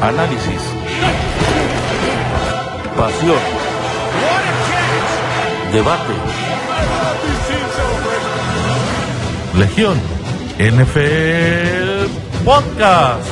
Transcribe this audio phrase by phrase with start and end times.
[0.00, 0.62] análisis,
[2.96, 3.38] pasión,
[5.72, 6.12] debate.
[9.58, 9.98] Legión
[10.58, 13.26] NFL Podcast.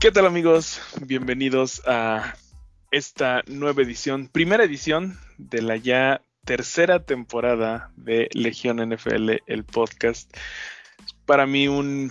[0.00, 0.80] ¿Qué tal amigos?
[1.00, 2.34] Bienvenidos a
[2.90, 10.34] esta nueva edición, primera edición de la ya tercera temporada de Legión NFL, el podcast.
[11.24, 12.10] Para mí un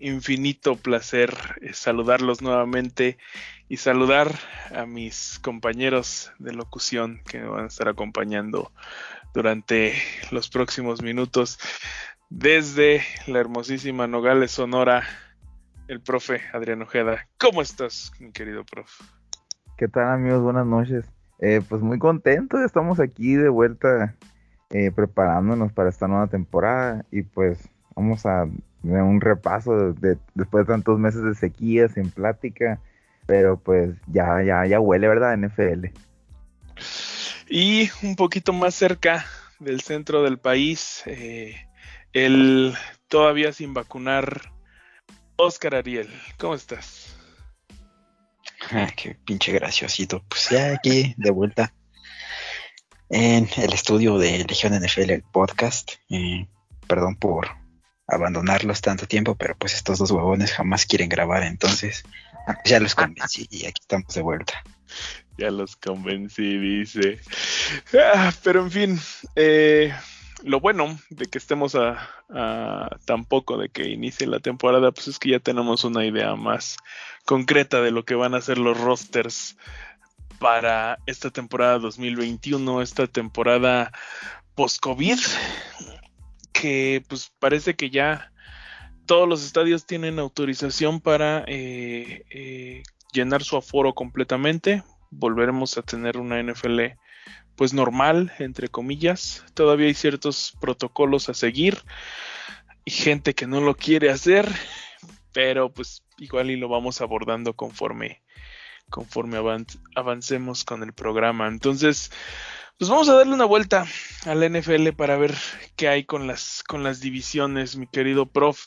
[0.00, 3.18] infinito placer eh, saludarlos nuevamente
[3.68, 4.32] y saludar
[4.74, 8.72] a mis compañeros de locución que me van a estar acompañando
[9.32, 9.94] durante
[10.30, 11.58] los próximos minutos
[12.28, 15.04] desde la hermosísima Nogales, Sonora,
[15.88, 17.28] el profe Adrián Ojeda.
[17.38, 19.04] ¿Cómo estás, mi querido profe?
[19.76, 20.42] ¿Qué tal amigos?
[20.42, 21.21] Buenas noches.
[21.44, 24.14] Eh, pues muy contentos, estamos aquí de vuelta
[24.70, 27.58] eh, preparándonos para esta nueva temporada y pues
[27.96, 28.46] vamos a
[28.84, 32.80] dar un repaso de, después de tantos meses de sequía sin plática,
[33.26, 35.36] pero pues ya, ya, ya huele, ¿verdad?
[35.36, 35.86] NFL.
[37.48, 39.26] Y un poquito más cerca
[39.58, 41.56] del centro del país, eh,
[42.12, 42.72] el
[43.08, 44.52] todavía sin vacunar
[45.34, 46.08] Oscar Ariel.
[46.38, 47.16] ¿Cómo estás?
[48.70, 50.22] Ah, qué pinche graciosito.
[50.28, 51.74] Pues ya aquí de vuelta
[53.10, 55.92] en el estudio de Legión NFL, el podcast.
[56.08, 56.46] Eh,
[56.86, 57.48] perdón por
[58.06, 62.04] abandonarlos tanto tiempo, pero pues estos dos huevones jamás quieren grabar, entonces
[62.64, 64.62] ya los convencí y aquí estamos de vuelta.
[65.38, 67.20] Ya los convencí, dice.
[67.94, 69.00] Ah, pero en fin,
[69.34, 69.92] eh,
[70.44, 75.18] lo bueno de que estemos a, tan poco de que inicie la temporada, pues es
[75.18, 76.76] que ya tenemos una idea más
[77.24, 79.56] concreta de lo que van a ser los rosters
[80.38, 83.92] para esta temporada 2021, esta temporada
[84.54, 85.18] post-COVID,
[86.52, 88.32] que pues parece que ya
[89.06, 94.82] todos los estadios tienen autorización para eh, eh, llenar su aforo completamente.
[95.10, 96.80] Volveremos a tener una NFL
[97.62, 99.44] pues normal, entre comillas.
[99.54, 101.78] Todavía hay ciertos protocolos a seguir
[102.84, 104.52] y gente que no lo quiere hacer,
[105.32, 108.20] pero pues igual y lo vamos abordando conforme
[108.90, 109.38] conforme
[109.94, 111.46] avancemos con el programa.
[111.46, 112.10] Entonces,
[112.78, 113.86] pues vamos a darle una vuelta
[114.26, 115.32] a la NFL para ver
[115.76, 118.66] qué hay con las, con las divisiones, mi querido prof.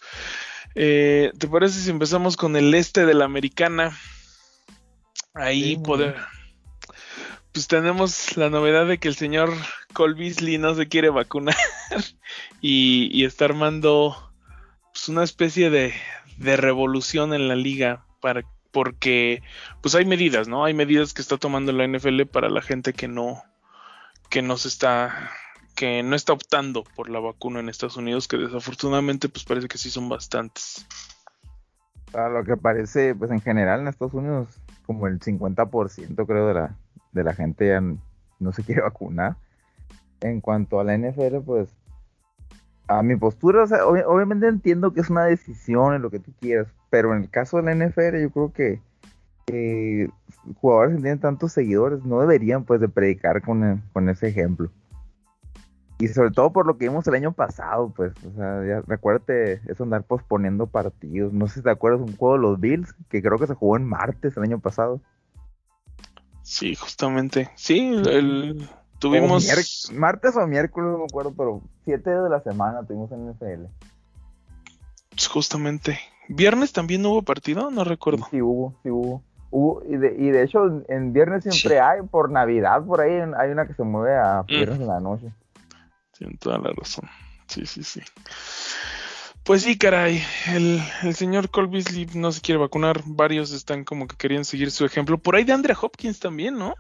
[0.74, 4.00] Eh, ¿Te parece si empezamos con el este de la americana?
[5.34, 6.16] Ahí poder,
[7.56, 9.50] pues tenemos la novedad de que el señor
[9.98, 11.56] Beasley no se quiere vacunar
[12.62, 14.34] y, está armando
[14.92, 15.94] pues, una especie de,
[16.38, 18.42] revolución en la liga para,
[18.74, 19.42] porque
[19.82, 20.66] pues hay medidas, ¿no?
[20.66, 23.42] Hay medidas que está tomando la NFL para la gente que no
[24.30, 25.32] que no se está
[25.78, 29.78] que no está optando por la vacuna en Estados Unidos, que desafortunadamente pues parece que
[29.78, 30.86] sí son bastantes.
[32.14, 34.50] A lo que parece, pues en general en Estados Unidos
[34.86, 36.76] como el 50% creo de la
[37.16, 39.38] de la gente ya no se quiere vacunar.
[40.22, 41.70] En cuanto a la NFL, pues
[42.88, 43.66] a mi postura,
[44.06, 47.58] obviamente entiendo que es una decisión en lo que tú quieras, pero en el caso
[47.58, 48.82] de la NFL yo creo que
[50.60, 54.70] jugadores que tienen tantos seguidores no deberían pues de predicar con, con ese ejemplo.
[55.98, 59.62] Y sobre todo por lo que vimos el año pasado, pues, o sea, ya, recuérdate
[59.66, 61.32] eso andar posponiendo partidos.
[61.32, 63.78] No sé si te acuerdas un juego de los Bills, que creo que se jugó
[63.78, 65.00] en martes el año pasado.
[66.46, 67.50] Sí, justamente.
[67.56, 68.70] Sí, el,
[69.00, 69.92] tuvimos.
[69.92, 73.66] martes o miércoles, no me acuerdo, pero siete de la semana tuvimos en NFL.
[75.28, 76.00] Justamente.
[76.30, 77.72] ¿Viernes también hubo partido?
[77.72, 78.28] No recuerdo.
[78.30, 79.24] Sí, hubo, sí hubo.
[79.50, 83.50] hubo y, de, y de hecho, en viernes siempre hay, por Navidad, por ahí hay
[83.50, 84.46] una que se mueve a mm.
[84.46, 85.32] viernes en la noche.
[86.16, 87.10] Tienen toda la razón.
[87.48, 88.02] Sí, sí, sí.
[89.46, 90.24] Pues sí, caray,
[90.56, 90.82] el,
[91.14, 95.20] señor Cole Beasley no se quiere vacunar, varios están como que querían seguir su ejemplo.
[95.20, 96.74] Por ahí de Andrea Hopkins también, ¿no?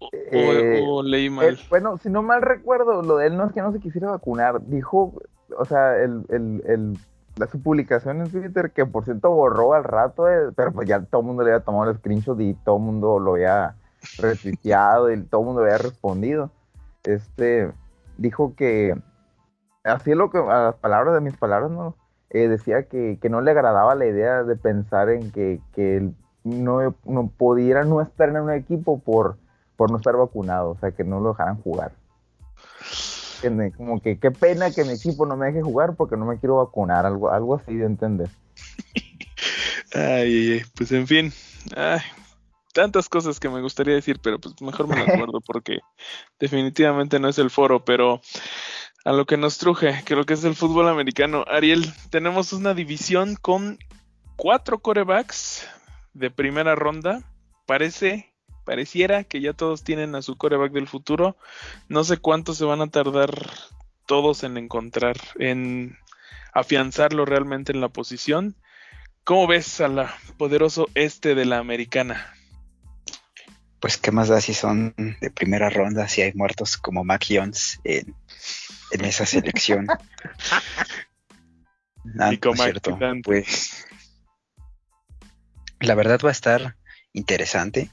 [0.00, 1.58] O, eh, leí mal.
[1.68, 4.66] bueno, si no mal recuerdo, lo de él no es que no se quisiera vacunar,
[4.68, 5.20] dijo,
[5.54, 6.98] o sea, el, el,
[7.36, 11.00] la, su publicación en Twitter, que por cierto borró al rato, eh, pero pues ya
[11.02, 13.74] todo el mundo le había tomado el screenshot y todo el mundo lo había
[14.16, 16.50] retuiteado y todo el mundo había respondido.
[17.04, 17.70] Este,
[18.16, 18.94] dijo que
[19.88, 21.96] así es lo que, a las palabras de mis palabras, ¿no?
[22.30, 26.10] Eh, decía que, no le agradaba la idea de pensar en que, que
[26.44, 29.38] no, no, pudiera no estar en un equipo por,
[29.76, 31.92] por no estar vacunado, o sea, que no lo dejaran jugar.
[33.76, 36.56] Como que qué pena que mi equipo no me deje jugar porque no me quiero
[36.56, 38.28] vacunar, algo, algo así de entender.
[39.94, 41.32] Ay, pues en fin,
[42.72, 45.78] tantas cosas que me gustaría decir, pero pues mejor me las guardo porque
[46.38, 48.20] definitivamente no es el foro, pero
[49.04, 51.44] a lo que nos truje, lo que es el fútbol americano.
[51.48, 53.78] Ariel, tenemos una división con
[54.36, 55.66] cuatro corebacks
[56.14, 57.22] de primera ronda.
[57.66, 58.32] Parece,
[58.64, 61.36] pareciera que ya todos tienen a su coreback del futuro.
[61.88, 63.30] No sé cuánto se van a tardar
[64.06, 65.98] todos en encontrar, en
[66.52, 68.56] afianzarlo realmente en la posición.
[69.24, 72.34] ¿Cómo ves a la poderoso este de la americana?
[73.80, 77.80] Pues qué más da si son de primera ronda, si hay muertos como Mac Jones
[77.84, 78.16] en,
[78.90, 79.86] esa selección.
[82.40, 83.86] como cierto, pues
[85.80, 86.76] la verdad va a estar
[87.12, 87.90] interesante.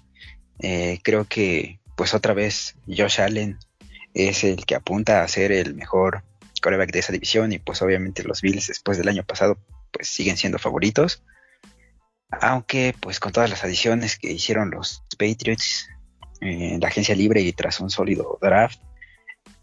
[0.59, 3.57] Eh, creo que pues otra vez Josh Allen
[4.13, 6.23] es el que apunta a ser el mejor
[6.61, 9.57] coreback de esa división y pues obviamente los Bills después del año pasado
[9.91, 11.23] pues siguen siendo favoritos.
[12.41, 15.87] Aunque pues con todas las adiciones que hicieron los Patriots
[16.41, 18.81] en la agencia libre y tras un sólido draft,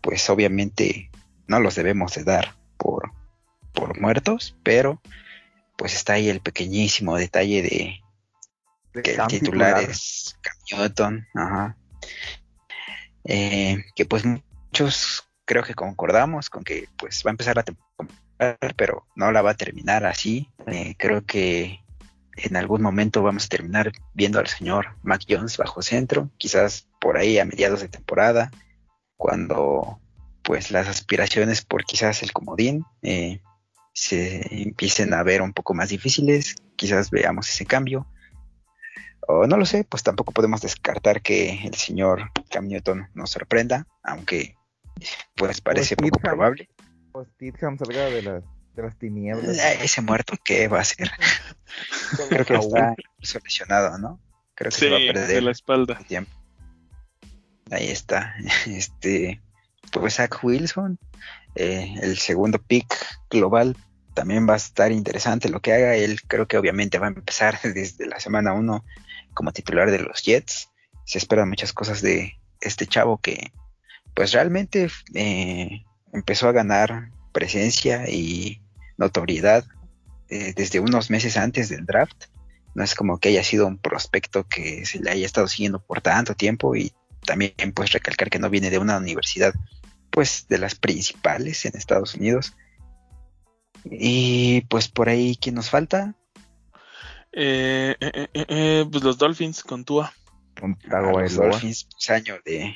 [0.01, 1.11] pues obviamente
[1.47, 3.13] no los debemos de dar por,
[3.73, 5.01] por muertos, pero
[5.77, 11.77] pues está ahí el pequeñísimo detalle de, que el titular, es Cam ajá.
[13.25, 18.59] Eh, que pues muchos creo que concordamos con que pues va a empezar la temporada,
[18.77, 20.49] pero no la va a terminar así.
[20.67, 21.81] Eh, creo que
[22.37, 27.17] en algún momento vamos a terminar viendo al señor Mac Jones bajo centro, quizás por
[27.17, 28.51] ahí a mediados de temporada,
[29.17, 30.01] cuando
[30.43, 33.41] pues las aspiraciones por quizás el comodín eh,
[33.95, 38.07] se empiecen a ver un poco más difíciles, quizás veamos ese cambio.
[39.29, 43.87] O no lo sé, pues tampoco podemos descartar que el señor Cam Newton nos sorprenda,
[44.03, 44.57] aunque
[45.37, 46.69] pues parece poco probable.
[47.13, 47.29] Pues
[47.79, 48.45] salga de las
[48.75, 49.59] de las tinieblas.
[49.81, 51.11] Ese muerto, ¿qué va a hacer?
[52.29, 54.21] Creo que está solucionado, ¿no?
[54.55, 55.99] Creo que se va a perder la espalda.
[56.07, 56.31] Tiempo.
[57.71, 58.35] Ahí está.
[58.67, 59.41] Este,
[59.91, 60.99] pues Zach Wilson,
[61.55, 62.95] eh, el segundo pick
[63.31, 63.77] global,
[64.15, 65.97] también va a estar interesante lo que haga.
[65.97, 68.85] Él creo que obviamente va a empezar desde la semana 1
[69.35, 70.71] como titular de los Jets.
[71.05, 73.53] Se esperan muchas cosas de este chavo que,
[74.15, 78.61] pues realmente eh, empezó a ganar presencia y
[78.99, 79.65] notoriedad
[80.29, 82.27] eh, desde unos meses antes del draft.
[82.75, 86.01] No es como que haya sido un prospecto que se le haya estado siguiendo por
[86.01, 86.93] tanto tiempo y
[87.25, 89.55] también pues recalcar que no viene de una universidad
[90.11, 92.55] pues de las principales en Estados Unidos.
[93.85, 96.15] Y pues por ahí, ¿quién nos falta?
[97.33, 100.13] Eh, eh, pues los Dolphins con Tua.
[100.61, 102.75] Con los Dolphins, pues, año de,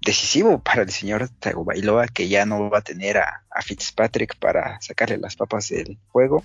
[0.00, 5.18] decisivo para el señor Tagovailoa que ya no va a tener a, Fitzpatrick para sacarle
[5.18, 6.42] las papas del juego.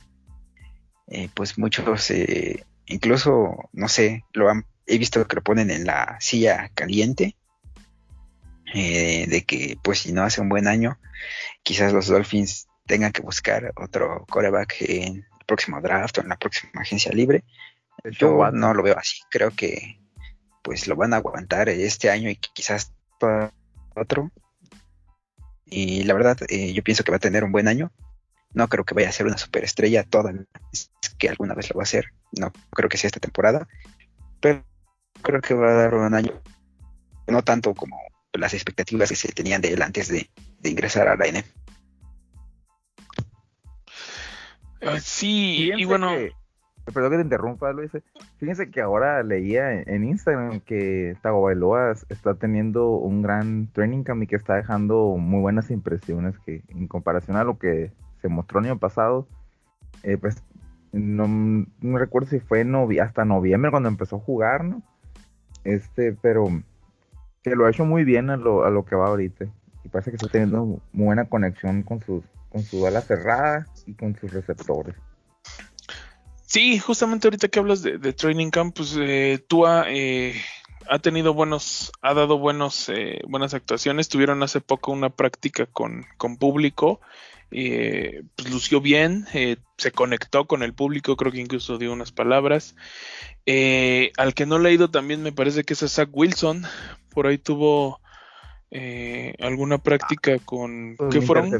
[1.08, 5.86] Eh, pues muchos, eh, incluso, no sé, lo han, he visto que lo ponen en
[5.86, 7.36] la silla caliente.
[8.74, 11.00] Eh, de que pues si no hace un buen año,
[11.64, 16.38] quizás los Dolphins tengan que buscar otro coreback en el próximo draft o en la
[16.38, 17.44] próxima agencia libre.
[18.20, 20.00] Yo no lo veo así, creo que
[20.62, 22.92] pues lo van a aguantar este año y quizás
[23.96, 24.32] otro.
[25.66, 27.92] Y la verdad, eh, yo pienso que va a tener un buen año.
[28.54, 30.34] No creo que vaya a ser una superestrella toda
[30.72, 32.12] es que alguna vez lo va a hacer.
[32.32, 33.68] No creo que sea esta temporada.
[34.40, 34.64] Pero
[35.26, 36.32] creo que va a dar un año.
[37.28, 37.98] No tanto como
[38.34, 40.30] las expectativas que se tenían de él antes de,
[40.64, 41.50] ingresar a la NFL.
[44.82, 46.12] Ah, sí, y bueno.
[46.94, 47.92] Perdón que te interrumpa, Luis.
[48.38, 54.28] Fíjense que ahora leía en Instagram que Tagovailoa está teniendo un gran training camp y
[54.28, 57.92] que está dejando muy buenas impresiones que en comparación a lo que
[58.22, 59.28] se mostró el año pasado,
[60.04, 60.44] eh, pues
[60.92, 62.64] no, recuerdo si fue
[63.02, 64.84] hasta noviembre cuando empezó a jugar, ¿no?
[65.66, 66.48] Este, pero
[67.44, 69.46] que lo ha hecho muy bien a lo, a lo que va ahorita.
[69.84, 72.24] Y parece que está teniendo muy buena conexión con sus
[72.56, 74.96] con su ala cerrada y con sus receptores.
[76.46, 79.44] Sí, justamente ahorita que hablas de, Training Camp, pues eh,
[79.90, 80.42] eh,
[80.88, 84.08] ha tenido buenos, ha dado buenos, eh, buenas actuaciones.
[84.08, 87.02] Tuvieron hace poco una práctica con, con público,
[87.52, 89.26] eh, pues lució bien,
[89.78, 92.76] se conectó con el público, creo que incluso dio unas palabras.
[93.46, 96.64] al que no le ha ido también me parece que es a Zach Wilson,
[97.10, 98.00] por ahí tuvo
[99.40, 100.98] alguna práctica con...
[101.12, 101.52] ¿Qué fueron?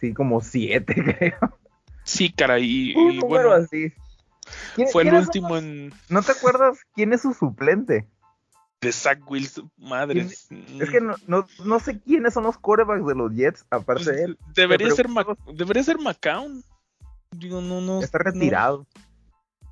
[0.00, 1.58] Sí, como siete, creo.
[2.06, 2.92] Sí, caray.
[2.96, 3.92] Y, bueno, así.
[4.92, 5.92] Fue el último en.
[6.08, 8.06] ¿No te acuerdas quién es su suplente?
[8.80, 10.20] De Zach Wilson, madre.
[10.20, 14.38] Es que no, sé quiénes son los corebacks de los Jets, aparte pues, de él.
[14.54, 15.06] Debería ser,
[15.54, 16.62] debería ser McCown.
[17.32, 18.02] Digo, no, no.
[18.02, 18.86] Está retirado.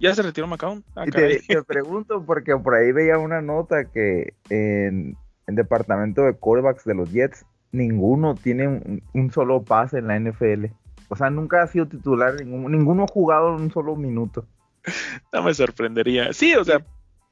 [0.00, 0.84] ¿Ya se retiró McCown?
[0.96, 6.84] Ah, te, pregunto porque por ahí veía una nota que en el departamento de quarterbacks
[6.84, 10.66] de los Jets, ninguno tiene un, solo pase en la NFL.
[11.08, 14.46] O sea, nunca ha sido titular, ninguno, ha jugado un solo minuto.
[15.32, 16.32] No me sorprendería.
[16.32, 16.84] Sí, o sea,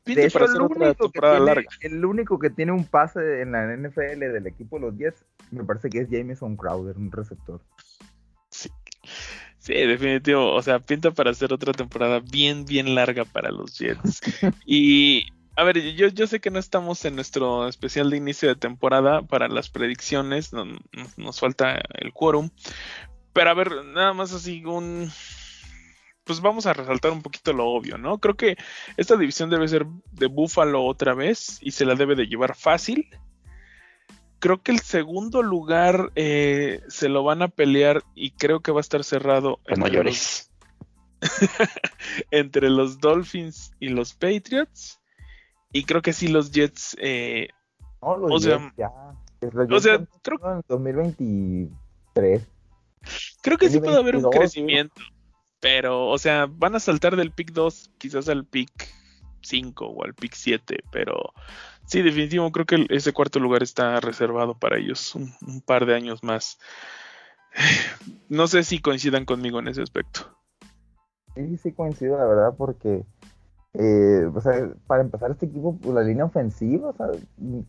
[0.04, 4.18] de hecho, el, único que tiene, el único que tiene un pase en la NFL
[4.18, 7.60] del equipo de los Jets, me parece que es Jameson Crowder, un receptor.
[8.50, 8.70] Sí.
[9.58, 10.52] Sí, definitivo.
[10.52, 14.20] O sea, pinta para hacer otra temporada bien, bien larga para los Jets.
[14.66, 18.56] y a ver, yo, yo sé que no estamos en nuestro especial de inicio de
[18.56, 22.50] temporada para las predicciones, nos falta el quórum,
[23.32, 25.10] pero a ver, nada más así un...
[26.24, 28.18] Pues vamos a resaltar un poquito lo obvio, ¿no?
[28.18, 28.56] Creo que
[28.96, 33.08] esta división debe ser de Buffalo otra vez y se la debe de llevar fácil.
[34.38, 38.78] Creo que el segundo lugar eh, se lo van a pelear y creo que va
[38.78, 39.58] a estar cerrado.
[39.66, 40.52] Los mayores.
[42.30, 45.00] entre los Dolphins y los Patriots.
[45.72, 46.96] Y creo que sí los Jets.
[47.00, 47.48] Eh,
[48.00, 48.90] no, los o Jets ya.
[49.70, 50.48] o sea, creo que.
[50.48, 52.46] En 2023.
[53.42, 55.02] Creo que sí puede haber un crecimiento.
[55.62, 58.92] Pero, o sea, van a saltar del pick 2 quizás al pick
[59.42, 60.78] 5 o al pick 7.
[60.90, 61.32] Pero
[61.86, 66.24] sí, definitivo, creo que ese cuarto lugar está reservado para ellos un, par de años
[66.24, 66.58] más.
[68.28, 70.36] No sé si coincidan conmigo en ese aspecto.
[71.36, 73.04] Sí, sí coincido, la verdad, porque
[73.74, 74.28] eh,
[74.86, 77.06] para empezar este equipo, pues, la línea ofensiva, o sea,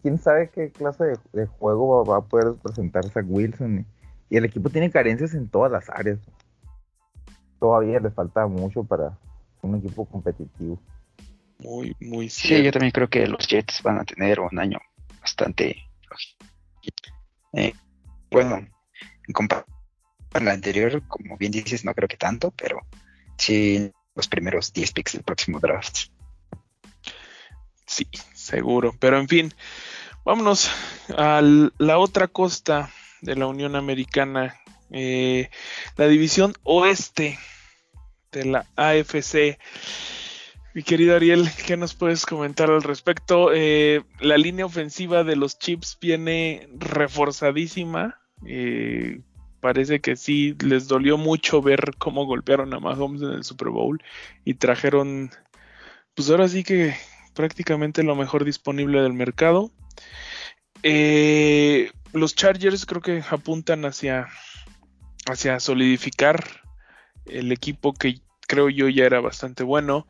[0.02, 3.86] quién sabe qué clase de, juego va, a poder presentarse a Wilson.
[4.32, 6.18] Y, el equipo tiene carencias en todas las áreas.
[7.64, 9.18] Todavía le falta mucho para
[9.62, 10.78] un equipo competitivo.
[11.60, 14.80] Muy, muy Sí, yo también creo que los Jets van a tener un año
[15.22, 15.78] bastante.
[17.54, 17.74] Eh,
[18.30, 19.74] bueno, en comparación
[20.30, 22.82] con la anterior, como bien dices, no creo que tanto, pero
[23.38, 26.10] sí los primeros 10 picks del próximo draft.
[27.88, 28.94] Sí, seguro.
[29.00, 29.54] Pero en fin,
[30.26, 30.70] vámonos
[31.16, 32.90] a la otra costa
[33.22, 34.60] de la Unión Americana,
[34.92, 35.50] eh,
[35.96, 37.40] la división oeste
[38.34, 39.58] de la AFC.
[40.74, 43.52] Mi querido Ariel, ¿qué nos puedes comentar al respecto?
[43.54, 48.20] Eh, la línea ofensiva de los Chips viene reforzadísima.
[48.46, 49.22] Eh,
[49.60, 54.04] parece que sí les dolió mucho ver cómo golpearon a Mahomes en el Super Bowl
[54.44, 55.30] y trajeron,
[56.16, 56.96] pues ahora sí que
[57.36, 59.72] prácticamente lo mejor disponible del mercado.
[60.82, 64.28] Eh, los Chargers creo que apuntan hacia,
[65.28, 66.63] hacia solidificar
[67.26, 70.08] el equipo que creo yo ya era bastante bueno.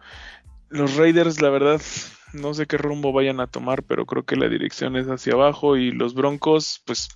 [0.69, 1.81] Los Raiders, la verdad,
[2.33, 5.77] no sé qué rumbo vayan a tomar, pero creo que la dirección es hacia abajo
[5.77, 7.09] y los Broncos, pues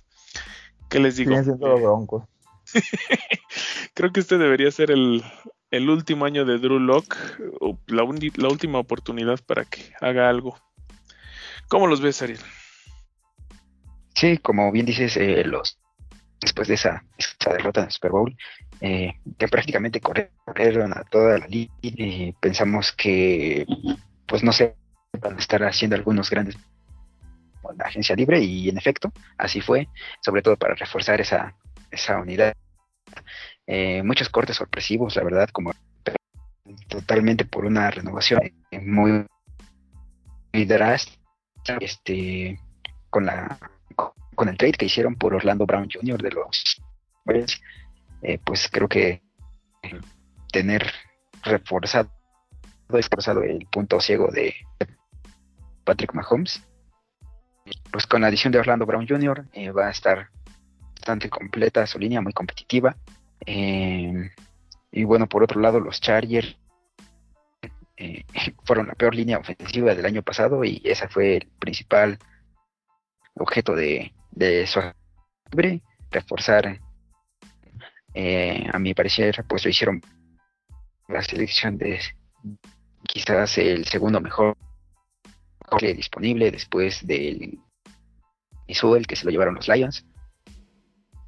[0.88, 1.34] ¿Qué les digo?
[3.94, 5.22] Creo que este debería ser el,
[5.72, 7.16] último año de Drew Locke,
[7.86, 8.04] la,
[8.36, 10.58] la, última oportunidad para que haga algo.
[11.68, 12.40] ¿Cómo los ves, Ariel?
[14.14, 15.78] Sí, como bien dices, eh, los
[16.40, 17.04] después de esa,
[17.44, 18.36] derrota en el Super Bowl,
[18.80, 23.66] eh, que prácticamente corrieron a toda la liga y pensamos que,
[24.26, 24.76] pues no sé,
[25.20, 26.56] van a estar haciendo algunos grandes
[27.76, 29.88] la agencia libre y en efecto así fue,
[30.22, 31.54] sobre todo para reforzar esa,
[31.90, 32.54] esa unidad.
[33.66, 35.72] Eh, muchos cortes sorpresivos, la verdad, como
[36.88, 38.40] totalmente por una renovación
[38.82, 39.26] muy,
[40.52, 41.18] muy drástica,
[41.80, 42.58] este,
[43.10, 43.58] con la
[44.34, 46.22] con el trade que hicieron por Orlando Brown Jr.
[46.22, 46.80] de los
[48.22, 49.22] eh, pues creo que
[50.52, 50.90] tener
[51.42, 52.10] reforzado,
[52.88, 54.54] reforzado el punto ciego de
[55.84, 56.62] Patrick Mahomes
[57.90, 59.46] pues con la adición de Orlando Brown Jr.
[59.52, 60.30] Eh, va a estar
[60.94, 62.96] bastante completa su línea, muy competitiva.
[63.46, 64.30] Eh,
[64.90, 66.56] y bueno, por otro lado, los Chargers
[68.64, 72.18] fueron la peor línea ofensiva del año pasado y ese fue el principal
[73.34, 74.80] objeto de, de su
[76.10, 76.80] reforzar.
[78.14, 80.00] A mi parecer, pues lo hicieron
[81.08, 82.00] la selección de
[83.06, 84.56] quizás el segundo mejor
[85.80, 87.58] disponible después del
[88.66, 90.04] el que se lo llevaron los Lions.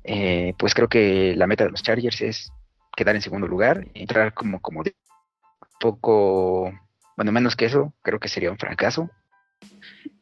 [0.05, 2.53] Eh, pues creo que la meta de los Chargers es
[2.97, 4.83] quedar en segundo lugar, entrar como, como
[5.79, 6.73] poco,
[7.17, 9.11] bueno, menos que eso, creo que sería un fracaso.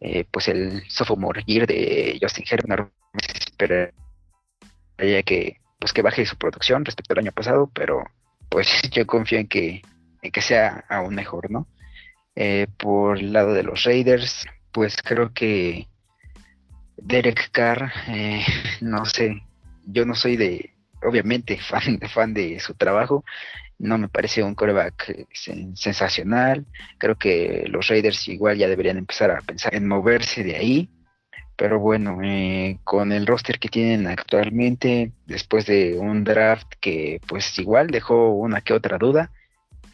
[0.00, 2.92] Eh, pues el sophomore year de Justin Herbert
[3.46, 3.92] esperaría
[5.24, 8.04] que, pues que baje su producción respecto al año pasado, pero
[8.49, 9.82] pues yo confío en que,
[10.23, 11.66] en que sea aún mejor, ¿no?
[12.35, 15.88] Eh, por el lado de los Raiders, pues creo que
[16.97, 18.44] Derek Carr, eh,
[18.80, 19.42] no sé,
[19.87, 23.25] yo no soy de, obviamente, fan, fan de su trabajo
[23.78, 25.26] no me parece un coreback eh,
[25.75, 26.66] sensacional.
[26.99, 30.90] Creo que los Raiders igual ya deberían empezar a pensar en moverse de ahí.
[31.58, 37.58] Pero bueno, eh, con el roster que tienen actualmente, después de un draft que pues
[37.58, 39.32] igual dejó una que otra duda,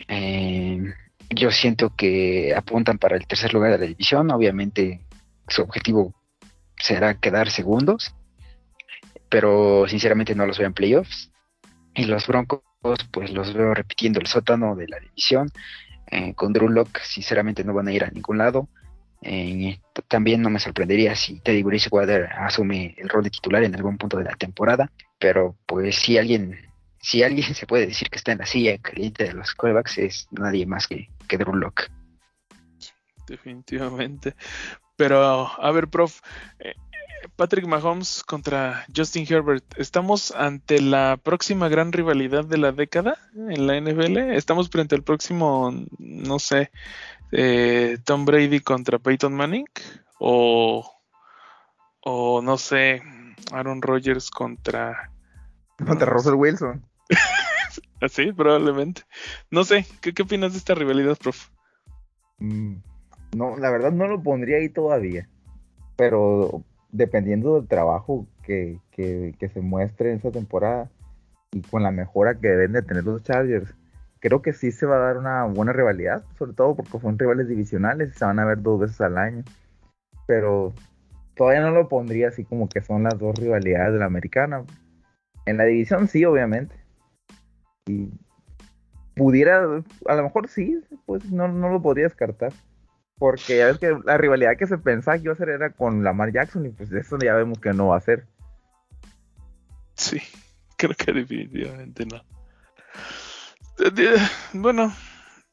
[0.06, 0.92] eh,
[1.30, 4.30] yo siento que apuntan para el tercer lugar de la división.
[4.30, 5.00] Obviamente
[5.49, 6.14] su objetivo
[6.76, 8.14] será quedar segundos,
[9.30, 11.33] pero sinceramente no los veo en playoffs.
[11.94, 12.61] Y los Broncos,
[13.11, 15.50] pues los veo repitiendo el sótano de la división.
[16.11, 18.68] Eh, con Drew Locke, sinceramente no van a ir a ningún lado.
[20.09, 24.19] También no me sorprendería si Teddy Bridgewater asume el rol de titular en algún punto
[24.19, 26.59] de la temporada, pero pues si alguien,
[27.00, 30.28] si alguien se puede decir que está en la silla caliente de los callbacks es
[30.31, 31.90] nadie más que, que Drew Locke.
[33.26, 34.35] Definitivamente.
[34.97, 36.21] Pero, a ver, prof,
[36.59, 36.75] eh,
[37.37, 39.64] Patrick Mahomes contra Justin Herbert.
[39.76, 44.19] ¿Estamos ante la próxima gran rivalidad de la década en la NFL?
[44.35, 46.71] ¿Estamos frente al próximo, no sé,
[47.37, 49.67] eh, Tom Brady contra Peyton Manning?
[50.19, 50.91] ¿O,
[52.00, 53.03] o no sé,
[53.53, 55.11] Aaron Rodgers contra...
[55.85, 56.85] Contra Russell Wilson.
[58.00, 59.03] Así, probablemente.
[59.50, 61.49] No sé, ¿qué, ¿qué opinas de esta rivalidad, prof?
[62.38, 62.76] Mm,
[63.37, 65.29] no, la verdad no lo pondría ahí todavía.
[65.97, 66.62] Pero
[66.95, 70.91] dependiendo del trabajo que, se muestre en esa temporada
[71.53, 73.75] y con la mejora que deben de tener los Chargers,
[74.25, 77.47] creo que sí se va a dar una buena rivalidad, sobre todo porque son rivales
[77.47, 79.45] divisionales y se van a ver dos veces al año.
[80.26, 80.73] Pero
[81.37, 84.64] todavía no lo pondría así como que son las dos rivalidades de la americana.
[85.45, 86.75] En la división sí, obviamente.
[87.85, 88.09] Y
[89.14, 89.59] pudiera,
[90.07, 92.54] a lo mejor sí, pues no, no lo podría descartar.
[93.19, 96.02] Porque ya ves que la rivalidad que se pensaba que iba a ser era con
[96.02, 98.26] Lamar Jackson y pues eso ya vemos que no va a ser.
[99.97, 100.19] Sí,
[100.78, 102.34] creo que definitivamente no.
[104.52, 104.95] Bueno,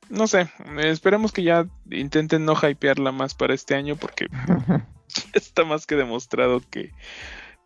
[0.09, 4.27] no sé, esperemos que ya intenten no hypearla más para este año porque
[5.33, 6.91] está más que demostrado que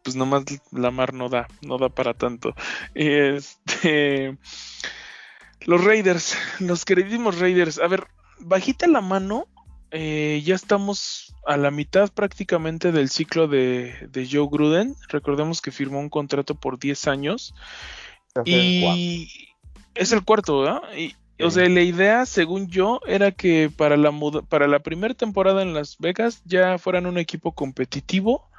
[0.03, 2.53] pues nomás Lamar no da, no da para tanto.
[2.93, 4.37] Este
[5.61, 8.07] los Raiders, los queridísimos Raiders, a ver,
[8.39, 9.47] bajita la mano
[9.91, 14.95] eh, ya estamos a la mitad prácticamente del ciclo de, Joe Gruden.
[15.09, 17.55] Recordemos que firmó un contrato por 10 años.
[18.43, 19.54] y
[19.95, 20.81] es el cuarto, ¿verdad?
[20.97, 24.13] Y, O sea, la idea, según yo, era que para la,
[24.47, 28.49] para la primera temporada en Las Vegas ya fueran un equipo competitivo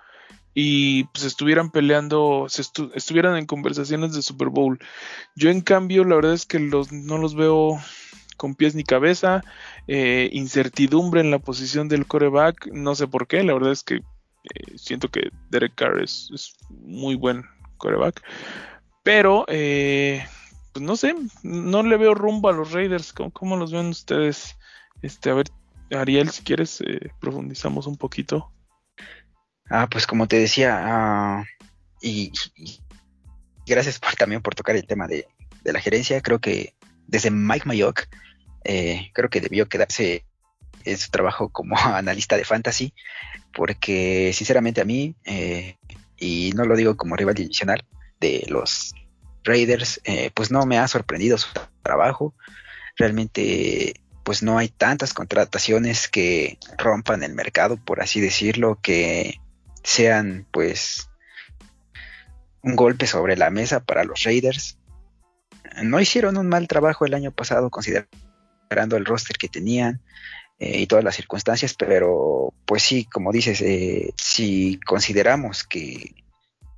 [0.53, 2.47] y pues estuvieran peleando,
[2.95, 4.79] estuvieran en conversaciones de Super Bowl.
[5.35, 7.79] Yo en cambio, la verdad es que los, no los veo
[8.37, 9.45] con pies ni cabeza,
[9.87, 13.97] eh, incertidumbre en la posición del coreback, no sé por qué, la verdad es que
[13.97, 14.03] eh,
[14.77, 17.45] siento que Derek Carr es, muy buen
[17.79, 18.23] coreback,
[19.03, 20.25] pero eh,
[20.77, 24.59] pues no sé, no le veo rumbo a los Raiders, ¿cómo, los ven ustedes?
[25.01, 25.47] Este, a ver,
[25.91, 26.85] Ariel, si quieres,
[27.19, 28.53] profundizamos un poquito.
[29.71, 31.45] Ah, pues como te decía, ah,
[32.03, 32.31] y,
[33.65, 35.27] gracias por, también por tocar el tema de,
[35.65, 36.75] de la gerencia, creo que
[37.07, 38.03] desde Mike Mayock
[38.65, 40.27] eh, creo que debió quedarse
[40.85, 42.93] en su trabajo como analista de fantasy,
[43.55, 45.79] porque sinceramente a mí, eh,
[46.19, 47.83] y no lo digo como rival divisional
[48.21, 48.93] de los
[49.47, 51.49] Raiders, eh, pues no me ha sorprendido su
[51.83, 52.35] trabajo.
[52.97, 59.41] Realmente, pues no hay tantas contrataciones que rompan el mercado, por así decirlo, que
[59.83, 61.09] sean pues
[62.63, 64.79] un golpe sobre la mesa para los Raiders.
[65.83, 70.01] No hicieron un mal trabajo el año pasado, considerando el roster que tenían
[70.59, 76.15] eh, y todas las circunstancias, pero pues sí, como dices, eh, si consideramos que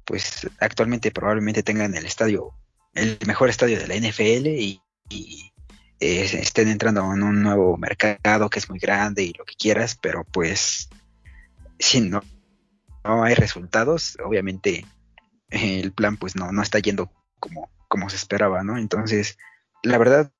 [0.08, 2.54] pues actualmente probablemente tengan el estadio,
[2.94, 4.80] el mejor estadio de la NFL y,
[6.00, 9.98] eh, estén entrando en un nuevo mercado que es muy grande y lo que quieras,
[10.00, 10.88] pero pues
[11.78, 12.22] si no,
[13.04, 14.86] no hay resultados, obviamente
[15.50, 18.78] el plan pues no, no está yendo como, como se esperaba, ¿no?
[18.78, 19.36] Entonces,
[19.82, 20.32] la verdad,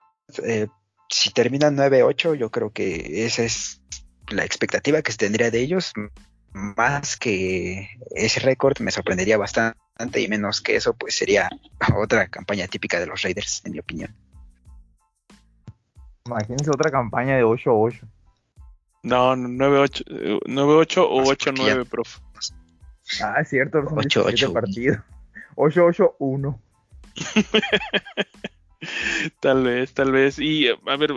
[0.45, 0.69] eh,
[1.11, 3.83] si terminan 9-8, yo creo que esa es
[4.31, 5.93] la expectativa que se tendría de ellos.
[6.53, 11.49] Más que ese récord me sorprendería bastante y menos que eso, pues sería
[11.97, 14.15] otra campaña típica de los Raiders, en mi opinión.
[16.27, 18.01] Imagínense otra campaña de 8-8.
[19.03, 20.39] No, 9-8 eh,
[21.01, 22.19] o 8-9, prof.
[23.23, 25.03] Ah, es cierto, 8-8 partido.
[25.57, 26.59] 8-8-1.
[29.41, 30.39] tal vez, tal vez.
[30.39, 31.13] Y a ver,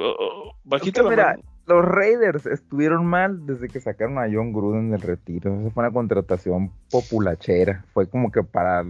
[0.64, 5.60] bajita la Los Raiders estuvieron mal desde que sacaron a John Gruden del retiro.
[5.60, 7.86] Esa fue una contratación populachera.
[7.94, 8.84] Fue como que para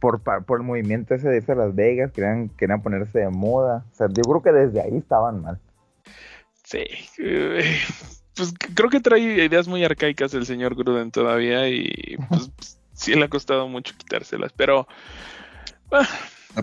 [0.00, 3.84] por, por el movimiento ese de irse a Las Vegas, querían, querían ponerse de moda.
[3.90, 5.58] O sea, yo creo que desde ahí estaban mal.
[6.62, 6.84] Sí,
[7.18, 7.78] eh,
[8.34, 12.50] pues creo que trae ideas muy arcaicas el señor Gruden todavía y pues,
[12.92, 14.86] sí le ha costado mucho quitárselas, pero
[15.92, 16.08] ah,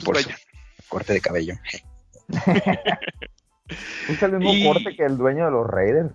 [0.03, 0.27] pues
[0.89, 1.55] corte de cabello.
[4.09, 6.11] es el mismo corte que el dueño de los Raiders.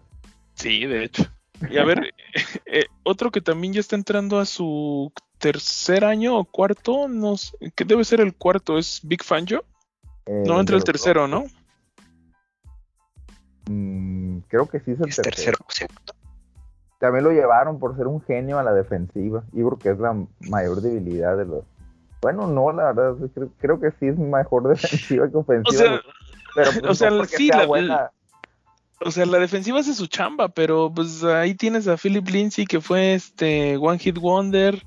[0.54, 1.24] Sí, de hecho.
[1.70, 2.12] Y a ver,
[2.66, 7.56] eh, otro que también ya está entrando a su tercer año o cuarto, no sé,
[7.74, 8.78] ¿qué debe ser el cuarto?
[8.78, 9.64] ¿Es Big Fangio?
[10.26, 11.44] no entra el tercero, ¿no?
[13.68, 15.58] Mm, creo que sí es el tercero.
[16.98, 19.44] También lo llevaron por ser un genio a la defensiva.
[19.52, 21.64] Y porque es la mayor debilidad de los.
[22.22, 25.82] Bueno, no, la verdad, creo, que sí es mejor defensiva que ofensiva.
[25.84, 26.00] O sea,
[26.56, 28.10] pero, pues, o sea sí, la, buena.
[29.00, 32.80] O sea, la defensiva hace su chamba, pero pues ahí tienes a Philip Lindsay que
[32.80, 34.86] fue este One Hit Wonder,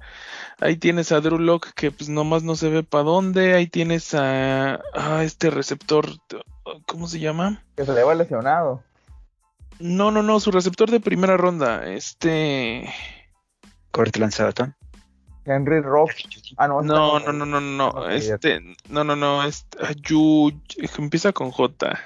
[0.59, 4.15] ahí tienes a Drew Locke que pues nomás no se ve para dónde, ahí tienes
[4.15, 4.79] a,
[5.21, 6.09] este receptor,
[6.87, 7.63] ¿cómo se llama?
[7.77, 8.83] Que se le va lesionado.
[9.79, 12.91] No, no, no, su receptor de primera ronda, este...
[13.91, 14.75] Cortland Sutton.
[15.45, 16.11] Henry Rock.
[16.57, 20.51] Ah, no, no, no, no, no, no, este, no, no, no, este, Yu,
[20.97, 21.99] empieza con J.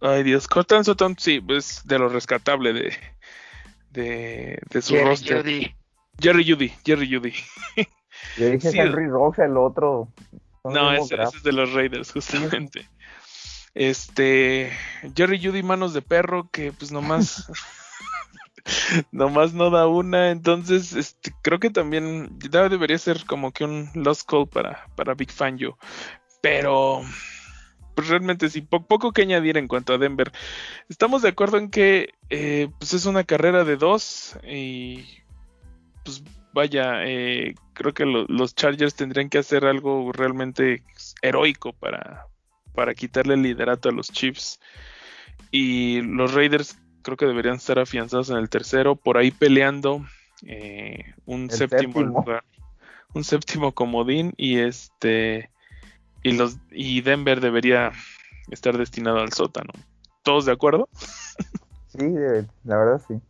[0.00, 2.92] Ay Dios, Cortland Sutton, sí, pues de lo rescatable de,
[3.90, 5.38] de, de su Jerry roster.
[5.38, 5.74] Judy.
[6.20, 7.34] Jerry Judy, Jerry Judy.
[8.36, 10.08] Yo dije Henry Rock, el otro.
[10.64, 12.88] No, ese, es de los Raiders, justamente.
[13.74, 14.72] Este,
[15.14, 17.46] Jerry Judy, manos de perro, que pues nomás,
[19.12, 20.30] nomás no da una.
[20.30, 25.30] Entonces, este, creo que también debería ser como que un lost call para, para Big
[25.30, 25.78] Fan Yo.
[26.40, 27.02] Pero
[27.94, 30.30] pues realmente sí, poco que añadir en cuanto a Denver.
[30.88, 35.06] Estamos de acuerdo en que eh, pues es una carrera de dos y
[36.04, 40.82] pues vaya, eh, creo que los Chargers tendrían que hacer algo realmente
[41.22, 42.26] heroico para,
[42.74, 44.60] para quitarle el liderato a los Chiefs.
[45.50, 50.04] Y los Raiders creo que deberían estar afianzados en el tercero, por ahí peleando
[50.44, 52.42] eh, un séptimo, lugar,
[53.14, 55.52] un séptimo comodín y este
[56.24, 57.92] y los y Denver debería
[58.50, 59.72] estar destinado al sótano.
[60.24, 60.88] ¿Todos de acuerdo?
[61.86, 62.02] Sí,
[62.64, 63.20] la verdad sí.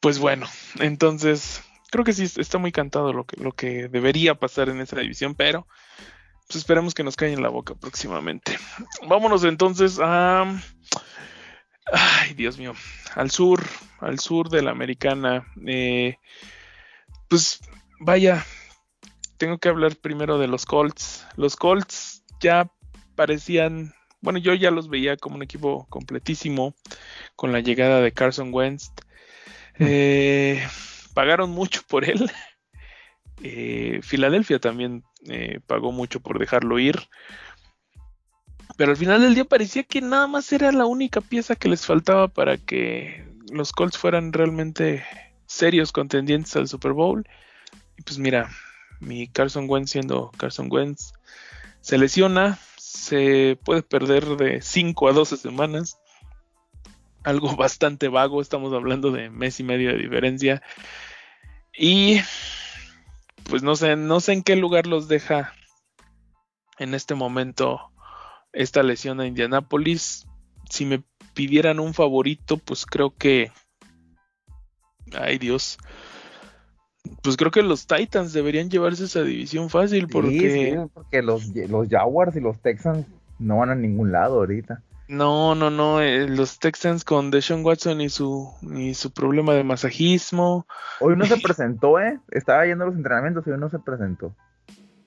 [0.00, 0.46] Pues bueno,
[0.80, 1.62] entonces
[1.92, 5.36] creo que sí está muy cantado lo que, lo que debería pasar en esa división,
[5.36, 5.68] pero
[6.46, 8.58] pues esperemos que nos caiga en la boca próximamente.
[9.08, 10.44] Vámonos entonces a
[11.92, 12.74] ay Dios mío,
[13.14, 13.62] al sur,
[14.00, 15.46] al sur de la americana.
[15.66, 16.16] Eh,
[17.28, 17.60] pues
[18.00, 18.44] vaya,
[19.36, 21.26] tengo que hablar primero de los Colts.
[21.36, 22.70] Los Colts ya
[23.14, 26.74] parecían, bueno, yo ya los veía como un equipo completísimo
[27.34, 28.92] con la llegada de Carson Wentz.
[29.78, 30.66] Eh,
[31.14, 32.30] pagaron mucho por él.
[33.42, 37.08] Eh, Filadelfia también eh, pagó mucho por dejarlo ir.
[38.76, 41.86] Pero al final del día parecía que nada más era la única pieza que les
[41.86, 45.04] faltaba para que los Colts fueran realmente
[45.46, 47.26] serios contendientes al Super Bowl.
[47.96, 48.50] Y pues mira,
[49.00, 51.12] mi Carson Wentz siendo Carson Wentz,
[51.80, 55.98] se lesiona, se puede perder de 5 a 12 semanas.
[57.24, 60.62] Algo bastante vago, estamos hablando de mes y medio de diferencia.
[61.72, 62.20] Y
[63.48, 65.52] pues no sé, no sé en qué lugar los deja
[66.78, 67.92] en este momento
[68.52, 70.26] esta lesión a Indianapolis.
[70.70, 71.02] Si me
[71.34, 73.50] pidieran un favorito, pues creo que.
[75.12, 75.78] Ay Dios
[77.22, 80.86] pues creo que los Titans deberían llevarse esa división fácil porque...
[80.92, 83.06] porque los, los Jaguars y los Texans
[83.38, 84.82] no van a ningún lado ahorita.
[85.08, 89.62] No, no, no, eh, los Texans con Deshaun Watson y su, y su problema de
[89.62, 90.66] masajismo.
[91.00, 92.18] Hoy no se presentó, ¿eh?
[92.30, 94.34] Estaba yendo a los entrenamientos y hoy no se presentó.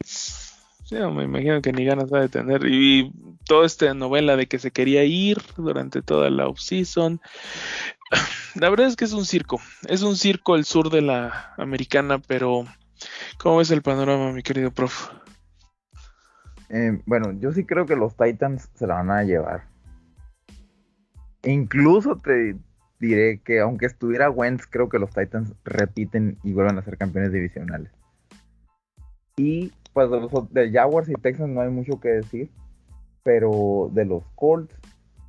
[0.02, 2.66] Sí, me imagino que ni ganas va a tener.
[2.66, 3.12] Y
[3.46, 7.20] toda esta novela de que se quería ir durante toda la off-season.
[8.56, 9.60] La verdad es que es un circo.
[9.88, 12.66] Es un circo el sur de la americana, pero
[13.38, 15.10] ¿cómo es el panorama, mi querido prof?
[16.70, 19.68] Eh, bueno, yo sí creo que los Titans se la van a llevar.
[21.44, 22.56] Incluso te
[23.00, 27.32] diré que aunque estuviera Wentz, creo que los Titans repiten y vuelven a ser campeones
[27.32, 27.92] divisionales.
[29.38, 32.50] Y pues de los de Jaguars y Texans no hay mucho que decir,
[33.24, 34.76] pero de los Colts,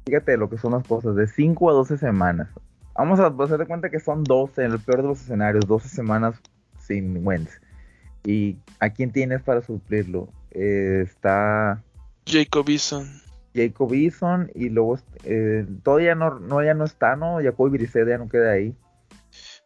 [0.04, 2.48] fíjate lo que son las cosas, de 5 a 12 semanas.
[2.94, 5.88] Vamos a hacer de cuenta que son 12, en el peor de los escenarios, 12
[5.88, 6.34] semanas
[6.78, 7.60] sin Wentz.
[8.24, 10.28] ¿Y a quién tienes para suplirlo?
[10.50, 11.82] Eh, está...
[12.26, 13.08] Jacob Eason.
[13.54, 17.38] Jacob Eason y luego eh, todavía no, no, ya no está, ¿no?
[17.42, 18.74] Jacob Brissett ya no queda ahí.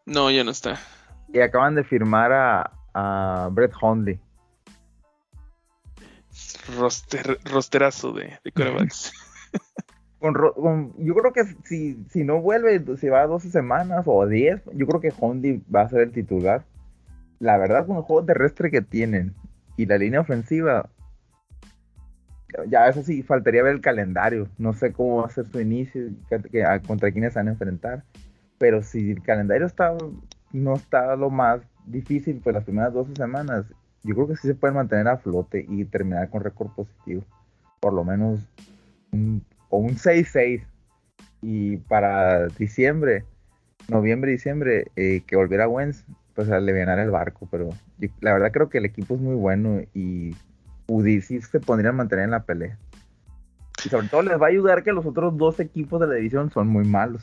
[0.06, 0.78] No, ya no está.
[1.32, 4.20] Y acaban de firmar a, a Brett Hundley.
[6.78, 9.12] Roster, rosterazo de, de corebacks.
[10.32, 14.62] con, yo creo que si, si no vuelve, si va a 12 semanas o 10,
[14.74, 16.64] yo creo que Hondi va a ser el titular.
[17.40, 19.34] La verdad, con el juego terrestre que tienen
[19.76, 20.88] y la línea ofensiva,
[22.68, 24.48] ya eso sí, faltaría ver el calendario.
[24.58, 26.10] No sé cómo va a ser su inicio,
[26.86, 28.04] contra quiénes se van a enfrentar.
[28.58, 29.96] Pero si el calendario está,
[30.52, 33.66] no está lo más difícil, pues las primeras 12 semanas,
[34.02, 37.24] yo creo que sí se pueden mantener a flote y terminar con récord positivo.
[37.80, 38.40] Por lo menos
[39.12, 40.62] un o un 6-6
[41.42, 43.24] y para diciembre,
[43.88, 47.70] noviembre, diciembre, eh, que volviera Wentz, pues a aliviar el barco, pero
[48.20, 50.34] la verdad creo que el equipo es muy bueno y
[50.86, 52.78] UDC se pondría a mantener en la pelea.
[53.84, 56.50] Y sobre todo les va a ayudar que los otros dos equipos de la división
[56.50, 57.22] son muy malos.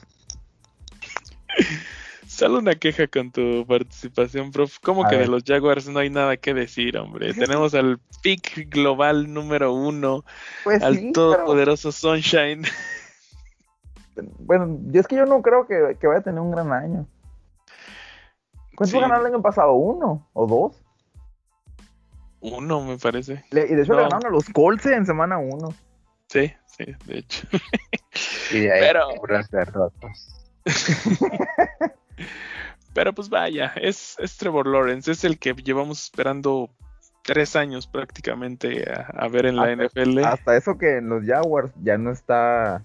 [2.27, 4.77] Solo una queja con tu participación, prof.
[4.81, 7.33] ¿Cómo que de los Jaguars no hay nada que decir, hombre?
[7.33, 10.23] Tenemos al pick global número uno,
[10.63, 12.63] pues al todopoderoso Sunshine.
[14.39, 17.07] Bueno, es que yo no creo que, vaya a tener un gran año.
[18.75, 19.73] ¿Cuánto ganaron el año pasado?
[19.73, 20.80] ¿Uno o dos?
[22.41, 23.45] Uno, me parece.
[23.51, 25.73] y de hecho le ganaron a los Colts en semana uno.
[26.27, 27.47] Sí, sí, de hecho.
[28.51, 29.09] y de ahí Pero...
[32.93, 36.69] Pero pues vaya, es, Trevor Lawrence, es el que llevamos esperando
[37.23, 40.19] tres años prácticamente a, ver en la NFL.
[40.25, 42.81] Hasta eso que en los Jaguars ya no está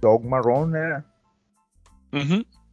[0.00, 1.02] Doug Marrone.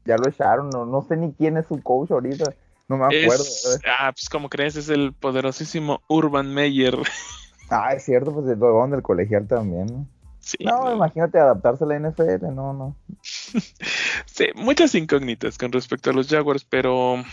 [0.06, 2.54] Ya lo echaron, no, sé ni quién es su coach ahorita.
[2.88, 3.44] No me acuerdo.
[4.00, 6.98] ah, pues como crees, es el poderosísimo Urban Meyer.
[7.70, 10.08] Ah, es cierto, pues el del colegial también
[10.60, 12.96] no, imagínate adaptarse a la NFL, no, no.
[14.26, 17.24] sí, muchas incógnitas con respecto a los Jaguars, pero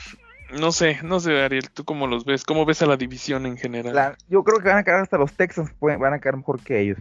[0.59, 2.45] no sé, no sé, Ariel, ¿tú cómo los ves?
[2.45, 4.17] ¿Cómo ves a la división en general?
[4.29, 6.99] yo creo que van a quedar hasta los Texans, van a quedar mejor que ellos.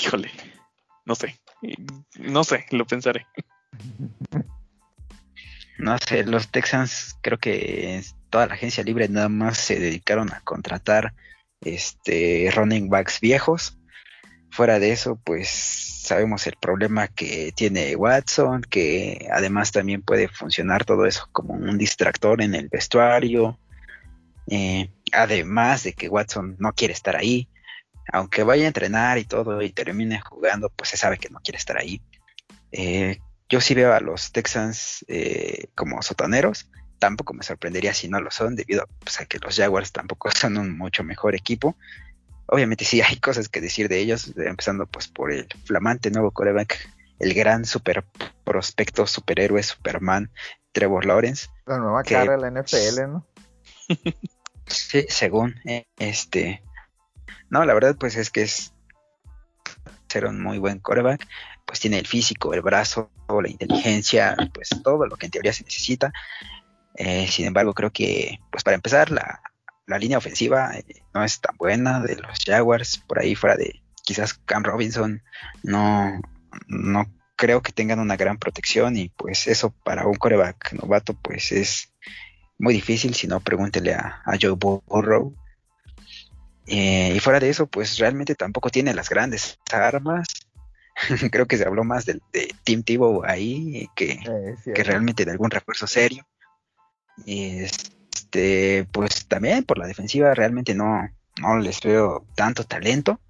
[0.00, 0.30] Híjole,
[1.04, 1.38] no sé,
[2.18, 3.26] no sé, lo pensaré.
[5.78, 10.40] No sé, los Texans creo que toda la agencia libre nada más se dedicaron a
[10.40, 11.14] contratar
[11.60, 13.78] este running backs viejos
[14.54, 20.84] Fuera de eso, pues sabemos el problema que tiene Watson, que además también puede funcionar
[20.84, 23.58] todo eso como un distractor en el vestuario.
[24.46, 27.48] Eh, además de que Watson no quiere estar ahí,
[28.12, 31.58] aunque vaya a entrenar y todo y termine jugando, pues se sabe que no quiere
[31.58, 32.00] estar ahí.
[32.70, 33.18] Eh,
[33.54, 36.68] yo sí veo a los Texans eh, como sotaneros.
[36.98, 40.58] Tampoco me sorprendería si no lo son, debido pues, a que los Jaguars tampoco son
[40.58, 41.76] un mucho mejor equipo
[42.46, 46.78] obviamente sí hay cosas que decir de ellos, empezando pues por el flamante nuevo coreback,
[47.18, 48.04] el gran super
[48.44, 50.30] prospecto, superhéroe, Superman,
[50.72, 51.48] Trevor Lawrence.
[51.66, 53.26] La nueva cara de la NFL, ¿no?
[54.66, 56.62] sí, según eh, este.
[57.48, 58.73] No, la verdad, pues es que es
[60.14, 61.26] ser un muy buen coreback.
[61.66, 65.64] Pues tiene el físico, el brazo, la inteligencia, pues todo lo que en teoría se
[65.64, 66.12] necesita.
[66.96, 69.40] Eh, sin embargo, creo que, pues para empezar, la,
[69.86, 73.82] la línea ofensiva eh, no es tan buena de los Jaguars, por ahí fuera de
[74.02, 75.22] quizás Cam Robinson,
[75.62, 76.20] no,
[76.68, 81.52] no creo que tengan una gran protección y pues eso para un coreback novato pues
[81.52, 81.92] es
[82.58, 85.34] muy difícil, si no pregúntele a, Joe Burrow.
[86.66, 90.26] Eh, y fuera de eso, pues realmente tampoco tiene las grandes armas.
[91.30, 95.32] creo que se habló más de, de Tim Tebow ahí que, eh, que realmente de
[95.32, 96.26] algún refuerzo serio.
[97.26, 101.08] Este, pues también por la defensiva realmente no,
[101.40, 103.20] no les veo tanto talento.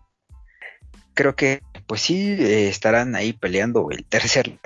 [1.15, 4.59] Creo que pues sí eh, estarán ahí peleando el tercer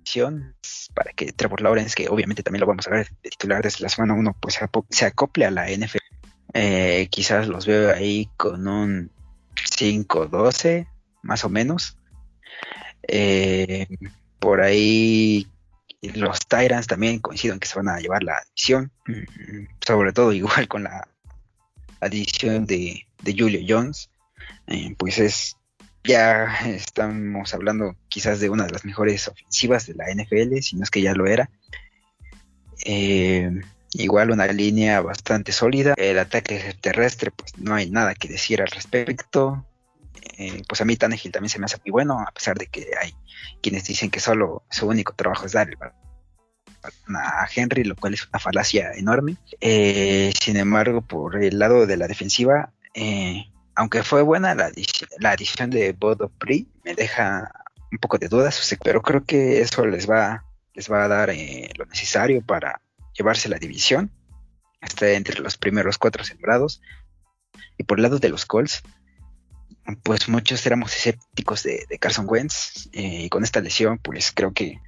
[0.00, 0.54] posición
[0.94, 3.88] para que Trevor Lawrence, que obviamente también lo vamos a ver de titular desde la
[3.88, 6.09] semana 1, pues se acople a la NFL.
[6.54, 9.10] Eh, quizás los veo ahí con un
[9.54, 10.86] 5-12,
[11.22, 11.96] más o menos.
[13.06, 13.86] Eh,
[14.38, 15.46] por ahí
[16.02, 20.68] los Tyrants también coinciden que se van a llevar la adición, mm, sobre todo igual
[20.68, 21.06] con la
[22.00, 24.10] adición de, Julio Jones,
[24.66, 25.56] eh, pues es
[26.02, 30.84] ya estamos hablando quizás de una de las mejores ofensivas de la NFL, si no
[30.84, 31.50] es que ya lo era.
[32.84, 33.60] Eh,
[33.92, 35.94] igual una línea bastante sólida.
[35.96, 39.66] El ataque terrestre, pues no hay nada que decir al respecto.
[40.38, 42.90] Eh, pues a mí Tannehill también se me hace muy bueno, a pesar de que
[43.00, 43.14] hay
[43.62, 45.76] quienes dicen que solo su único trabajo es dar el
[47.14, 49.36] a Henry, lo cual es una falacia enorme.
[49.60, 54.72] Eh, sin embargo, por el lado de la defensiva, eh, aunque fue buena la,
[55.30, 57.52] adición, de Bodo Pri, me deja
[57.92, 61.30] un poco de dudas, pero creo que eso les va, les va a dar
[61.76, 62.80] lo necesario para
[63.20, 64.10] llevarse la división.
[64.80, 66.80] Está entre los primeros cuatro sembrados.
[67.76, 68.82] Y por el lado de los Colts,
[70.02, 72.88] pues muchos éramos escépticos de, Carson Wentz.
[72.92, 74.80] Eh, y con esta lesión, pues creo que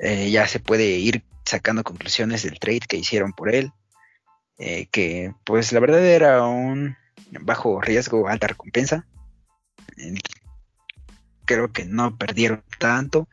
[0.00, 3.72] eh, ya se puede ir sacando conclusiones del trade que hicieron por él.
[4.58, 6.96] Eh, que pues la verdad era un
[7.40, 9.06] bajo riesgo, alta recompensa.
[11.44, 13.28] creo que no perdieron tanto.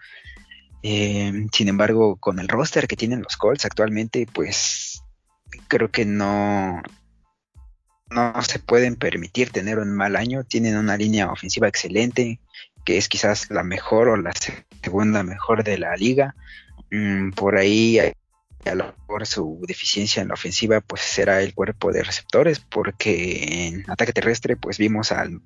[1.52, 5.02] Sin embargo, con el roster que tienen los Colts actualmente, pues
[5.68, 6.82] creo que no,
[8.10, 10.44] no se pueden permitir tener un mal año.
[10.44, 12.40] Tienen una línea ofensiva excelente,
[12.86, 14.32] que es quizás la mejor o la
[14.84, 16.36] segunda mejor de la liga.
[16.92, 21.92] Mm, por ahí, a lo mejor su deficiencia en la ofensiva, pues será el cuerpo
[21.92, 25.42] de receptores, porque en ataque terrestre, pues vimos al,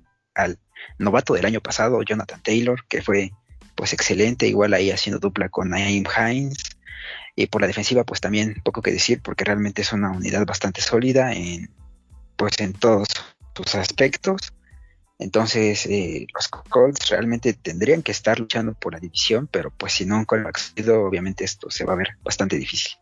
[0.98, 3.32] novato del año pasado, Jonathan Taylor, que fue
[3.80, 6.76] pues excelente, igual ahí haciendo dupla con Naim Hines.
[7.34, 10.82] Y por la defensiva, pues también poco que decir, porque realmente es una unidad bastante
[10.82, 11.70] sólida en,
[12.36, 13.08] pues en todos
[13.56, 14.52] sus aspectos.
[15.18, 20.04] Entonces, eh, los Colts realmente tendrían que estar luchando por la división, pero pues si
[20.04, 22.92] no han accedido, obviamente esto se va a ver bastante difícil.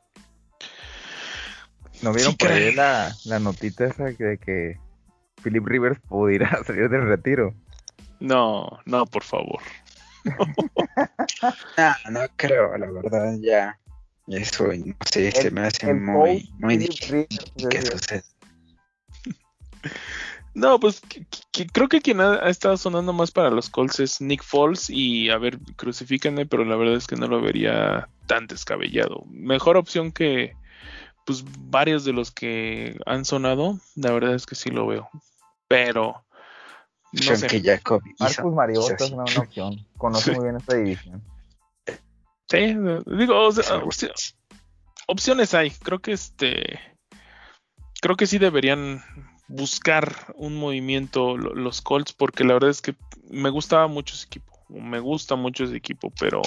[2.03, 4.79] ¿No vieron por ahí la, la notita esa de que
[5.43, 7.53] Philip Rivers pudiera salir del retiro?
[8.21, 9.61] No, no, por favor.
[11.79, 13.79] no, no creo, la verdad, ya.
[14.29, 17.29] Eso, no sé, se me hace muy, muy difícil
[17.71, 18.23] que suceda.
[20.55, 21.01] No, pues
[21.73, 25.39] creo que quien ha, estado sonando más para los Colts es Nick Foles y a
[25.39, 29.25] ver, crucifíquenme, pero la verdad es que no lo vería tan descabellado.
[29.29, 30.57] Mejor opción que
[31.25, 35.09] pues varios de los que han sonado, la verdad es que sí lo veo.
[35.69, 36.25] Pero
[37.13, 37.63] no sé.
[37.63, 39.87] Jacob Marcus Mariota es una buena opción.
[39.97, 41.23] Conoce muy bien esta división.
[42.51, 43.49] Sí, digo,
[45.07, 45.71] opciones hay.
[45.71, 46.81] Creo que este
[48.01, 49.03] creo que sí deberían
[49.49, 52.95] buscar un movimiento los Colts porque la verdad es que
[53.31, 56.43] me gustaba mucho ese equipo, me gusta mucho ese equipo, pero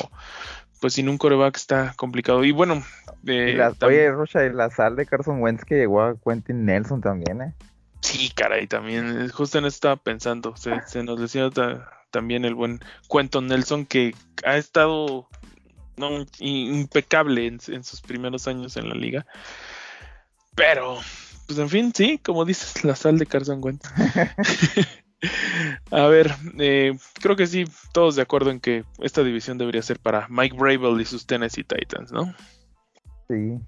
[0.80, 2.44] pues sin un coreback está complicado.
[2.44, 2.84] Y bueno,
[3.28, 7.02] eh, la, oye, Rocha, y la sal de Carson Wentz que llegó a Quentin Nelson
[7.02, 7.54] también, ¿eh?
[8.02, 11.50] Sí, caray, también, justo en eso estaba pensando, se, nos decía
[12.10, 15.28] también el buen Quentin Nelson que ha estado
[16.40, 19.26] impecable en, en sus primeros años en la liga,
[20.56, 20.98] pero
[21.46, 23.88] pues en fin, sí, como dices, la sal de Carson Wentz.
[25.92, 30.00] A ver, eh, creo que sí, todos de acuerdo en que esta división debería ser
[30.00, 32.34] para Mike Bravel y sus Tennessee Titans, ¿no?
[33.28, 33.60] Sí.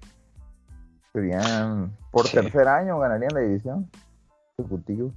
[1.12, 3.90] Serían, por tercer año ganarían la división.
[4.58, 5.12] Ejecutivo.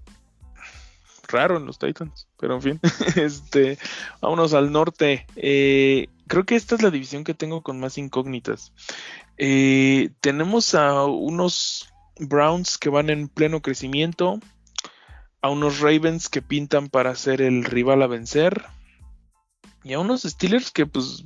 [1.28, 2.80] Raro en los Titans, pero en fin,
[3.15, 3.78] este,
[4.21, 5.28] vámonos al norte.
[5.36, 8.71] Eh, creo que esta es la división que tengo con más incógnitas.
[9.38, 14.39] Eh, tenemos a unos Browns que van en pleno crecimiento,
[15.41, 18.65] a unos Ravens que pintan para ser el rival a vencer,
[19.84, 21.26] y a unos Steelers que pues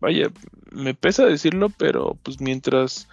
[0.00, 0.30] vaya,
[0.70, 3.08] me pesa decirlo, pero pues mientras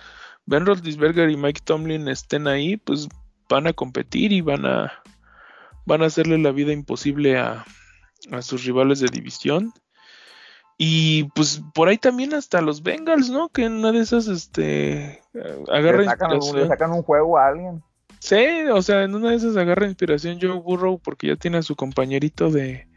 [0.46, 3.08] Ben Roethlisberger y Mike Tomlin estén ahí, pues
[3.50, 4.92] van a competir y van a
[5.86, 7.66] van a hacerle la vida imposible a,
[8.32, 9.74] a sus rivales de división.
[10.78, 13.50] Y pues por ahí también hasta los Bengals, ¿no?
[13.50, 15.22] Que en una de esas, este,
[15.72, 16.58] agarra inspiración.
[16.58, 17.82] Le sacan un juego a alguien.
[18.20, 21.62] Sí, o sea, en una de esas agarra inspiración Joe Burrow porque ya tiene a
[21.62, 22.88] su compañerito de,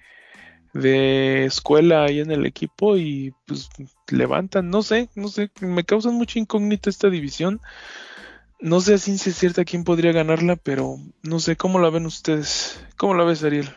[0.72, 3.68] de escuela ahí en el equipo y pues
[4.10, 7.60] levantan, no sé, no sé, me causan mucha incógnita esta división.
[8.60, 12.84] No sé a ciencia cierta quién podría ganarla, pero no sé, ¿cómo la ven ustedes?
[12.96, 13.70] ¿Cómo la ves, Ariel?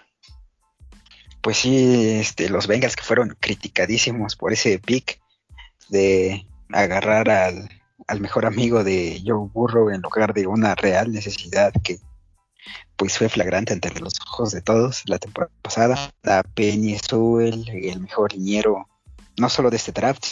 [1.42, 5.20] pues sí, este, los Bengals que fueron criticadísimos por ese pick
[5.90, 7.70] de agarrar al,
[8.20, 11.98] mejor amigo de Joe Burrow en lugar de una real necesidad que
[12.98, 16.12] pues fue flagrante ante los ojos de todos la temporada pasada.
[16.24, 18.88] A Penny Sewell, el mejor liniero,
[19.38, 20.26] no solo de este draft,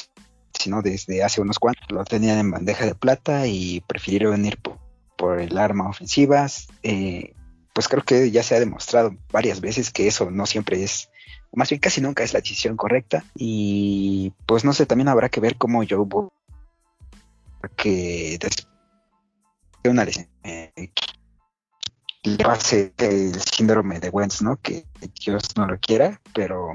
[0.60, 4.78] sino desde hace unos cuantos, lo tenían en bandeja de plata y prefirieron ir por,
[5.18, 6.46] por el arma ofensiva.
[6.84, 7.34] Eh,
[7.74, 11.10] pues creo que ya se ha demostrado varias veces que eso no siempre es,
[11.54, 13.24] más bien casi nunca es la decisión correcta.
[13.36, 16.34] Y pues no sé, también habrá que ver cómo Joe Burrow,
[17.78, 18.68] que después
[19.82, 20.92] de una lesión, eh,
[22.44, 24.58] pase el síndrome de Wentz, ¿no?
[24.58, 24.86] Que
[25.26, 26.74] Dios no lo quiera, pero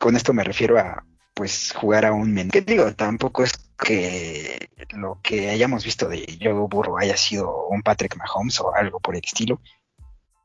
[0.00, 1.04] con esto me refiero a
[1.34, 2.50] pues jugar a un men.
[2.50, 7.82] Que digo, tampoco es que lo que hayamos visto de Joe Burrow haya sido un
[7.82, 9.60] Patrick Mahomes o algo por el estilo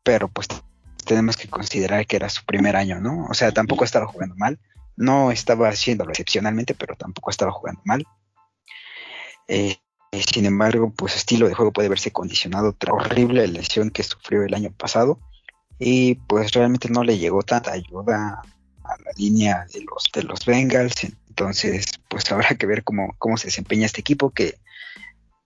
[0.07, 0.47] pero pues
[1.03, 3.25] tenemos que considerar que era su primer año, ¿no?
[3.29, 4.57] O sea, tampoco estaba jugando mal,
[4.95, 8.05] no estaba haciéndolo excepcionalmente, pero tampoco estaba jugando mal.
[9.49, 9.75] Eh,
[10.13, 14.03] sin embargo, pues su estilo de juego puede verse condicionado tras la horrible lesión que
[14.03, 15.19] sufrió el año pasado
[15.77, 18.43] y pues realmente no le llegó tanta ayuda
[18.88, 23.38] a la línea de los de los Bengals, entonces pues habrá que ver cómo, cómo
[23.38, 24.57] se desempeña este equipo que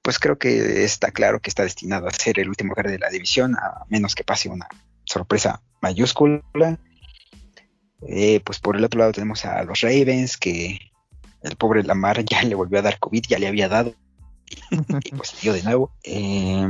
[0.02, 3.10] pues creo que está claro que está destinado a ser el último lugar de la
[3.10, 4.68] división, a menos que pase una
[5.06, 6.80] sorpresa mayúscula.
[8.08, 10.80] Eh, pues por el otro lado tenemos a los Ravens, que
[11.44, 13.94] el pobre Lamar ya le volvió a dar COVID, ya le había dado,
[15.04, 15.94] y pues dio de nuevo.
[16.04, 16.68] Eh,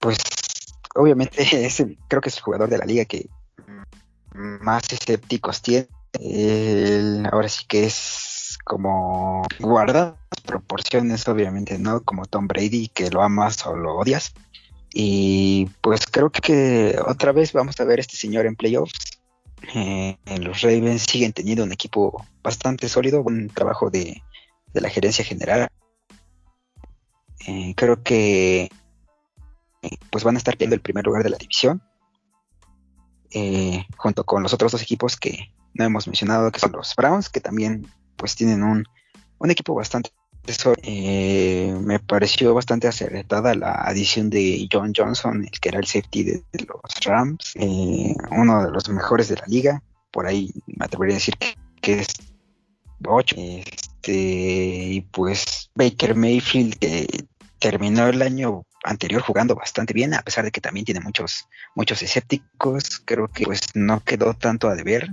[0.00, 0.18] pues
[0.94, 1.44] obviamente
[2.08, 3.28] creo que es el jugador de la liga que
[4.36, 5.88] más escépticos tiene.
[7.30, 12.02] ahora sí que es como guarda proporciones, obviamente, ¿no?
[12.02, 14.34] Como Tom Brady, que lo amas o lo odias.
[14.92, 19.20] Y pues creo que otra vez vamos a ver a este señor en playoffs.
[19.74, 24.22] Eh, los Ravens siguen teniendo un equipo bastante sólido, un trabajo de,
[24.72, 25.68] la gerencia general.
[27.46, 28.70] Eh, creo que
[30.10, 31.82] pues van a estar teniendo el primer lugar de la división.
[33.38, 37.28] Eh, junto con los otros dos equipos que no hemos mencionado, que son los Browns,
[37.28, 38.86] que también pues tienen un,
[39.36, 40.10] un equipo bastante
[40.84, 46.42] eh, me pareció bastante acertada la adición de John Johnson, que era el safety de,
[46.66, 49.82] los Rams, eh, uno de los mejores de la liga.
[50.10, 51.34] Por ahí me atrevería a decir
[51.82, 52.06] que, es
[53.04, 53.36] 8.
[53.36, 57.26] Este, y pues Baker Mayfield, que
[57.58, 62.02] terminó el año anterior jugando bastante bien, a pesar de que también tiene muchos, muchos
[62.02, 63.00] escépticos.
[63.04, 65.10] Creo que pues no quedó tanto a deber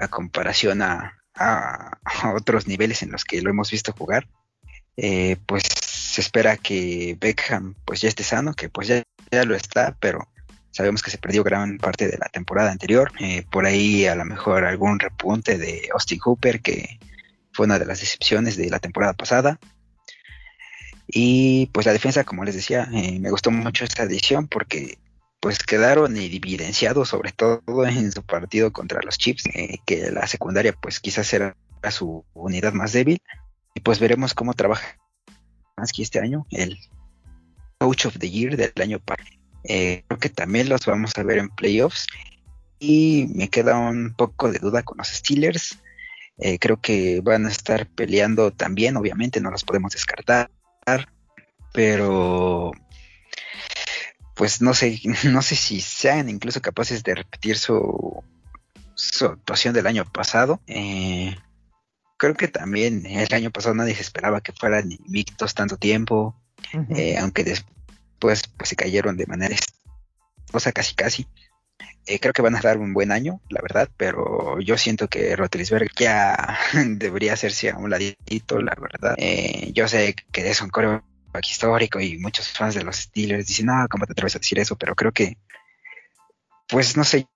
[0.00, 1.98] a comparación a, a,
[2.34, 4.28] otros niveles en los que lo hemos visto jugar.
[4.96, 9.54] Eh, pues se espera que Beckham pues ya esté sano, que pues ya, ya lo
[9.54, 10.28] está, pero
[10.70, 13.12] sabemos que se perdió gran parte de la temporada anterior.
[13.18, 16.98] Eh, por ahí a lo mejor algún repunte de Austin Hooper, que
[17.52, 19.58] fue una de las decepciones de la temporada pasada.
[21.08, 24.98] Y pues la defensa, como les decía, eh, me gustó mucho esta edición porque
[25.40, 30.72] pues quedaron evidenciados sobre todo en su partido contra los Chips, eh, que la secundaria
[30.72, 31.56] pues quizás era
[31.90, 33.22] su unidad más débil
[33.74, 34.98] y pues veremos cómo trabaja
[35.94, 36.76] que este año el
[37.78, 39.28] Coach of the Year del año pasado.
[39.64, 42.06] Eh, creo que también los vamos a ver en playoffs
[42.80, 45.78] y me queda un poco de duda con los Steelers.
[46.38, 50.50] Eh, creo que van a estar peleando también, obviamente no los podemos descartar,
[51.72, 52.72] pero
[54.34, 58.22] pues no sé, no sé si sean incluso capaces de repetir su,
[58.94, 60.60] su actuación del año pasado.
[60.66, 61.36] Eh,
[62.16, 66.34] creo que también el año pasado nadie se esperaba que fueran invictos tanto tiempo,
[66.90, 69.54] eh, aunque después pues se cayeron de manera
[70.52, 71.26] o sea, casi casi.
[72.08, 75.36] Eh, creo que van a dar un buen año, la verdad, pero yo siento que
[75.36, 79.14] Rotlisberg ya debería hacerse a un ladito, la verdad.
[79.72, 81.04] yo sé que es un coreo
[81.46, 84.76] histórico y muchos fans de los Steelers dicen, no, ¿cómo te atreves a decir eso?
[84.76, 85.36] Pero creo que,
[86.68, 87.26] pues no sé,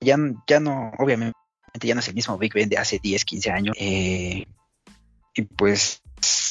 [0.00, 0.16] ya,
[0.46, 1.34] ya no, obviamente
[1.80, 3.76] ya no es el mismo Big Ben de hace 10, 15 años.
[3.78, 4.46] Eh,
[5.34, 6.02] y pues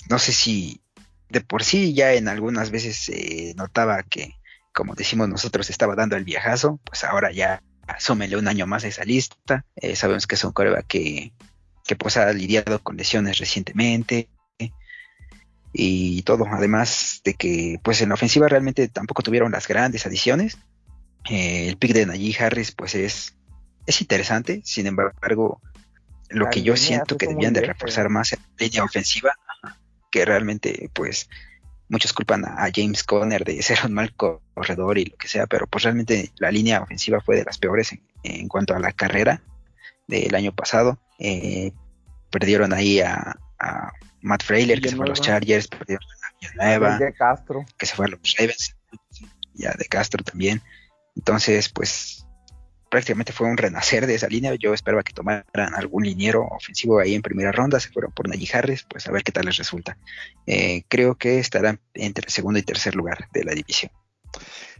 [0.09, 0.81] no sé si
[1.29, 4.33] de por sí ya en algunas veces se notaba que,
[4.73, 8.87] como decimos nosotros, estaba dando el viajazo, pues ahora ya asúmele un año más a
[8.87, 9.65] esa lista.
[9.75, 11.31] Eh, sabemos que es un coreback que,
[11.85, 14.29] que pues ha lidiado con lesiones recientemente,
[15.73, 16.45] y todo.
[16.51, 20.57] Además de que, pues en la ofensiva realmente tampoco tuvieron las grandes adiciones.
[21.29, 23.35] Eh, el pick de Najee Harris, pues es,
[23.85, 24.61] es interesante.
[24.63, 25.61] Sin embargo,
[26.29, 29.33] lo que yo siento que debían de reforzar más en la línea ofensiva,
[30.09, 31.29] que realmente, pues,
[31.89, 35.67] muchos culpan a, James Conner de ser un mal corredor y lo que sea, pero
[35.67, 39.41] pues realmente la línea ofensiva fue de las peores en, cuanto a la carrera
[40.07, 40.99] del año pasado.
[41.19, 41.71] Eh,
[42.29, 43.37] perdieron ahí a,
[44.21, 46.03] Matt Frailer, que se fue a los Chargers, perdieron
[46.59, 47.65] a de Castro.
[47.77, 48.75] que se fue a los Ravens,
[49.53, 50.61] ya de Castro también.
[51.15, 52.16] Entonces, pues
[52.89, 54.55] prácticamente fue un renacer de esa línea.
[54.55, 58.57] Yo esperaba que tomaran algún liniero ofensivo ahí en primera ronda, se fueron por Najee
[58.57, 59.97] Harris, pues a ver qué tal les resulta.
[60.45, 63.91] Eh, creo que estarán entre el segundo y tercer lugar de la división.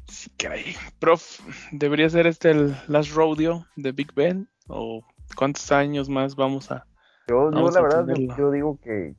[0.08, 0.76] Sí, caray.
[1.00, 1.40] Prof,
[1.72, 4.48] ¿debería ser este el last rodeo de Big Ben?
[4.68, 5.02] ¿O
[5.36, 6.86] cuántos años más vamos a,
[7.28, 8.06] yo, la verdad,
[8.38, 9.14] yo, digo que,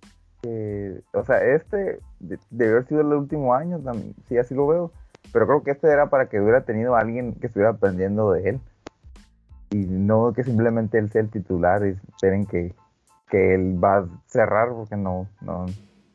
[1.12, 3.78] o sea, este debe haber sido el último año,
[4.28, 4.92] sí, así lo veo,
[5.30, 8.60] pero creo que este era para que hubiera tenido alguien que estuviera aprendiendo de él
[9.70, 12.74] y no que simplemente él sea el titular y esperen que,
[13.30, 15.66] que él va a cerrar porque no, no,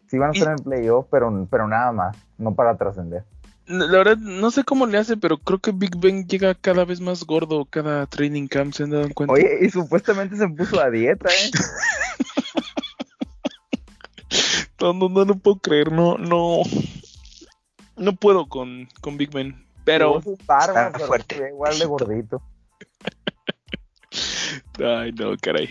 [0.07, 3.23] sí van a estar en playoff, pero, pero nada más, no para trascender.
[3.65, 6.99] La verdad, no sé cómo le hace, pero creo que Big Ben llega cada vez
[6.99, 9.33] más gordo cada training camp, ¿se han dado cuenta?
[9.33, 11.51] Oye, y supuestamente se puso a dieta, ¿eh?
[14.83, 16.57] No, no, no, puedo creer, no, no.
[17.95, 19.65] No puedo con, con Big Ben.
[19.85, 20.21] Pero.
[21.07, 21.49] fuerte.
[21.49, 22.41] igual de gordito.
[24.83, 25.69] Ay, no, caray.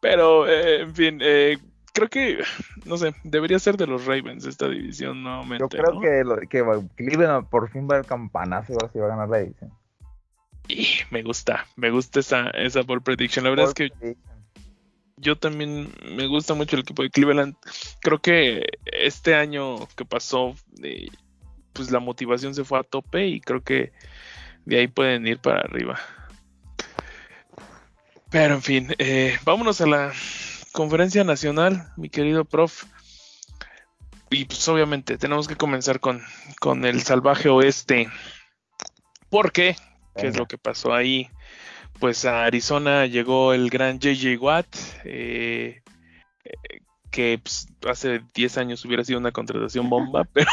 [0.00, 1.58] Pero, eh, en fin, eh,
[1.92, 2.42] creo que,
[2.84, 5.62] no sé, debería ser de los Ravens esta división nuevamente.
[5.62, 6.64] Yo creo que, lo, que
[6.96, 9.72] Cleveland por fin va el campanazo y va a ganar la división.
[10.68, 13.44] Y me gusta, me gusta esa, esa ball prediction.
[13.44, 14.16] La verdad es que
[15.16, 17.54] yo también me gusta mucho el equipo de Cleveland.
[18.00, 21.08] Creo que este año que pasó, eh,
[21.72, 23.92] pues la motivación se fue a tope y creo que
[24.64, 25.98] de ahí pueden ir para arriba.
[28.32, 30.12] Pero en fin, eh, vámonos a la
[30.72, 32.84] conferencia nacional, mi querido prof.
[34.30, 36.22] Y pues obviamente tenemos que comenzar con,
[36.58, 38.08] con el salvaje oeste.
[39.28, 39.76] ¿Por qué?
[40.16, 41.28] ¿Qué es lo que pasó ahí?
[42.00, 44.66] Pues a Arizona llegó el gran JJ Watt,
[45.04, 45.82] eh,
[47.12, 50.50] que pues, hace 10 años hubiera sido una contratación bomba, pero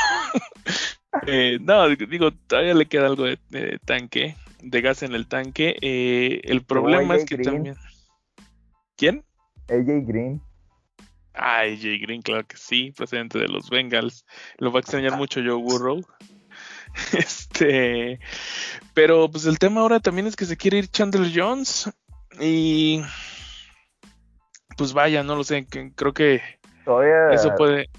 [1.28, 5.76] eh, no, digo, todavía le queda algo de, tanque, de gas en el tanque.
[5.82, 7.76] Eh, el problema es que también...
[8.96, 9.24] ¿Quién?
[9.70, 10.42] AJ Green.
[11.34, 14.26] Ah, AJ Green, claro que sí, procedente de los Bengals.
[14.58, 16.02] Lo va a extrañar mucho Joe Burrow.
[17.14, 18.20] Este,
[18.96, 21.92] pero pues el tema ahora también es que se quiere ir Chandler Jones
[22.40, 23.02] y
[24.76, 26.42] pues vaya, no lo sé, creo que
[26.86, 27.90] Todavía, eso puede.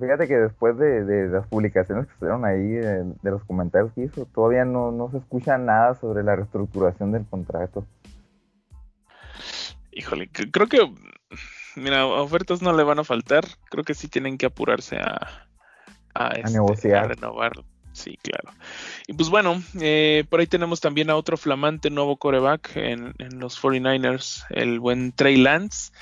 [0.00, 4.64] Fíjate que después de, las publicaciones que estuvieron ahí, de, los comentarios que hizo, todavía
[4.64, 7.86] no, no se escucha nada sobre la reestructuración del contrato.
[9.92, 10.92] Híjole, creo que,
[11.76, 13.44] mira, ofertas no le van a faltar.
[13.70, 15.46] Creo que sí tienen que apurarse a,
[16.14, 17.04] a, este, negociar.
[17.04, 17.52] A renovar.
[17.92, 18.50] Sí, claro.
[19.06, 23.38] Y pues bueno, eh, por ahí tenemos también a otro flamante nuevo coreback en, en
[23.38, 25.92] los 49ers, el buen Trey Lance,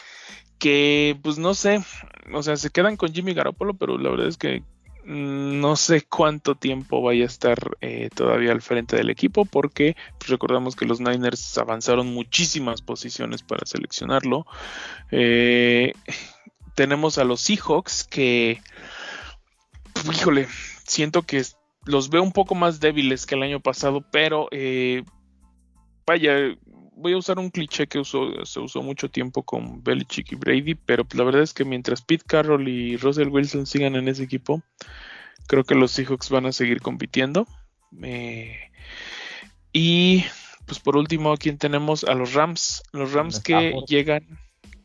[0.65, 1.85] que pues no sé,
[2.33, 4.63] o sea, se quedan con Jimmy Garoppolo, pero la verdad es que
[5.07, 9.97] Mm, no sé cuánto tiempo vaya a estar eh, todavía al frente del equipo porque
[10.19, 14.47] pues, recordamos que los Niners avanzaron muchísimas posiciones para seleccionarlo.
[15.11, 15.93] Eh,
[16.75, 18.63] tenemos a los Seahawks que,
[20.11, 20.49] híjole,
[20.87, 21.43] siento que
[21.85, 25.05] los veo un poco más débiles que el año pasado, pero eh,
[26.07, 26.35] vaya,
[26.97, 31.07] voy a usar un cliché que se usó mucho tiempo con Belichick y Brady, pero
[31.15, 34.63] la verdad es que mientras Pete Carroll y Russell Wilson sigan en ese equipo,
[35.47, 37.47] creo que los Seahawks van a seguir compitiendo.
[38.03, 38.59] Eh,
[39.73, 40.25] y
[40.67, 44.39] pues por último, aquí tenemos a los Rams, los Rams que llegan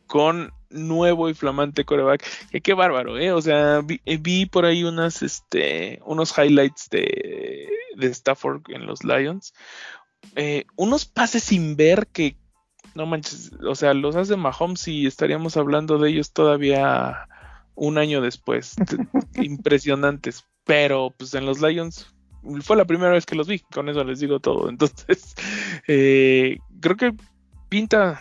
[0.06, 2.26] con nuevo y flamante coreback.
[2.50, 3.32] Que qué bárbaro, ¿eh?
[3.32, 9.04] O sea, vi, eh, por ahí unas, este, unos highlights de, de Stafford en los
[9.04, 9.54] Lions.
[10.36, 12.36] Eh, unos pases sin ver que,
[12.94, 17.28] no manches, o sea, los hace Mahomes y estaríamos hablando de ellos todavía
[17.74, 18.74] un año después.
[19.34, 20.44] impresionantes.
[20.64, 22.14] Pero pues en los Lions
[22.62, 24.68] fue la primera vez que los vi, con eso les digo todo.
[24.68, 25.34] Entonces,
[25.88, 27.14] eh, creo que
[27.68, 28.20] pinta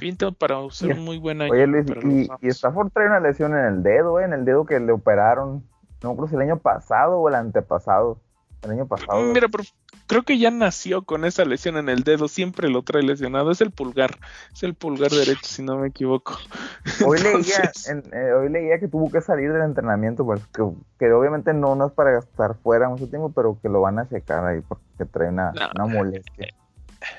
[0.00, 1.52] pinta para ser un muy buen año.
[1.52, 4.24] Oye Luis, y, y, Stafford trae una lesión en el dedo, ¿eh?
[4.24, 5.62] en el dedo que le operaron,
[6.02, 8.18] no creo si el año pasado o el antepasado.
[8.62, 9.22] El año pasado.
[9.22, 9.64] Mira, pero
[10.10, 13.60] creo que ya nació con esa lesión en el dedo, siempre lo trae lesionado, es
[13.60, 14.18] el pulgar,
[14.52, 16.36] es el pulgar derecho si no me equivoco.
[17.06, 17.70] Hoy leía,
[18.12, 21.92] eh, hoy leía que tuvo que salir del entrenamiento, pues que, obviamente no, no es
[21.92, 25.52] para estar fuera mucho tiempo, pero que lo van a checar ahí porque trae una,
[25.76, 26.48] molestia.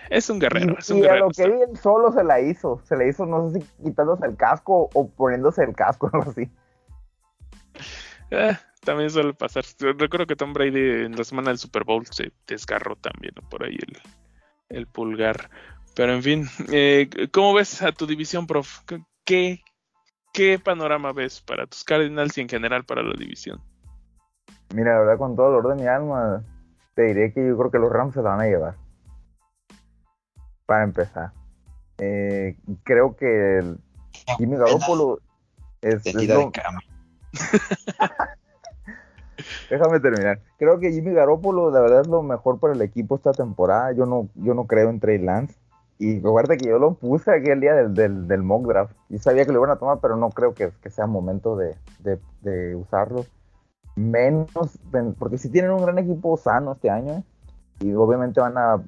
[0.09, 2.97] Es un guerrero, es un y a lo que vi, solo se la hizo, se
[2.97, 6.51] la hizo no sé si quitándose el casco o poniéndose el casco, algo así.
[8.31, 9.63] Eh, también suele pasar.
[9.79, 13.77] Recuerdo que Tom Brady en la semana del Super Bowl se desgarró también por ahí
[14.69, 15.49] el, pulgar.
[15.95, 18.79] Pero en fin, eh, ¿cómo ves a tu división, prof?
[19.25, 19.61] ¿Qué,
[20.33, 23.61] ¿Qué panorama ves para tus Cardinals y en general para la división?
[24.73, 26.43] Mira, la verdad, con todo el orden de mi alma,
[26.95, 28.75] te diré que yo creo que los Rams se la van a llevar.
[30.65, 31.33] Para empezar.
[31.97, 33.77] Eh, creo que el
[34.37, 35.19] Jimmy Garoppolo
[35.81, 36.15] es, es
[39.69, 40.39] Déjame terminar.
[40.57, 43.91] Creo que Jimmy Garoppolo, la verdad, es lo mejor para el equipo esta temporada.
[43.93, 45.55] Yo no, yo no creo en Trey Lance.
[45.97, 48.95] Y recuerda que yo lo puse aquí el día del, del, mock draft.
[49.09, 53.25] Y sabía que lo iban a tomar, pero no creo que, sea momento de, usarlo.
[53.95, 54.49] Menos,
[55.19, 57.23] porque si tienen un gran equipo sano este año.
[57.79, 58.81] Y obviamente van a,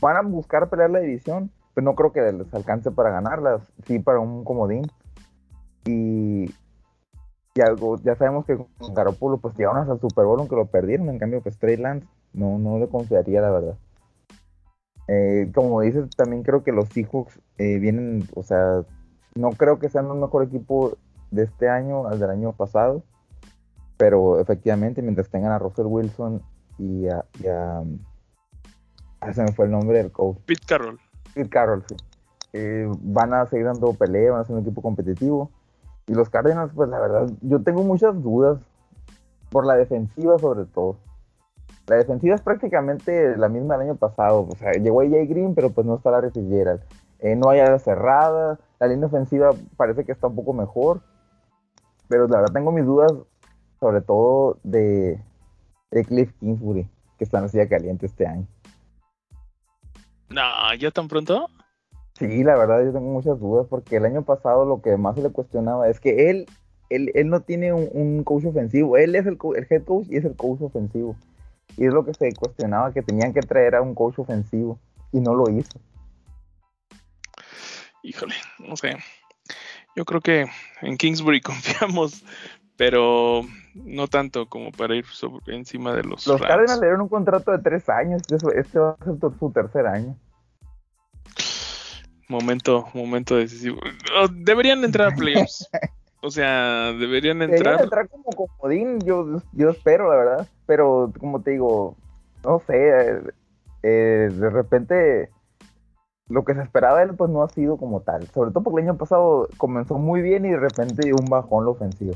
[0.00, 1.50] van a buscar pelear la división.
[1.74, 3.62] Pero no creo que les alcance para ganarlas.
[3.86, 4.90] Sí, para un comodín.
[5.84, 6.50] Y
[7.56, 11.08] ya, ya sabemos que con Garoppolo pues llegaron hasta el Super Bowl aunque lo perdieron,
[11.08, 13.76] en cambio pues Trey Lance no, no le confiaría la verdad.
[15.08, 18.82] Eh, como dices, también creo que los Seahawks eh, vienen, o sea,
[19.34, 20.96] no creo que sean un mejor equipo
[21.30, 23.02] de este año al del año pasado.
[23.96, 26.42] Pero efectivamente, mientras tengan a Russell Wilson
[26.78, 27.24] y a.
[27.42, 27.82] Y a
[29.20, 30.36] ah, se me fue el nombre del coach.
[30.44, 30.98] Pete Carroll.
[31.34, 31.96] Pete Carroll, sí.
[32.52, 35.50] Eh, van a seguir dando pelea, van a ser un equipo competitivo.
[36.06, 38.60] Y los Cardinals, pues la verdad, yo tengo muchas dudas
[39.50, 40.98] por la defensiva sobre todo.
[41.86, 44.46] La defensiva es prácticamente la misma del año pasado.
[44.48, 46.82] O sea, llegó AJ Green, pero pues no está la Fitzgerald.
[47.20, 48.58] Eh, no hay área cerrada.
[48.80, 51.00] La línea ofensiva parece que está un poco mejor.
[52.08, 53.12] Pero la verdad tengo mis dudas,
[53.80, 55.20] sobre todo de,
[55.90, 56.88] de Cliff Kingsbury,
[57.18, 58.46] que está en la silla caliente este año.
[60.28, 60.42] No,
[60.78, 61.48] ¿ya tan pronto?
[62.18, 65.22] Sí, la verdad yo tengo muchas dudas porque el año pasado lo que más se
[65.22, 66.46] le cuestionaba es que él,
[66.88, 70.24] él, él no tiene un, coach ofensivo, él es el, el, head coach y es
[70.24, 71.14] el coach ofensivo.
[71.76, 74.78] Y es lo que se cuestionaba, que tenían que traer a un coach ofensivo
[75.12, 75.78] y no lo hizo.
[78.02, 78.34] Híjole,
[78.66, 78.96] no sé.
[79.94, 80.46] Yo creo que
[80.80, 82.24] en Kingsbury confiamos,
[82.78, 83.42] pero
[83.74, 85.04] no tanto como para ir
[85.48, 86.26] encima de los.
[86.26, 88.22] Los Cardinals le dieron un contrato de tres años,
[88.54, 90.16] este va a ser su tercer año
[92.28, 93.78] momento, momento decisivo.
[94.18, 95.68] Oh, deberían entrar a playoffs.
[96.22, 97.78] O sea, deberían entrar.
[97.78, 100.48] Deberían entrar como comodín, yo, yo espero, la verdad.
[100.66, 101.94] Pero, como te digo,
[102.42, 103.20] no sé,
[103.84, 105.30] eh, de repente
[106.28, 108.26] lo que se esperaba de él, pues no ha sido como tal.
[108.28, 111.72] Sobre todo porque el año pasado comenzó muy bien y de repente un bajón lo
[111.72, 112.14] ofensivo.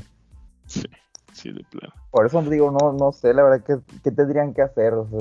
[0.65, 0.83] Sí,
[1.31, 1.93] sí, de plano.
[2.09, 4.93] Por eso digo, no, no sé, la verdad, ¿qué, qué tendrían que hacer?
[4.93, 5.19] O sea,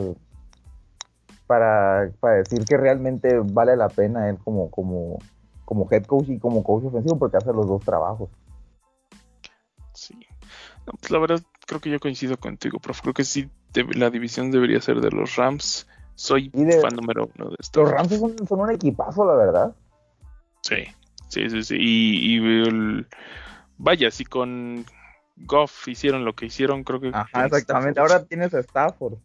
[1.51, 5.19] para, decir que realmente vale la pena él como, como,
[5.65, 8.31] como head coach y como coach ofensivo porque hace los dos trabajos.
[9.93, 10.15] Sí.
[10.85, 13.03] pues la verdad creo que yo coincido contigo, profe.
[13.03, 13.51] Creo que sí,
[13.97, 15.89] la división debería ser de los Rams.
[16.15, 17.83] Soy fan número uno de estos.
[17.83, 19.75] Los Rams son, un equipazo, la verdad.
[20.61, 20.85] Sí,
[21.31, 21.77] sí, sí, sí.
[21.81, 23.05] Y,
[23.77, 24.85] vaya, si con
[25.35, 27.11] Goff hicieron lo que hicieron, creo que...
[27.13, 27.99] Ajá, exactamente.
[27.99, 29.19] Ahora tienes a Stafford.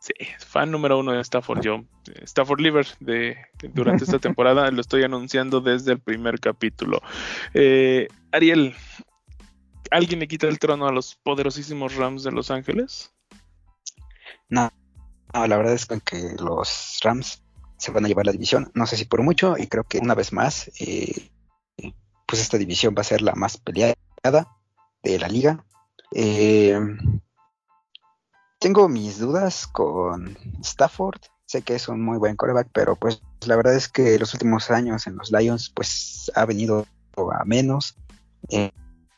[0.00, 1.84] Sí, fan número uno de Stafford yo.
[2.22, 3.36] Stafford Liver de,
[3.74, 7.00] durante esta temporada lo estoy anunciando desde el primer capítulo.
[7.52, 8.74] Eh, Ariel,
[9.90, 13.12] ¿alguien le quita el trono a los poderosísimos Rams de Los Ángeles?
[14.48, 14.70] No,
[15.34, 17.42] la verdad es que los Rams
[17.76, 20.14] se van a llevar la división, no sé si por mucho, y creo que una
[20.14, 21.30] vez más, eh,
[22.26, 23.94] pues esta división va a ser la más peleada
[25.02, 25.64] de la liga.
[26.12, 26.78] Eh,
[28.58, 31.20] tengo mis dudas con Stafford.
[31.46, 34.70] Sé que es un muy buen coreback, pero pues la verdad es que los últimos
[34.70, 36.86] años en los Lions pues ha venido
[37.16, 37.96] a menos.
[38.50, 38.70] Eh,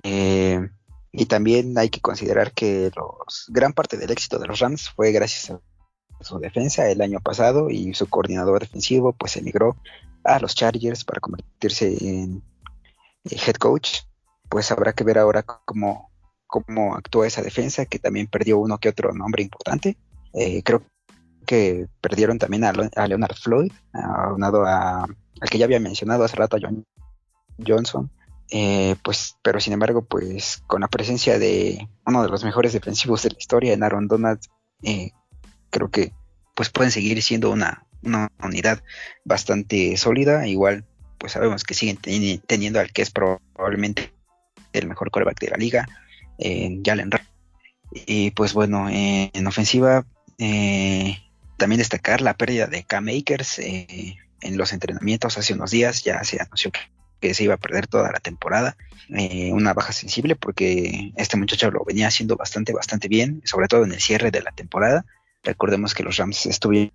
[0.02, 0.68] eh,
[1.12, 5.10] y también hay que considerar que los, gran parte del éxito de los Rams fue
[5.10, 5.60] gracias a
[6.24, 9.76] su defensa el año pasado y su coordinador defensivo pues emigró
[10.22, 12.42] a los Chargers para convertirse en
[13.24, 14.00] eh, head coach.
[14.48, 16.09] Pues habrá que ver ahora cómo,
[16.50, 19.96] cómo actuó esa defensa, que también perdió uno que otro nombre importante.
[20.34, 20.82] Eh, creo
[21.46, 22.72] que perdieron también a,
[23.06, 26.84] Leonard Floyd, aunado a, al que ya había mencionado hace rato, a John
[27.66, 28.10] Johnson.
[28.50, 33.22] Eh, pues, pero sin embargo, pues con la presencia de uno de los mejores defensivos
[33.22, 34.40] de la historia, en Aaron Donald,
[34.82, 35.12] eh,
[35.70, 36.12] creo que
[36.54, 38.82] pues pueden seguir siendo una, una unidad
[39.24, 40.46] bastante sólida.
[40.46, 40.84] Igual,
[41.18, 41.96] pues sabemos que siguen
[42.46, 44.12] teniendo al que es probablemente
[44.72, 45.88] el mejor coreback de la liga,
[46.40, 47.10] en Jalen
[48.06, 50.04] Y pues bueno, en ofensiva,
[50.38, 51.18] eh,
[51.58, 56.02] también destacar la pérdida de K-Makers eh, en los entrenamientos hace unos días.
[56.02, 56.72] Ya se anunció
[57.20, 58.76] que, se iba a perder toda la temporada.
[59.10, 63.84] Eh, una baja sensible porque este muchacho lo venía haciendo bastante, bastante bien, sobre todo
[63.84, 65.04] en el cierre de la temporada.
[65.42, 66.92] Recordemos que los Rams estuvieron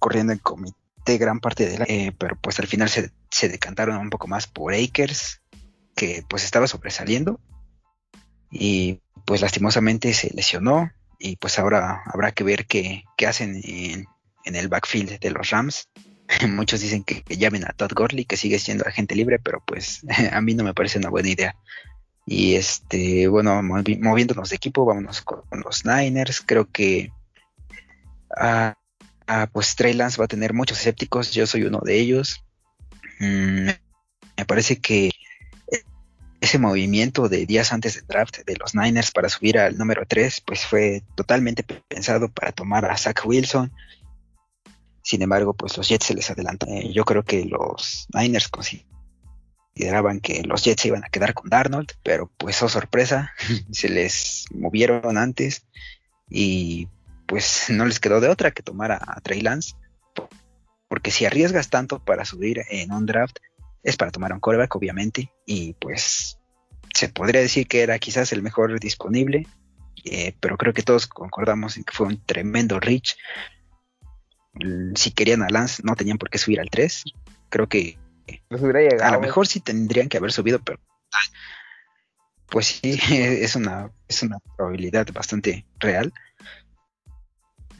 [0.00, 2.14] corriendo en comité gran parte de la...
[2.18, 5.40] pero pues al final se, se decantaron un poco más por Akers,
[5.94, 7.38] que pues estaba sobresaliendo
[8.50, 14.06] y pues lastimosamente se lesionó y pues ahora habrá que ver qué, hacen en,
[14.44, 15.88] el backfield de los Rams.
[16.48, 20.40] Muchos dicen que, llamen a Todd Gurley, que sigue siendo agente libre, pero pues a
[20.40, 21.56] mí no me parece una buena idea.
[22.26, 26.40] Y este, bueno, moviéndonos de equipo, vámonos con, los Niners.
[26.40, 27.12] Creo que
[28.36, 28.76] ah,
[29.28, 32.44] ah, pues Trey Lance va a tener muchos escépticos, yo soy uno de ellos.
[33.20, 33.68] Mm,
[34.36, 35.10] me parece que
[36.46, 40.42] ese movimiento de días antes del draft de los Niners para subir al número 3,
[40.46, 43.72] pues fue totalmente pensado para tomar a Zach Wilson.
[45.02, 46.76] Sin embargo, pues los Jets se les adelantaron.
[46.76, 51.50] Eh, yo creo que los Niners consideraban que los Jets se iban a quedar con
[51.50, 53.32] Darnold, pero pues oh sorpresa,
[53.72, 55.66] se les movieron antes
[56.30, 56.88] y
[57.26, 59.74] pues no les quedó de otra que tomar a, a Trey Lance.
[60.86, 63.38] Porque si arriesgas tanto para subir en un draft,
[63.86, 66.38] es para tomar un coreback, obviamente, y pues
[66.92, 69.46] se podría decir que era quizás el mejor disponible,
[70.04, 73.16] eh, pero creo que todos concordamos en que fue un tremendo reach.
[74.96, 77.04] Si querían a Lance, no tenían por qué subir al 3.
[77.48, 77.96] Creo que
[79.00, 80.80] a lo mejor sí tendrían que haber subido, pero
[82.48, 86.12] pues sí, es una, es una probabilidad bastante real.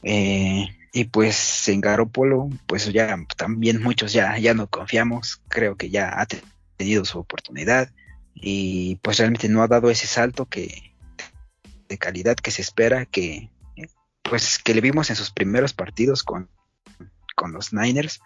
[0.05, 5.43] Eh, y pues en Garopolo, pues ya también muchos ya, ya no confiamos.
[5.47, 6.27] Creo que ya ha
[6.79, 7.91] tenido su oportunidad
[8.33, 10.95] y pues realmente no ha dado ese salto que
[11.87, 13.51] de calidad que se espera que
[14.23, 16.49] pues que le vimos en sus primeros partidos con,
[17.35, 18.21] con los Niners.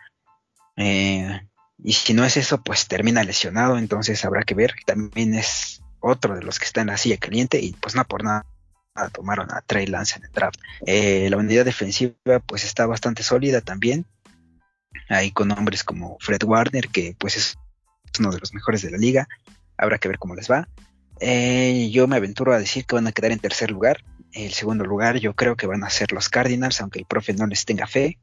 [0.76, 1.40] Eh,
[1.82, 4.74] y si no es eso, pues termina lesionado, entonces habrá que ver.
[4.86, 8.22] También es otro de los que está en la silla caliente y pues no por
[8.22, 8.46] nada
[9.12, 10.60] tomaron a Trey Lance en el draft.
[10.86, 12.14] Eh, la unidad defensiva
[12.46, 14.06] pues está bastante sólida también.
[15.08, 17.58] Ahí con hombres como Fred Warner, que pues es
[18.18, 19.28] uno de los mejores de la liga.
[19.76, 20.68] Habrá que ver cómo les va.
[21.20, 24.04] Eh, yo me aventuro a decir que van a quedar en tercer lugar.
[24.32, 27.46] El segundo lugar yo creo que van a ser los Cardinals, aunque el profe no
[27.46, 28.18] les tenga fe.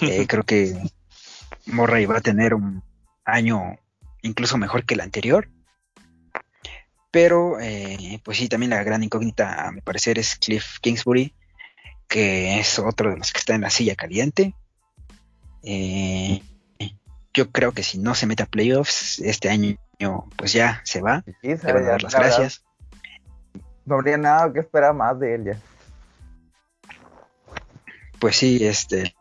[0.00, 0.76] Eh, creo que
[1.66, 2.82] Morray va a tener un
[3.24, 3.78] año
[4.22, 5.48] incluso mejor que el anterior.
[7.14, 11.32] Pero, eh, pues sí, también la gran incógnita, a mi parecer, es Cliff Kingsbury,
[12.08, 14.56] que es otro de los que está en la silla caliente.
[15.62, 16.42] Eh,
[17.32, 19.76] yo creo que si no se mete a playoffs este año,
[20.34, 21.22] pues ya se va.
[21.40, 22.64] Sí, se dar las gracias.
[23.86, 25.60] No habría nada que esperar más de él ya.
[28.18, 29.14] Pues sí, este,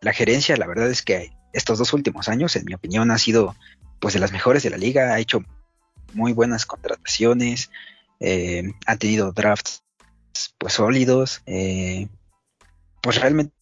[0.00, 3.56] la gerencia, la verdad es que estos dos últimos años, en mi opinión, ha sido
[3.98, 5.42] pues de las mejores de la liga, ha hecho
[6.16, 7.70] muy buenas contrataciones,
[8.18, 9.84] eh, ha tenido drafts
[10.58, 12.08] pues sólidos, eh,
[13.02, 13.52] pues realmente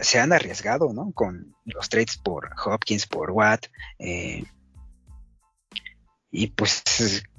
[0.00, 1.12] se han arriesgado, ¿no?
[1.12, 3.66] Con los trades por Hopkins, por Watt,
[3.98, 4.44] eh,
[6.30, 6.82] y pues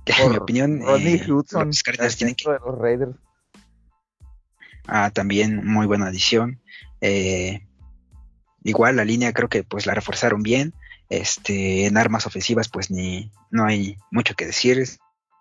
[0.05, 2.45] en mi opinión, los Cardinals tienen que...
[2.45, 3.15] los Raiders.
[4.87, 6.61] Ah, también muy buena adición.
[8.63, 10.73] igual la línea creo que pues la reforzaron bien.
[11.09, 14.83] Este, en armas ofensivas, pues ni no hay mucho que decir.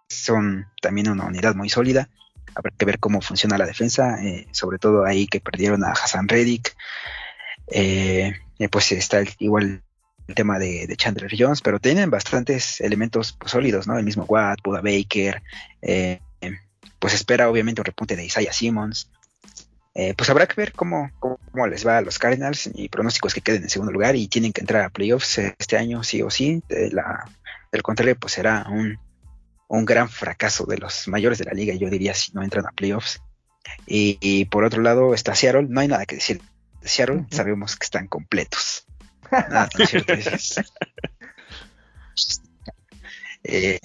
[0.09, 2.09] Son también una unidad muy sólida.
[2.55, 6.29] Habrá que ver cómo funciona la defensa, eh, sobre todo ahí que perdieron a Hassan
[6.29, 6.77] Reddick.
[7.69, 9.83] Eh, eh, pues está igual
[10.29, 13.99] el tema de, Chandler Jones, pero tienen bastantes elementos pues, sólidos, ¿no?
[13.99, 15.43] El mismo Watt, Buda Baker,
[16.99, 19.11] pues espera obviamente un repunte de Isaiah Simmons,
[19.95, 22.69] eh, pues habrá que ver cómo, cómo, les va a los Cardinals.
[22.75, 25.77] y pronóstico es que queden en segundo lugar y tienen que entrar a playoffs este
[25.77, 26.63] año sí o sí.
[26.69, 27.25] De la,
[27.71, 28.99] del contrario, pues será un,
[29.69, 32.73] un gran fracaso de los mayores de la liga, yo diría, si no entran a
[32.73, 33.23] playoffs.
[33.87, 36.43] Y, por otro lado está Seattle, no hay nada que decir
[36.81, 38.87] de Seattle, sabemos que están completos.
[39.31, 39.69] Nada,
[43.43, 43.81] eh,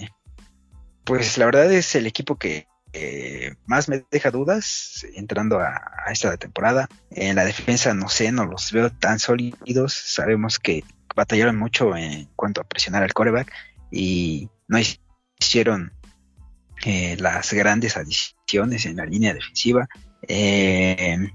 [1.04, 5.80] pues la verdad es el equipo que, eh, más me deja dudas entrando a,
[6.10, 6.88] esta temporada.
[7.10, 9.94] En la defensa no sé, no los veo tan sólidos.
[9.94, 10.84] Sabemos que
[11.14, 13.52] batallaron mucho en cuanto a presionar al coreback
[13.90, 14.78] y no
[15.38, 15.92] hicieron
[16.84, 19.88] eh, las grandes adiciones en la línea defensiva.
[20.26, 21.30] Eh,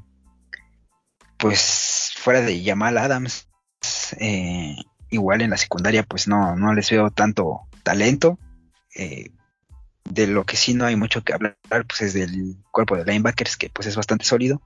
[1.38, 3.48] pues fuera de Jamal Adams,
[5.10, 8.40] igual en la secundaria pues no, no les veo tanto talento
[10.06, 13.58] de lo que sí no hay mucho que hablar, pues es del cuerpo de linebackers,
[13.58, 14.62] que pues es bastante sólido.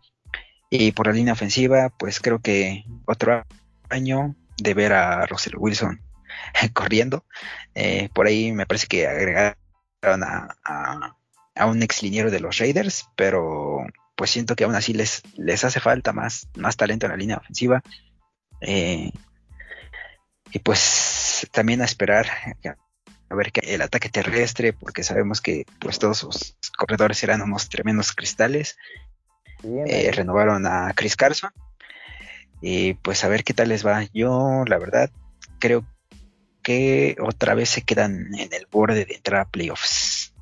[0.69, 3.43] Y por la línea ofensiva, pues creo que otro
[3.89, 6.01] año de ver a Russell Wilson
[6.73, 7.25] corriendo.
[7.73, 9.55] Eh, por ahí me parece que agregaron
[10.23, 11.15] a,
[11.65, 13.85] un ex liniero de los Raiders, pero
[14.15, 17.37] pues siento que aún así les, les hace falta más, más talento en la línea
[17.37, 17.81] ofensiva.
[18.61, 19.11] Eh,
[20.51, 22.27] y pues también a esperar
[23.29, 27.69] a ver que el ataque terrestre, porque sabemos que pues todos sus corredores eran unos
[27.69, 28.77] tremendos cristales.
[29.63, 31.51] Eh, renovaron a Chris Carson.
[32.61, 34.03] Y pues a ver qué tal les va.
[34.13, 35.11] Yo, la verdad,
[35.59, 35.85] creo
[36.63, 40.33] que otra vez se quedan en el borde de entrar a playoffs.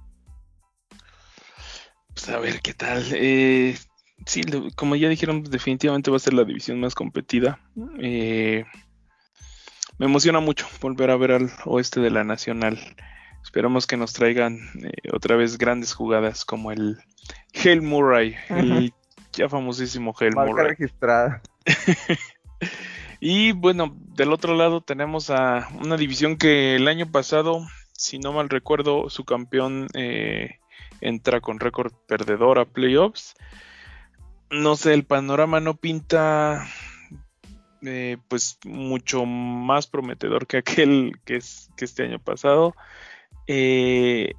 [2.13, 3.05] Pues a ver qué tal.
[3.11, 3.77] Eh,
[4.25, 4.41] sí,
[4.75, 7.59] como ya dijeron, definitivamente va a ser la división más competida.
[7.99, 8.65] Eh,
[9.97, 12.79] me emociona mucho volver a ver al oeste de la Nacional.
[13.43, 16.97] Esperamos que nos traigan eh, otra vez grandes jugadas como el
[17.53, 18.93] Hale Murray, el
[19.33, 20.67] ya famosísimo Hale Murray.
[20.69, 21.41] registrada.
[23.19, 28.33] y bueno, del otro lado tenemos a una división que el año pasado, si no
[28.33, 30.59] mal recuerdo, su campeón eh,
[31.01, 33.35] entra con récord perdedor a playoffs.
[34.49, 36.67] No sé, el panorama no pinta
[37.84, 42.75] eh, pues mucho más prometedor que aquel que, es, que este año pasado.
[43.47, 44.34] Eh,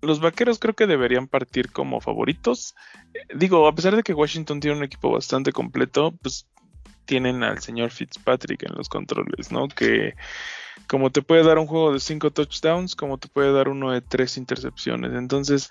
[0.00, 2.74] los vaqueros creo que deberían partir como favoritos.
[3.14, 6.46] Eh, digo, a pesar de que Washington tiene un equipo bastante completo, pues
[7.04, 9.68] tienen al señor Fitzpatrick en los controles, ¿no?
[9.68, 10.14] Que
[10.86, 14.00] como te puede dar un juego de cinco touchdowns, como te puede dar uno de
[14.00, 15.12] tres intercepciones.
[15.14, 15.70] Entonces,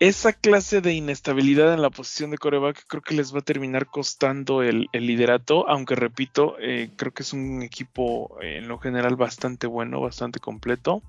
[0.00, 3.86] esa clase de inestabilidad en la posición de coreback creo que les va a terminar
[3.86, 9.66] costando el, liderato, aunque repito, eh, creo que es un equipo en lo general bastante
[9.66, 11.02] bueno, bastante completo.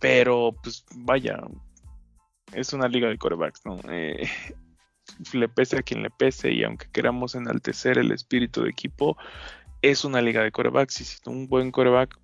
[0.00, 1.40] Pero, pues vaya,
[2.52, 3.80] es una liga de corebacks, ¿no?
[3.90, 4.28] Eh,
[5.32, 9.16] le pese a quien le pese y aunque queramos enaltecer el espíritu de equipo,
[9.80, 12.18] es una liga de corebacks y si un buen coreback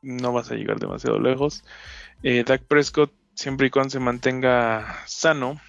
[0.00, 1.64] no vas a llegar demasiado lejos.
[2.22, 5.60] Eh, Dak Prescott, siempre y cuando se mantenga sano,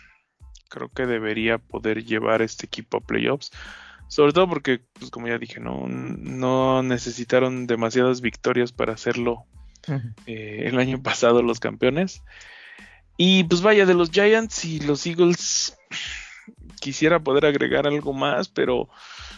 [0.70, 3.52] creo que debería poder llevar este equipo a playoffs.
[4.08, 9.46] Sobre todo porque, pues como ya dije, no, no necesitaron demasiadas victorias para hacerlo
[10.26, 12.24] eh, el año pasado los campeones.
[13.18, 15.78] Y pues vaya, de los Giants y los Eagles
[16.82, 18.90] quisiera poder agregar algo más, pero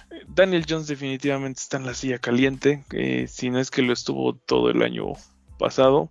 [0.10, 3.92] eh, Daniel Jones definitivamente está en la silla caliente, eh, si no es que lo
[3.92, 5.16] estuvo todo el año
[5.62, 6.10] pasado.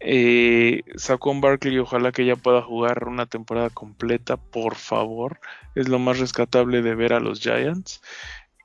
[0.00, 5.40] Eh, Saquon Barkley, ojalá que ya pueda jugar una temporada completa, por favor.
[5.74, 8.02] Es lo más rescatable de ver a los Giants.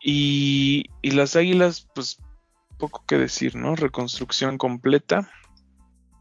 [0.01, 2.19] Y, y las Águilas, pues
[2.78, 3.76] poco que decir, ¿no?
[3.76, 5.30] Reconstrucción completa.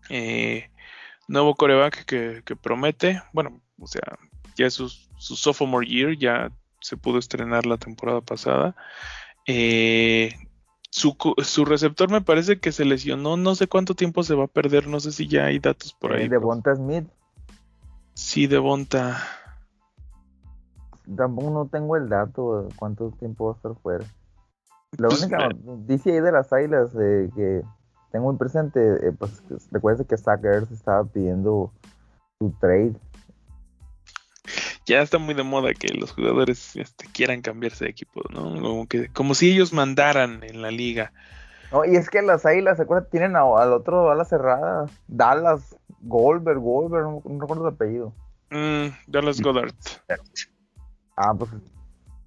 [0.09, 0.71] Eh,
[1.29, 3.23] nuevo coreback que, promete.
[3.33, 4.19] Bueno, o sea,
[4.57, 4.89] ya es su,
[5.19, 6.51] sophomore year, ya
[6.81, 8.77] se pudo estrenar la temporada pasada.
[9.47, 10.35] Eh,
[10.95, 14.87] su, receptor me parece que se lesionó, no sé cuánto tiempo se va a perder,
[14.87, 16.29] no sé si ya hay datos por ahí.
[16.29, 17.09] ¿De Bonta Smith?
[18.15, 19.19] Sí, de Bonta.
[21.17, 24.05] Tampoco no tengo el dato de cuánto tiempo va a estar fuera.
[24.97, 27.63] La pues, única dice ahí de las águilas que
[28.13, 29.43] tengo muy presente, eh, pues
[29.73, 31.73] recuerda que Zach estaba pidiendo
[32.39, 32.95] su trade.
[34.87, 38.61] Ya está muy de moda que los jugadores este, quieran cambiarse de equipo, ¿no?
[38.61, 41.13] Como, que, como si ellos mandaran en la liga.
[41.73, 43.09] No, y es que las águilas, ¿se acuerdan?
[43.11, 48.13] Tienen al otro a la cerrada, Dallas, Goldberg, Goldberg, no, recuerdo el apellido.
[48.51, 49.75] Mm, Dallas Goddard.
[51.17, 51.51] Ah, pues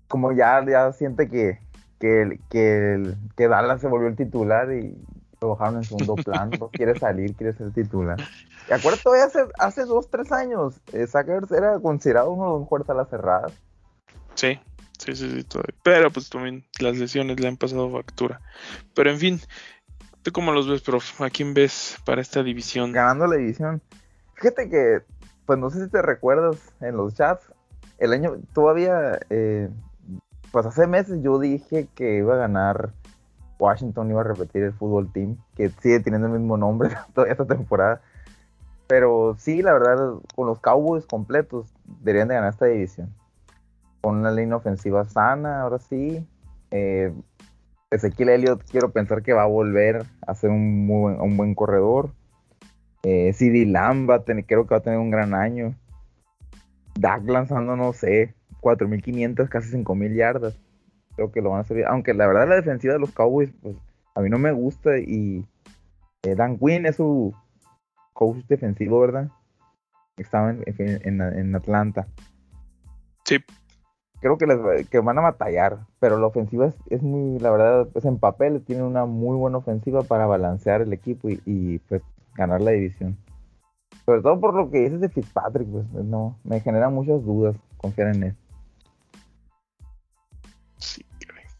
[0.08, 1.60] como ya, ya siente que,
[1.99, 4.95] que, que, que Dallas se volvió el titular y
[5.41, 8.18] lo bajaron en segundo plano, quiere salir, quiere ser titular.
[8.70, 11.07] Y acuerdo todavía hace, hace dos, tres años, eh,
[11.51, 13.53] era considerado uno de los mejores a las cerradas.
[14.36, 14.59] Sí,
[14.97, 15.76] sí, sí, sí, todavía.
[15.84, 18.41] Pero pues también las lesiones le han pasado factura.
[18.93, 19.41] Pero en fin,
[20.22, 21.22] ¿tú cómo los ves, prof?
[21.22, 22.91] ¿A quién ves para esta división?
[22.91, 23.82] Ganando la división.
[24.36, 25.01] Fíjate que,
[25.45, 27.51] pues no sé si te recuerdas en los chats,
[27.97, 29.70] el año todavía eh,
[30.51, 32.91] pues hace meses yo dije que iba a ganar
[33.59, 37.45] Washington, iba a repetir el fútbol team, que sigue teniendo el mismo nombre toda esta
[37.45, 38.01] temporada.
[38.88, 43.14] Pero sí, la verdad, con los Cowboys completos, deberían de ganar esta división.
[44.02, 46.26] Con una línea ofensiva sana, ahora sí.
[46.72, 47.14] Eh,
[47.92, 52.12] Ezequiel Elliott, quiero pensar que va a volver a ser un, muy un buen corredor.
[53.04, 54.10] Eh, CD Lamb
[54.46, 55.76] creo que va a tener un gran año.
[57.00, 60.60] Dak lanzando, no sé, 4.500, casi 5.000 yardas.
[61.16, 63.76] Creo que lo van a hacer Aunque la verdad la defensiva de los Cowboys, pues
[64.16, 64.98] a mí no me gusta.
[64.98, 65.46] Y
[66.24, 67.34] eh, Dan Quinn es su
[68.18, 69.30] coach defensivo, ¿verdad?
[70.18, 72.07] Estaba en, en, Atlanta.
[73.24, 73.38] Sí.
[74.20, 78.03] Creo que, les, que van a batallar, pero la ofensiva es, muy, la verdad, pues
[78.05, 82.01] en papel tienen una muy buena ofensiva para balancear el equipo y, y pues
[82.34, 83.15] ganar la división.
[84.05, 88.15] Sobre todo por lo que dices de Fitzpatrick, pues no, me genera muchas dudas confiar
[88.15, 88.36] en él.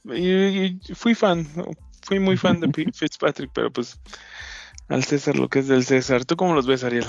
[0.06, 1.46] Y, fui fan,
[2.02, 4.00] fui muy fan de Fitzpatrick, pero pues
[4.88, 6.26] al César lo que es del César.
[6.26, 7.06] ¿Tú cómo los ves, Ariel?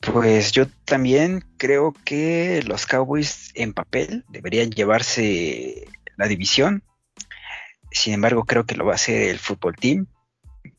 [0.00, 6.82] Pues yo también creo que los Cowboys en papel deberían llevarse la división.
[7.90, 10.06] Sin embargo, creo que lo va a hacer el fútbol team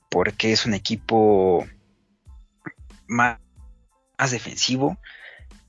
[0.09, 1.67] porque es un equipo
[3.07, 3.39] más,
[4.17, 4.97] más defensivo,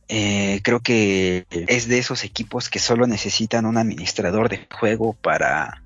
[0.09, 5.83] eh, creo que es de esos equipos que solo necesitan un administrador de juego para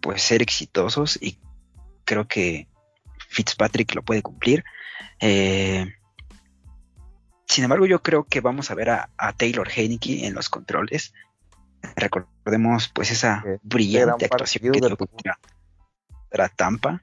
[0.00, 1.38] pues ser exitosos y
[2.04, 2.68] creo que
[3.30, 4.64] Fitzpatrick lo puede cumplir.
[5.20, 5.86] Eh,
[7.46, 11.14] sin embargo, yo creo que vamos a ver a, Taylor Heineke en los controles.
[11.96, 15.38] Recordemos pues esa brillante actuación que dio contra
[16.54, 17.02] Tampa.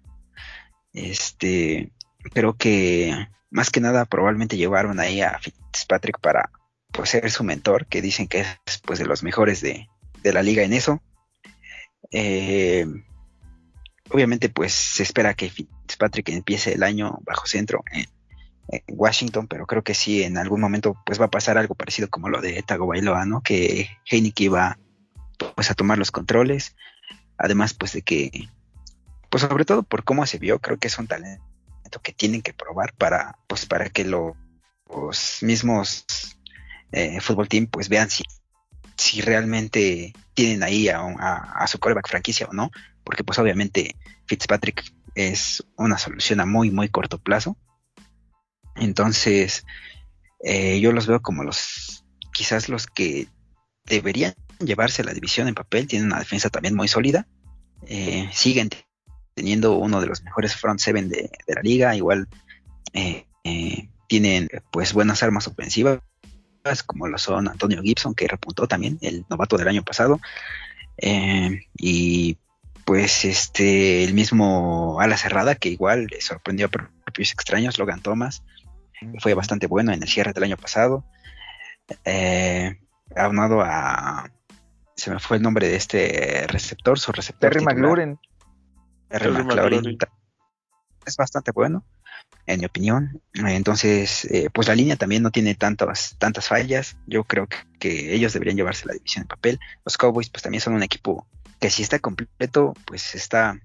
[0.93, 1.91] Este,
[2.34, 6.51] creo que más que nada probablemente llevaron ahí a Fitzpatrick para
[6.91, 9.88] pues, ser su mentor, que dicen que es pues de los mejores de,
[10.23, 11.01] la liga en eso.
[12.11, 12.86] Eh,
[14.09, 15.51] obviamente pues se espera que
[15.97, 18.05] Fitzpatrick empiece el año bajo centro en,
[18.89, 22.27] Washington, pero creo que sí en algún momento pues va a pasar algo parecido como
[22.27, 23.39] lo de Tagovailoa, ¿no?
[23.39, 24.77] Que Heineke va
[25.55, 26.75] pues a tomar los controles,
[27.37, 28.49] además pues de que
[29.29, 31.41] pues sobre todo por cómo se vio, creo que es un talento
[32.03, 34.35] que tienen que probar para pues para que los
[35.41, 36.05] mismos
[36.91, 38.25] eh, fútbol team pues vean si,
[38.97, 42.69] si realmente tienen ahí a, a, su coreback franquicia o no,
[43.05, 43.95] porque pues obviamente
[44.25, 47.57] Fitzpatrick es una solución a muy muy corto plazo.
[48.76, 49.65] Entonces
[50.43, 53.28] eh, yo los veo como los quizás los que
[53.86, 57.28] deberían llevarse la división en papel, tienen una defensa también muy sólida,
[57.88, 58.70] eh, siguen
[59.34, 62.28] teniendo uno de los mejores front seven de, la liga, igual
[64.07, 66.01] tienen pues buenas armas ofensivas
[66.86, 70.20] como lo son Antonio Gibson, que repuntó también, el novato del año pasado,
[70.97, 72.38] eh, y
[72.88, 78.43] pues este, el mismo ala cerrada, que igual le sorprendió a propios extraños, Logan Thomas,
[79.19, 81.03] fue bastante bueno en el cierre del año pasado,
[82.05, 82.79] eh,
[83.13, 84.31] aunado a,
[84.95, 87.51] se me fue el nombre de este receptor, su receptor.
[87.51, 88.17] Terry McLaurin.
[89.09, 89.97] Terry McLaurin.
[91.05, 91.83] Es bastante bueno
[92.45, 93.21] en mi opinión.
[93.33, 96.97] Entonces, eh, pues la línea también no tiene tantas, tantas fallas.
[97.05, 97.47] Yo creo
[97.79, 99.59] que, ellos deberían llevarse la división en papel.
[99.85, 101.27] Los Cowboys, pues también son un equipo
[101.60, 103.60] que si está completo, pues está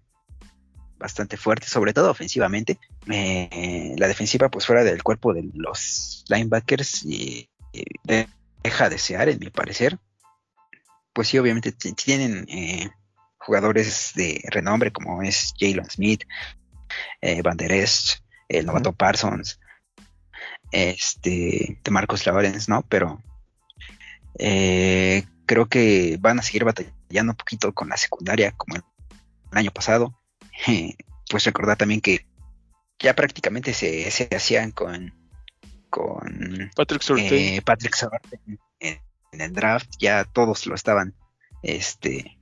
[0.98, 2.78] bastante fuerte, sobre todo ofensivamente.
[3.10, 7.48] Eh, la defensiva, pues fuera del cuerpo de los linebackers, y,
[8.62, 9.98] deja desear, en mi parecer.
[11.12, 12.90] Pues sí, obviamente tienen eh,
[13.38, 16.22] jugadores de renombre como es Jalen Smith,
[17.42, 19.58] Van Der Esch, el novato Parsons,
[20.70, 22.82] este, de Marcos Lawrence, ¿no?
[22.88, 23.22] Pero
[24.38, 28.82] eh, creo que van a seguir batallando un poquito con la secundaria como el,
[29.52, 30.18] año pasado.
[31.28, 32.26] pues recordar también que
[32.98, 35.12] ya prácticamente se, hacían con,
[35.90, 37.94] con Patrick Surtain, eh, Patrick
[38.80, 39.00] en,
[39.32, 41.14] el draft, ya todos lo estaban,
[41.62, 42.38] este,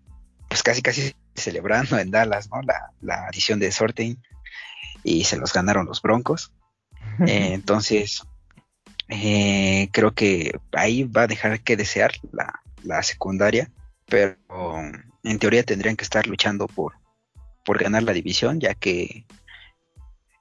[0.49, 2.63] pues casi casi celebrando en Dallas, ¿no?
[2.63, 4.21] La, la adición de Sortain
[5.03, 6.53] y se los ganaron los Broncos.
[7.27, 8.23] Eh, entonces,
[9.09, 13.71] eh, creo que ahí va a dejar que desear la, secundaria,
[14.11, 14.37] pero
[15.23, 16.95] en teoría tendrían que estar luchando por,
[17.65, 19.25] por ganar la división, ya que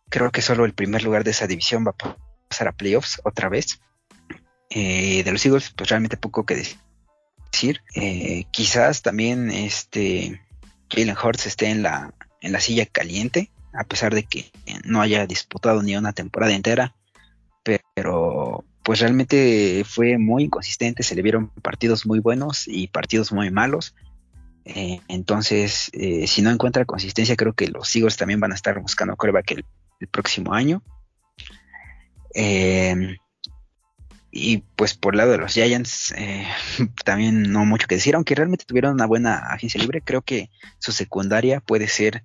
[0.10, 2.18] creo que solo el primer lugar de esa división va a
[2.50, 3.80] pasar a playoffs otra vez.
[4.72, 7.82] Eh, de los Eagles, pues realmente poco que decir.
[8.52, 10.42] quizás también este
[10.92, 14.52] Jalen Hurts esté en la, en la silla caliente a pesar de que
[14.84, 16.96] no haya disputado ni una temporada entera,
[17.64, 23.52] pero pues realmente fue muy inconsistente, se le vieron partidos muy buenos y partidos muy
[23.52, 23.96] malos.
[24.66, 28.80] Eh, entonces, eh, si no encuentra consistencia, creo que los Eagles también van a estar
[28.80, 29.66] buscando coreback el,
[30.00, 30.84] el próximo año.
[32.36, 33.18] Eh,
[34.32, 36.14] y pues por el lado de los Giants,
[37.06, 40.92] también no mucho que decir, aunque realmente tuvieron una buena agencia libre, creo que su
[40.92, 42.24] secundaria puede ser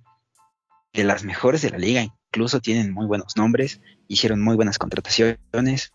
[0.93, 5.91] de las mejores de la liga, incluso tienen muy buenos nombres, hicieron muy buenas contrataciones.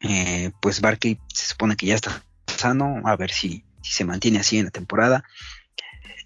[0.00, 4.58] Eh, pues Barkley se supone que ya está sano, a ver si, se mantiene así
[4.58, 5.24] en la temporada.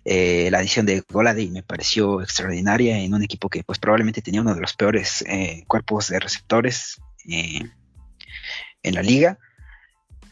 [0.04, 4.40] Eh, la adición de Goladay me pareció extraordinaria en un equipo que pues probablemente tenía
[4.40, 9.38] uno de los peores eh, cuerpos de receptores en la liga.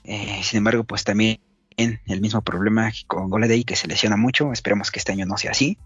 [0.04, 1.40] sin embargo, pues también
[1.76, 4.52] el mismo problema con Goladay que se lesiona mucho.
[4.52, 5.78] Esperemos que este año no sea así.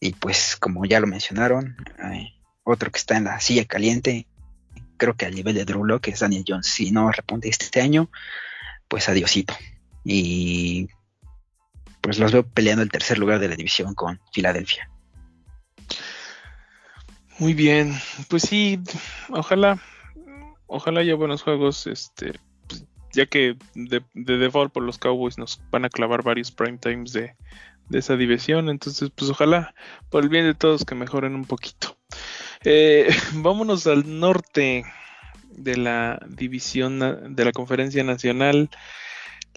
[0.00, 1.76] Y pues como ya lo mencionaron,
[2.64, 4.26] otro que está en la silla caliente,
[4.98, 6.66] creo que al nivel de Drew que es Daniel Jones.
[6.66, 8.10] Si no repunte este año,
[8.88, 9.54] pues adiosito.
[10.04, 10.88] Y
[12.00, 14.90] pues los veo peleando el tercer lugar de la división con Filadelfia.
[17.38, 17.94] Muy bien,
[18.28, 18.80] pues sí,
[19.28, 19.80] ojalá,
[20.66, 22.32] ojalá haya buenos juegos, este,
[22.66, 26.78] pues, ya que de, de, default por los Cowboys nos van a clavar varios prime
[26.78, 27.36] times de,
[27.88, 28.68] de esa división.
[28.68, 29.74] Entonces, pues ojalá,
[30.10, 31.97] por el bien de todos, que mejoren un poquito.
[32.64, 34.84] Eh, vámonos al norte
[35.50, 38.70] de la división de la conferencia nacional.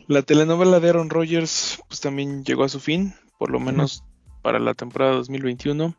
[0.07, 4.03] La telenovela de Aaron Rodgers, pues también llegó a su fin, por lo menos
[4.41, 5.95] para la temporada 2021.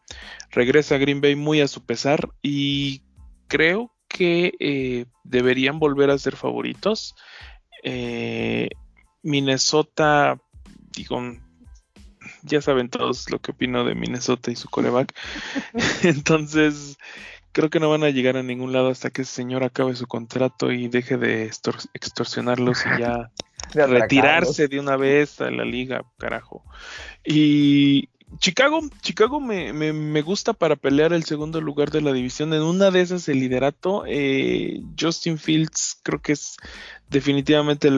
[0.51, 3.03] Regresa a Green Bay muy a su pesar y
[3.47, 7.15] creo que eh, deberían volver a ser favoritos.
[7.83, 8.69] Eh,
[9.23, 10.41] Minnesota,
[10.95, 11.21] digo,
[12.43, 15.15] ya saben todos lo que opino de Minnesota y su coreback.
[16.03, 16.99] Entonces,
[17.53, 20.07] creo que no van a llegar a ningún lado hasta que ese señor acabe su
[20.07, 21.45] contrato y deje de
[21.95, 23.31] extorsionarlos y ya
[23.75, 26.65] retirarse de una vez a la liga, carajo.
[27.25, 28.09] Y
[28.39, 32.53] Chicago, Chicago me, me, gusta para pelear el segundo lugar de la división.
[32.55, 36.57] En una de esas el liderato, eh, Justin Fields creo que es
[37.09, 37.91] definitivamente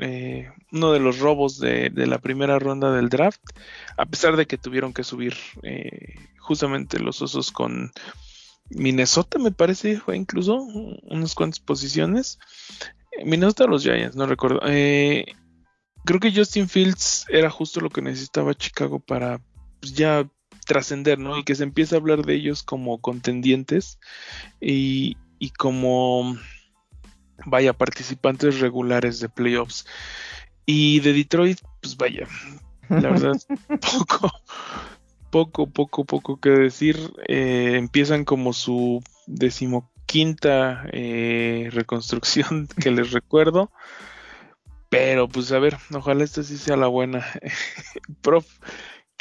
[0.00, 3.42] eh, uno de los robos de, la primera ronda del draft,
[3.96, 7.92] a pesar de que tuvieron que subir eh, justamente los osos con
[8.70, 12.38] Minnesota, me parece, fue incluso unas cuantas posiciones.
[13.24, 14.60] Minnesota los Giants, no recuerdo.
[14.60, 19.40] creo que Justin Fields era justo lo que necesitaba Chicago para
[19.82, 20.30] pues, ya
[20.64, 21.36] trascender, ¿no?
[21.36, 23.98] Y que se empiece a hablar de ellos como contendientes
[24.60, 25.16] y,
[25.58, 26.36] como,
[27.44, 29.84] vaya, participantes regulares de playoffs.
[30.64, 32.28] Y de Detroit, pues vaya,
[32.88, 33.32] la verdad,
[33.68, 34.30] poco,
[35.30, 37.12] poco, poco, poco que decir.
[37.26, 43.72] Eh, empiezan como su decimoquinta eh, reconstrucción que les recuerdo.
[44.88, 47.26] Pero pues a ver, ojalá esta sí sea la buena.
[48.22, 48.46] Prof,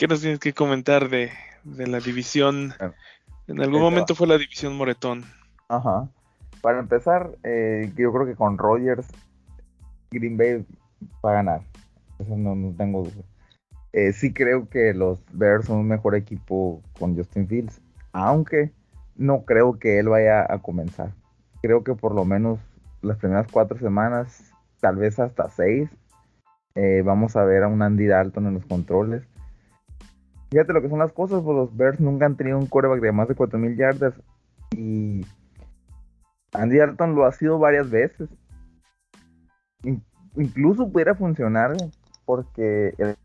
[0.02, 1.30] ¿Qué nos tienes que comentar de,
[1.64, 2.74] la división?
[3.46, 5.24] En algún momento fue la división Moretón.
[5.70, 6.10] Ajá.
[6.60, 9.06] Para empezar, eh, yo creo que con Rogers,
[10.10, 10.66] Green Bay
[11.24, 11.62] va a ganar.
[12.18, 13.24] Eso no, tengo duda.
[13.94, 17.80] Eh, sí creo que los Bears son un mejor equipo con Justin Fields,
[18.12, 18.72] aunque
[19.16, 21.12] no creo que él vaya a comenzar.
[21.62, 22.58] Creo que por lo menos
[23.04, 25.92] las primeras cuatro semanas, tal vez hasta seis,
[26.74, 29.31] eh, vamos a ver a un Andy Dalton en los controles.
[30.52, 33.14] Fíjate lo que son las cosas, pues los Bears nunca han tenido un quarterback de
[33.14, 34.14] más de 4000 yardas
[34.76, 35.26] y
[36.52, 38.30] Andy Dalton lo ha sido varias veces.
[40.36, 41.76] incluso pudiera funcionar
[42.26, 43.16] porque el,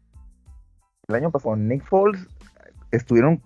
[1.15, 2.29] año pasado con Nick Foles
[2.93, 3.43] estuvieron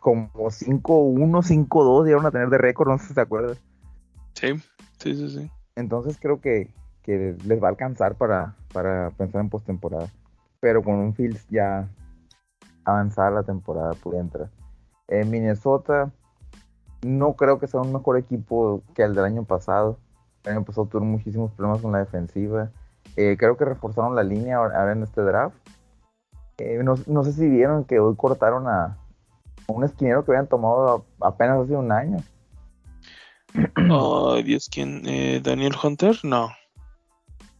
[0.00, 3.58] como 5-1, 5-2, llegaron a tener de récord, no sé si te acuerdas.
[4.32, 4.54] Sí,
[4.98, 5.50] sí, sí, sí.
[5.76, 6.70] Entonces creo que,
[7.06, 10.08] les va a alcanzar para, para pensar en postemporada.
[10.60, 11.88] Pero con un Fields ya
[12.84, 14.50] avanzada la temporada pudiera entrar.
[15.08, 16.10] En Minnesota
[17.02, 19.98] no creo que sea un mejor equipo que el del año pasado.
[20.44, 22.70] El año pasado tuvieron muchísimos problemas con la defensiva.
[23.16, 25.56] Eh, creo que reforzaron la línea ahora en este draft.
[26.58, 28.96] Eh, no, sé si vieron que hoy cortaron a,
[29.66, 32.18] un esquinero que habían tomado apenas hace un año.
[33.74, 35.02] Ay, Dios, ¿quién?
[35.06, 36.16] Eh, ¿Daniel Hunter?
[36.22, 36.48] No.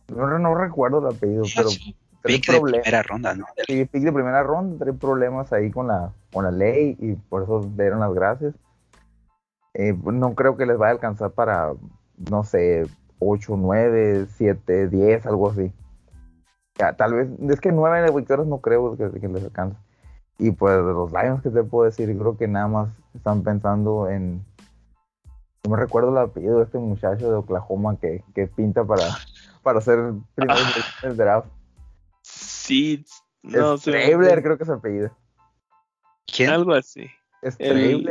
[0.09, 0.39] no.
[0.39, 1.68] No, recuerdo el apellido, pero
[2.23, 3.47] pick de primera ronda, ¿no?
[3.66, 7.43] Sí, pick de primera ronda, trae problemas ahí con la, con la ley y por
[7.43, 8.55] eso dieron las gracias.
[9.75, 11.73] Eh, no creo que les vaya a alcanzar para,
[12.31, 12.87] no sé,
[13.18, 15.73] 8, 9, 7, 10, algo así.
[16.79, 19.77] Ya, tal vez, es que 9 de victorias no creo que, les alcance.
[20.39, 22.16] Y pues los Lions, que te puedo decir?
[22.18, 24.45] Creo que nada más están pensando en.
[25.64, 29.05] No me recuerdo el apellido de este muchacho de Oklahoma que, que pinta para,
[29.62, 30.59] para ser primero
[31.03, 31.47] del draft.
[32.63, 33.05] Sí,
[33.43, 35.19] no creo que es el apellido.
[36.27, 36.51] ¿Quién?
[36.51, 37.11] Algo así.
[37.43, 38.09] Es el,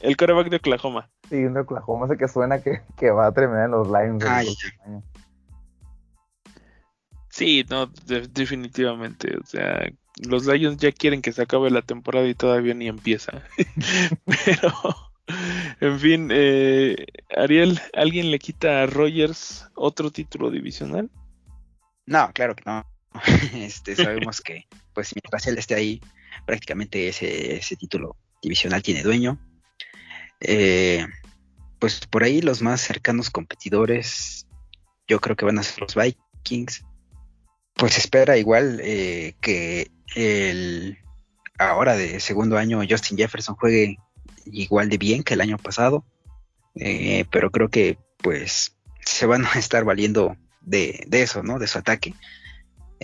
[0.00, 1.08] el coreback de Oklahoma.
[1.28, 4.24] Sí, de Oklahoma, sé que suena que, que, va a terminar en los Lions.
[7.28, 7.86] Sí, no,
[8.32, 9.36] definitivamente.
[9.38, 9.88] O sea,
[10.26, 13.44] los Lions ya quieren que se acabe la temporada y todavía ni empieza.
[14.26, 14.72] Pero,
[15.80, 17.06] en fin, eh,
[17.36, 21.08] Ariel, ¿alguien le quita a Rogers otro título divisional?
[22.06, 22.91] No, claro que no.
[23.54, 26.00] este, sabemos que, pues, mientras él esté ahí,
[26.46, 29.38] prácticamente ese, ese título divisional tiene dueño.
[30.40, 31.06] Eh,
[31.78, 34.46] pues por ahí los más cercanos competidores,
[35.08, 36.84] yo creo que van a ser los Vikings.
[37.74, 40.98] Pues espera igual eh, que el
[41.58, 43.96] ahora de segundo año Justin Jefferson juegue
[44.46, 46.04] igual de bien que el año pasado.
[46.74, 51.58] Eh, pero creo que pues se van a estar valiendo de, de eso, ¿no?
[51.58, 52.14] De su ataque.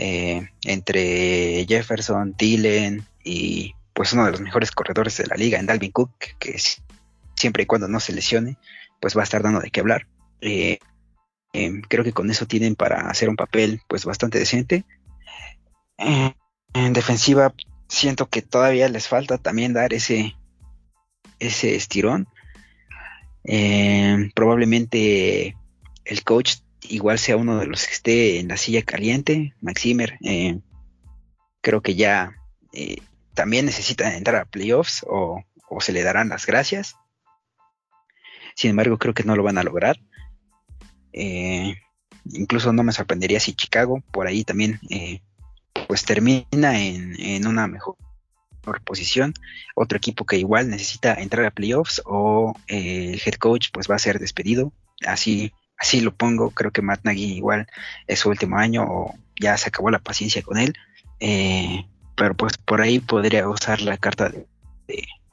[0.01, 5.67] Eh, entre Jefferson, Tillen y pues uno de los mejores corredores de la liga en
[5.67, 6.57] Dalvin Cook, que,
[7.35, 8.59] siempre y cuando no se lesione,
[9.01, 10.07] pues va a estar dando de qué hablar.
[10.41, 10.79] Eh,
[11.53, 14.85] em, creo que con eso tienen para hacer un papel pues bastante decente.
[15.97, 17.53] En defensiva
[17.89, 20.37] siento que todavía les falta también dar ese,
[21.41, 22.29] ese estirón.
[24.33, 25.57] probablemente
[26.05, 30.61] el coach igual sea uno de los que esté en la silla caliente, Maximer, eh,
[31.61, 32.37] creo que ya
[32.73, 32.99] eh,
[33.35, 35.45] también necesita entrar a playoffs o,
[35.81, 36.97] se le darán las gracias.
[38.57, 39.99] Sin embargo, creo que no lo van a lograr.
[41.13, 41.77] Eh,
[42.25, 44.81] incluso no me sorprendería si Chicago por ahí también
[45.87, 47.97] pues termina en, una mejor,
[48.61, 49.35] mejor, posición.
[49.75, 54.01] Otro equipo que igual necesita entrar a playoffs o el head coach pues va a
[54.01, 54.73] ser despedido.
[55.07, 57.67] Así así lo pongo, creo que Matt Nagy igual
[58.07, 60.75] es su último año o ya se acabó la paciencia con él.
[61.21, 61.87] Eh,
[62.17, 64.47] pero pues por ahí podría usar la carta de,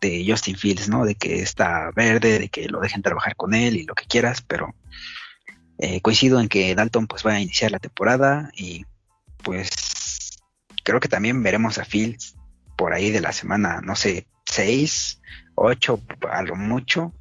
[0.01, 1.03] de, Justin Fields, ¿no?
[1.03, 4.41] De que está verde, de que lo dejen trabajar con él y lo que quieras,
[4.41, 4.75] pero
[5.79, 8.85] eh, coincido en que Dalton pues va a iniciar la temporada y
[9.43, 10.41] pues
[10.83, 12.35] creo que también veremos a Fields
[12.77, 15.21] por ahí de la semana, no sé, 6,
[15.55, 15.99] 8
[16.29, 17.13] a lo mucho.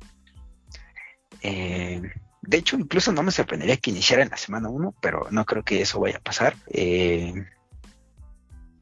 [1.42, 2.02] Eh,
[2.46, 5.62] de hecho, incluso no me sorprendería que iniciara en la semana 1, pero no creo
[5.62, 6.56] que eso vaya a pasar.
[6.68, 7.32] Eh,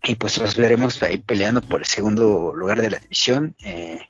[0.02, 3.54] y pues los veremos ahí peleando por el segundo lugar de la división.
[3.64, 4.00] Eh,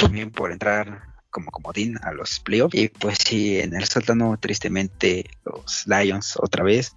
[0.00, 2.74] también por entrar como comodín a los playoffs.
[2.74, 6.94] Y pues sí, en el sótano, tristemente, los Lions otra vez.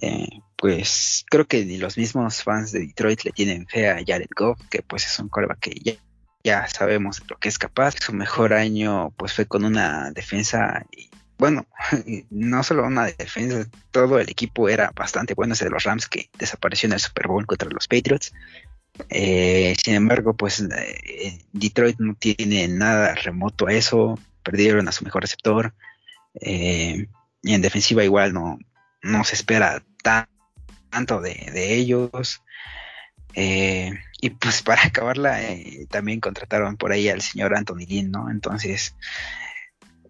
[0.00, 4.30] Eh, pues creo que ni los mismos fans de Detroit le tienen fe a Jared
[4.36, 5.92] Goff, que pues es un coreback que ya,
[6.44, 7.94] ya sabemos lo que es capaz.
[8.00, 10.86] Su mejor año pues fue con una defensa
[11.38, 11.66] bueno,
[12.30, 16.30] no solo una defensa, todo el equipo era bastante bueno, ese de los Rams que
[16.38, 18.32] desapareció en el Super Bowl contra los Patriots.
[19.08, 25.04] Eh, sin embargo, pues eh, Detroit no tiene nada remoto a eso, perdieron a su
[25.04, 25.74] mejor receptor.
[26.40, 27.08] Eh,
[27.42, 28.58] y en defensiva igual no,
[29.02, 29.82] no se espera
[30.90, 32.42] tanto de, de ellos.
[33.34, 35.40] Y pues para acabarla,
[35.90, 38.30] también contrataron por ahí al señor Anthony Lynn, ¿no?
[38.30, 38.96] Entonces,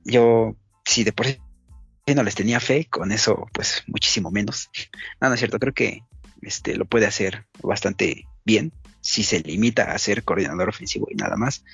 [0.05, 1.39] yo si de por sí
[2.15, 4.71] no les tenía fe, con eso pues muchísimo menos.
[5.21, 6.03] No, no es cierto, creo que
[6.43, 11.37] este, lo puede hacer bastante bien si se limita a ser coordinador ofensivo y nada
[11.37, 11.65] más.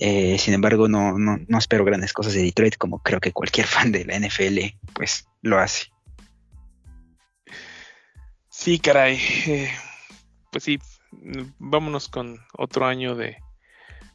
[0.00, 3.66] Eh, sin embargo, no, no, no, espero grandes cosas de Detroit como creo que cualquier
[3.74, 4.58] fan de la NFL
[4.92, 5.86] pues lo hace.
[8.48, 9.18] Sí, caray.
[9.46, 9.70] Eh,
[10.54, 10.78] pues sí,
[11.58, 13.38] vámonos con otro año de,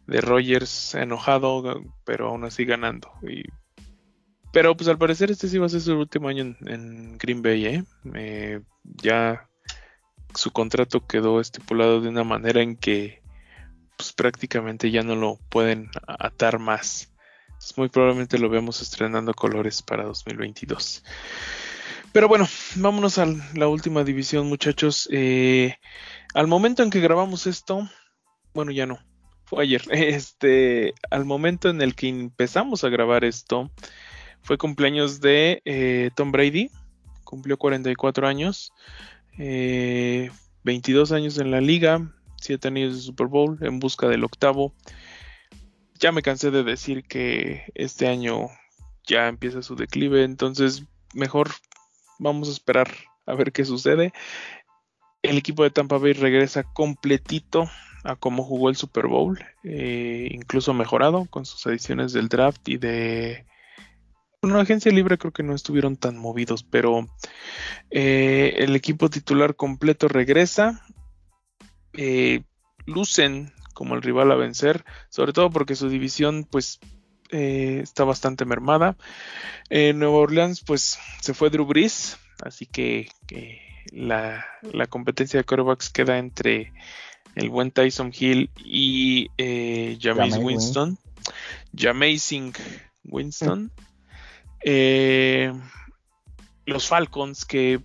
[0.07, 3.11] de Rogers enojado, pero aún así ganando.
[4.53, 7.65] Pero pues al parecer este sí va a ser su último año en, Green Bay,
[7.65, 7.83] ¿eh?
[8.15, 8.61] ¿eh?
[8.83, 9.49] Ya
[10.33, 13.21] su contrato quedó estipulado de una manera en que
[13.97, 17.11] pues prácticamente ya no lo pueden atar más.
[17.75, 21.03] muy probablemente lo veamos estrenando colores para 2022.
[22.11, 25.07] Pero bueno, vámonos a la última división, muchachos.
[25.11, 25.75] Eh,
[26.33, 27.89] al momento en que grabamos esto,
[28.53, 28.99] bueno, ya no
[29.49, 29.81] fue ayer.
[29.91, 33.71] Este, al momento en el que empezamos a grabar esto,
[34.41, 36.69] fue cumpleaños de eh, Tom Brady.
[37.23, 38.71] Cumplió 44 años.
[39.37, 42.13] 22 eh, años en la liga.
[42.41, 44.73] 7 años de Super Bowl en busca del octavo.
[45.99, 48.47] Ya me cansé de decir que este año
[49.05, 50.23] ya empieza su declive.
[50.23, 51.49] Entonces, mejor
[52.19, 52.89] vamos a esperar
[53.25, 54.13] a ver qué sucede.
[55.21, 57.69] El equipo de Tampa Bay regresa completito
[58.03, 62.77] a cómo jugó el Super Bowl, eh, incluso mejorado con sus ediciones del draft y
[62.77, 63.45] de
[64.41, 67.07] una agencia libre creo que no estuvieron tan movidos, pero
[67.91, 70.85] eh, el equipo titular completo regresa.
[71.93, 72.43] Eh,
[72.85, 76.79] lucen como el rival a vencer, sobre todo porque su división pues
[77.31, 78.97] está bastante mermada.
[79.69, 83.09] En Nueva Orleans pues se fue Drew Brees, así que,
[83.91, 86.73] la, la, competencia de quarterbacks queda entre
[87.35, 90.97] el buen Tyson Hill y eh, James Winston.
[91.75, 92.53] Jamazing
[93.05, 93.71] Winston.
[94.63, 95.53] Eh,
[96.65, 97.81] los Falcons, que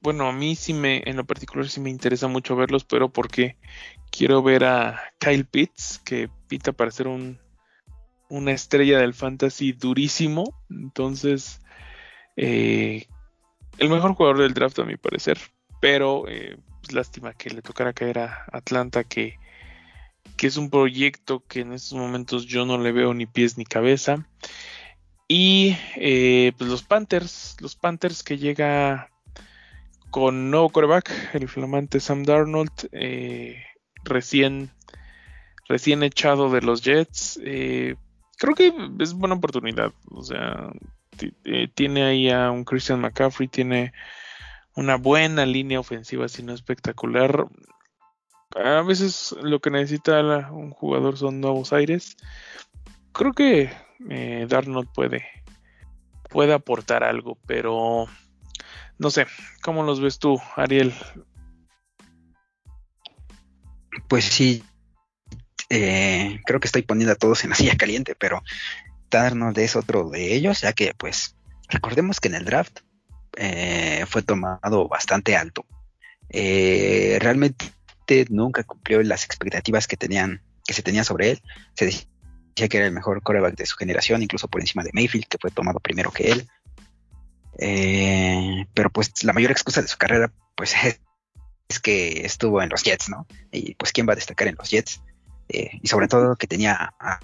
[0.00, 3.56] bueno, a mí sí me, en lo particular sí me interesa mucho verlos, pero porque
[4.10, 7.38] quiero ver a Kyle Pitts, que pinta para ser un,
[8.28, 10.54] una estrella del fantasy durísimo.
[10.70, 11.60] Entonces,
[12.36, 13.06] eh,
[13.78, 15.38] el mejor jugador del draft a mi parecer,
[15.80, 19.38] pero eh, pues, lástima que le tocara caer a Atlanta, que,
[20.40, 24.26] es un proyecto que en estos momentos yo no le veo ni pies ni cabeza.
[25.26, 29.10] Y eh, pues los Panthers, los Panthers que llega
[30.10, 33.62] con nuevo coreback, el flamante Sam Darnold, eh,
[34.04, 34.70] recién,
[35.68, 37.38] recién echado de los Jets.
[37.44, 37.96] Eh,
[38.38, 39.92] creo que es buena oportunidad.
[40.10, 40.70] O sea,
[41.74, 43.92] tiene ahí a un Christian McCaffrey, tiene
[44.74, 47.46] una buena línea ofensiva, si no espectacular.
[48.54, 50.20] A veces lo que necesita
[50.50, 52.16] un jugador son nuevos aires.
[53.12, 53.70] Creo que
[54.08, 55.26] eh, Darnold puede,
[56.30, 58.06] puede aportar algo, pero
[58.98, 59.26] no sé,
[59.62, 60.94] ¿cómo los ves tú, Ariel?
[64.08, 64.62] Pues sí,
[65.70, 68.42] eh, creo que estoy poniendo a todos en la silla caliente, pero
[69.10, 71.36] Darnold es otro de ellos, ya que pues
[71.68, 72.80] recordemos que en el draft
[73.36, 75.64] eh, fue tomado bastante alto.
[76.30, 77.66] Eh, realmente
[78.30, 81.42] nunca cumplió las expectativas que tenían, que se tenía sobre él.
[81.74, 85.26] Se decía que era el mejor coreback de su generación, incluso por encima de Mayfield,
[85.26, 86.48] que fue tomado primero que él.
[87.58, 90.74] Eh, pero pues la mayor excusa de su carrera, pues
[91.68, 93.26] es que estuvo en los Jets, ¿no?
[93.52, 95.02] Y pues quién va a destacar en los Jets.
[95.50, 97.20] Y sobre todo que tenía a,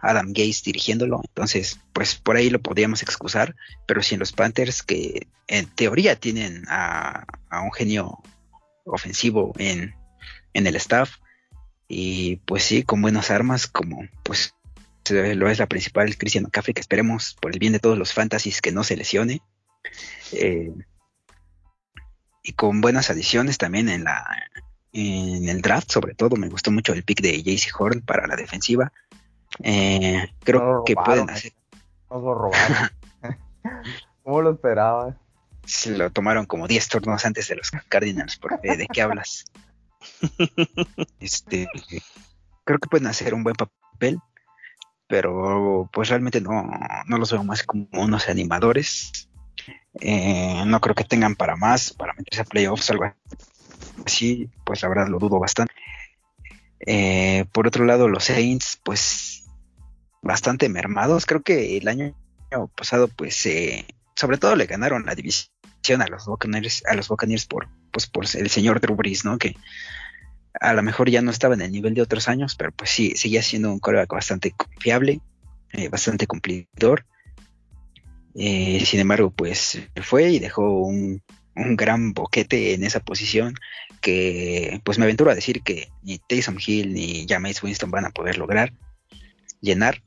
[0.00, 3.54] Adam Gates dirigiéndolo, entonces pues por ahí lo podríamos excusar,
[3.86, 8.18] pero si en los Panthers que en teoría tienen a, un genio
[8.84, 9.94] ofensivo en,
[10.54, 11.16] en el staff,
[11.88, 14.54] y pues sí, con buenas armas, como pues
[15.10, 18.60] lo es la principal Christian McCaffrey, que esperemos por el bien de todos los fantasies
[18.60, 19.40] que no se lesione.
[20.32, 20.70] Eh,
[22.42, 24.26] y con buenas adiciones también en la
[24.92, 28.36] en el draft, sobre todo me gustó mucho el pick de JC Horn para la
[28.36, 28.92] defensiva.
[29.62, 31.52] Eh, creo que pueden hacer.
[32.10, 32.90] Nos lo robaron.
[34.22, 35.16] ¿Cómo lo esperaba?
[35.64, 39.44] Se lo tomaron como 10 turnos antes de los Cardinals, porque ¿de qué hablas?
[41.20, 41.68] este,
[42.64, 44.18] creo que pueden hacer un buen papel,
[45.06, 46.70] pero pues realmente no,
[47.06, 49.28] no los veo más como unos animadores.
[50.00, 53.12] Eh, no creo que tengan para más, para meterse a playoffs, algo
[54.06, 55.74] así, pues la verdad lo dudo bastante.
[56.86, 59.27] Eh, por otro lado, los Saints, pues
[60.22, 61.26] bastante mermados.
[61.26, 62.14] Creo que el año
[62.74, 63.86] pasado, pues, eh,
[64.16, 68.24] sobre todo le ganaron la división a los Buccaneers, a los Buccaneers por, pues, por
[68.24, 69.38] el señor Drew Brees, ¿no?
[69.38, 69.56] Que
[70.60, 73.12] a lo mejor ya no estaba en el nivel de otros años, pero pues sí,
[73.16, 75.20] seguía siendo un coreback bastante confiable,
[75.90, 77.04] bastante cumplidor.
[78.34, 81.22] Eh, sin embargo, pues fue y dejó un,
[81.54, 83.54] gran boquete en esa posición
[84.00, 88.10] que pues me aventuro a decir que ni Taysom Hill ni Jameis Winston van a
[88.10, 88.72] poder lograr
[89.60, 90.00] llenar.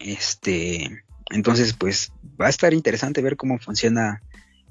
[0.00, 4.22] Este, entonces pues va a estar interesante ver cómo funciona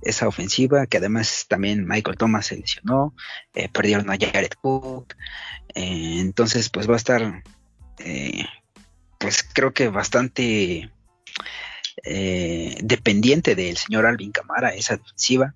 [0.02, 3.16] esa ofensiva, que además también Michael Thomas se lesionó,
[3.56, 5.16] eh, perdieron a Jared Cook,
[5.74, 7.44] eh, entonces pues va a estar
[9.18, 10.92] pues creo que bastante
[12.04, 15.54] eh, dependiente del señor Alvin Camara, esa defensiva.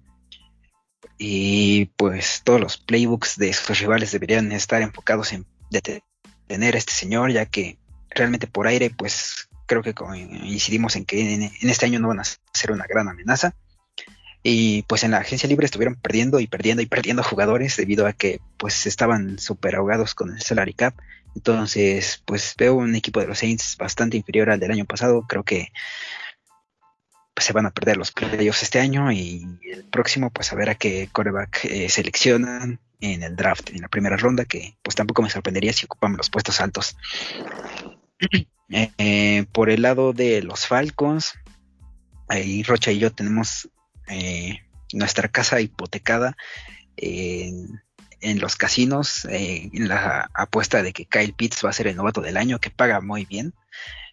[1.18, 6.94] Y pues todos los playbooks de sus rivales deberían estar enfocados en detener a este
[6.94, 7.78] señor, ya que
[8.10, 12.24] realmente por aire, pues creo que incidimos en que en, este año no van a
[12.26, 13.56] ser una gran amenaza.
[14.44, 18.14] Y pues en la agencia libre estuvieron perdiendo y perdiendo y perdiendo jugadores debido a
[18.14, 20.96] que pues estaban súper ahogados con el salary cap.
[21.36, 25.26] Entonces, pues veo un equipo de los Saints bastante inferior al del año pasado.
[25.30, 25.72] Creo que
[27.34, 30.70] pues, se van a perder los playoffs este año y el próximo pues a ver
[30.70, 35.22] a qué coreback eh, seleccionan en el draft, en la primera ronda, que pues tampoco
[35.22, 36.98] me sorprendería si ocupan los puestos altos.
[38.70, 41.34] Eh, por el lado de los Falcons,
[42.30, 43.70] ahí Rocha y yo tenemos
[44.08, 44.60] eh,
[44.94, 46.38] nuestra casa hipotecada
[46.96, 47.82] en,
[48.40, 52.38] los casinos, en la apuesta de que Kyle Pitts va a ser el novato del
[52.38, 53.54] año, que paga muy bien.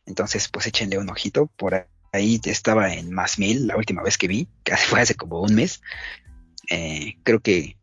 [0.06, 4.28] Entonces, pues échenle un ojito por ahí estaba en más mil la última vez que
[4.28, 5.82] vi, que fue hace como un mes.
[6.70, 7.76] Eh, creo que,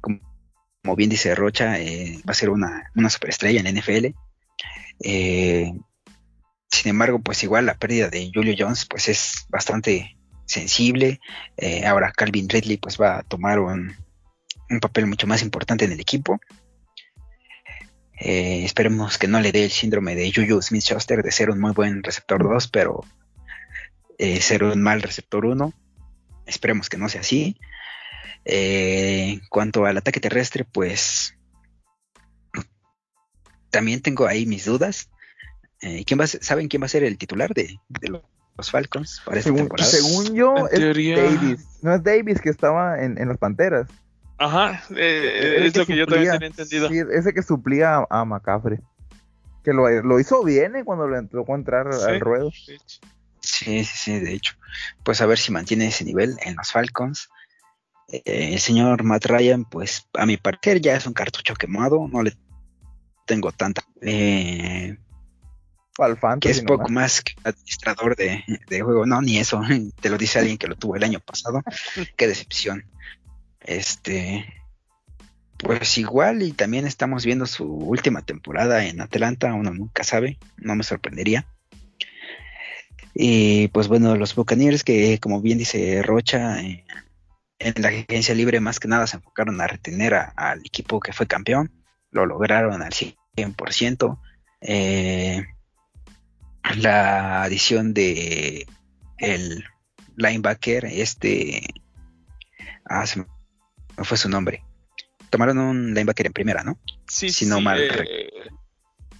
[0.00, 4.16] como, bien dice Rocha, eh, va a ser una, una superestrella en NFL.
[5.00, 5.72] Eh,
[6.70, 10.16] sin embargo, pues igual la pérdida de Julio Jones pues es bastante
[10.46, 11.20] sensible.
[11.86, 13.94] ahora Calvin Ridley pues va a tomar un,
[14.70, 16.40] un papel mucho más importante en el equipo.
[18.18, 22.02] esperemos que no le dé el síndrome de Juju Smith-Schuster de ser un muy buen
[22.02, 23.04] receptor 2, pero
[24.18, 25.72] eh, ser un mal receptor 1.
[26.46, 27.56] Esperemos que no sea así.
[28.44, 31.34] Eh, en cuanto al ataque terrestre, pues
[33.72, 35.10] también tengo ahí mis dudas.
[35.80, 37.80] Eh, ¿quién va ¿Saben quién va a ser el titular de,
[38.56, 39.90] los Falcons para esta según, temporada?
[39.90, 41.66] Según yo, es Davis.
[41.82, 43.88] No es Davis que estaba en, las Panteras.
[44.38, 46.88] Ajá, es lo que, yo también tenía entendido.
[46.88, 48.78] Sí, ese que suplía a, McCaffrey.
[49.64, 52.50] Que lo, hizo bien cuando le tocó entrar al ruedo.
[52.52, 52.76] Sí,
[53.40, 54.54] sí, sí, de hecho.
[55.02, 57.28] Pues a ver si mantiene ese nivel en los Falcons.
[58.08, 62.22] Eh, el señor Matt Ryan, pues a mi parecer ya es un cartucho quemado, no
[62.22, 62.34] le
[63.26, 63.84] tengo tanta.
[64.00, 64.96] Eh,
[66.40, 68.42] que es poco más que administrador de,
[68.80, 69.60] juego, no, ni eso,
[70.00, 71.62] te lo dice alguien que lo tuvo el año pasado,
[72.16, 72.84] qué decepción.
[73.60, 74.46] Este,
[75.58, 80.74] pues igual y también estamos viendo su última temporada en Atlanta, uno nunca sabe, no
[80.74, 81.46] me sorprendería.
[83.14, 86.84] Y pues bueno, los Buccaneers que como bien dice Rocha, eh,
[87.58, 91.26] en la agencia libre más que nada se enfocaron a retener al equipo que fue
[91.26, 91.70] campeón,
[92.12, 94.18] lo lograron al 100%.
[94.60, 95.44] Eh,
[96.76, 98.66] la adición de
[99.18, 99.64] el
[100.16, 101.66] linebacker, este,
[102.84, 103.26] ah, se me
[104.04, 104.64] fue su nombre.
[105.30, 106.78] Tomaron un linebacker en primera, ¿no?
[107.08, 107.80] Sí, si no mal.
[107.80, 108.30] Eh,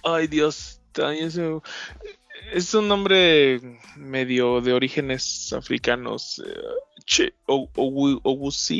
[0.03, 1.31] ay Dios, también
[2.51, 6.41] Es un nombre medio de orígenes africanos.
[6.45, 6.59] Eh,
[7.05, 7.69] che, o,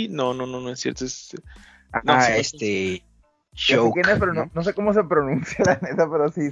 [0.10, 1.06] no, no, no, no es cierto.
[1.06, 1.32] Es,
[1.92, 3.04] ah, este.
[4.54, 4.64] ¿No?
[4.64, 6.52] sé cómo se pronuncia la neta, pero sí.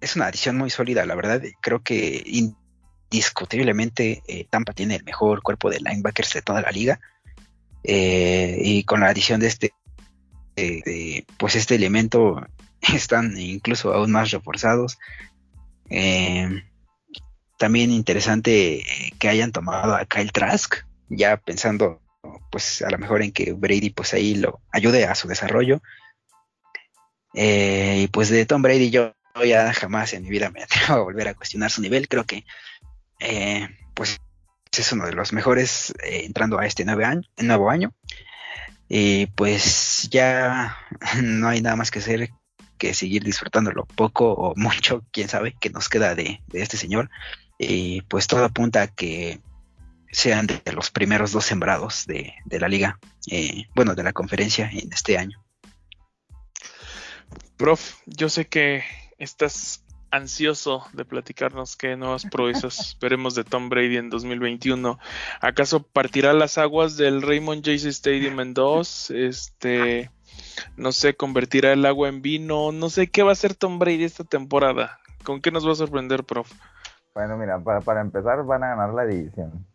[0.00, 1.42] Es una adición muy sólida, la verdad.
[1.60, 2.22] Creo que
[3.10, 7.00] indiscutiblemente eh, Tampa tiene el mejor cuerpo de linebackers de toda la liga.
[7.82, 9.72] Eh, y con la adición de este,
[11.36, 12.46] pues este elemento,
[12.94, 14.98] están incluso aún más reforzados.
[15.88, 16.62] Eh,
[17.58, 18.84] también interesante
[19.18, 20.76] que hayan tomado a Kyle Trask,
[21.08, 22.00] ya pensando
[22.50, 25.82] pues a lo mejor en que Brady pues ahí lo ayude a su desarrollo.
[27.32, 31.28] Y pues de Tom Brady yo ya jamás en mi vida me atrevo a volver
[31.28, 32.08] a cuestionar su nivel.
[32.08, 32.44] Creo que
[33.20, 34.20] eh, pues
[34.76, 37.92] es uno de los mejores eh, entrando a este nuevo año.
[38.88, 40.76] Y pues ya
[41.22, 42.30] no hay nada más que hacer
[42.78, 47.10] que seguir disfrutando lo poco o mucho, quién sabe, que nos queda de, este señor.
[47.58, 49.40] Y pues todo apunta a que
[50.12, 52.98] sean de los primeros dos sembrados de, la liga,
[53.30, 55.40] eh, bueno, de la conferencia en este año.
[57.56, 58.82] Prof, yo sé que
[59.18, 64.98] estás ansioso de platicarnos qué nuevas proezas veremos de Tom Brady en 2021.
[65.40, 69.10] ¿Acaso partirá las aguas del Raymond Chase Stadium en dos?
[69.10, 70.10] Este,
[70.76, 72.72] no sé, convertirá el agua en vino.
[72.72, 74.98] No sé qué va a hacer Tom Brady esta temporada.
[75.24, 76.50] ¿Con qué nos va a sorprender, prof?
[77.14, 79.66] Bueno, mira, para, empezar van a ganar la división.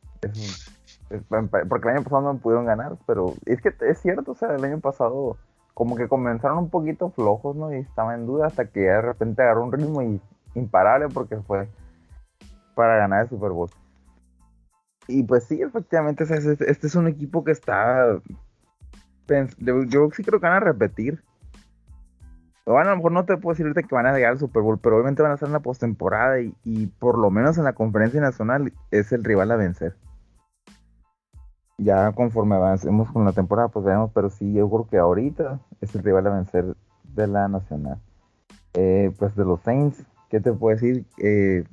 [1.69, 4.63] porque el año pasado no pudieron ganar, pero es que es cierto, o sea, el
[4.63, 5.37] año pasado
[5.75, 7.71] como que comenzaron un poquito flojos, ¿no?
[7.71, 10.01] Y estaba en duda hasta que de repente agarró un ritmo
[10.55, 11.67] imparable porque fue
[12.75, 13.69] para ganar el Super Bowl.
[15.07, 18.19] Y pues sí, efectivamente, este es un equipo que está...
[19.27, 21.21] Yo sí creo que van a repetir.
[22.65, 24.63] Bueno, a lo mejor no te puedo decir ahorita que van a llegar al Super
[24.63, 27.65] Bowl, pero obviamente van a estar en la postemporada y, y por lo menos en
[27.65, 29.95] la conferencia nacional es el rival a vencer
[31.77, 35.93] ya conforme avancemos con la temporada, pues veremos, pero sí, yo creo que ahorita es
[35.95, 37.99] el rival a vencer de la Nacional.
[38.73, 41.05] Eh, pues de los Saints, ¿qué te puedo decir?
[41.17, 41.63] Eh,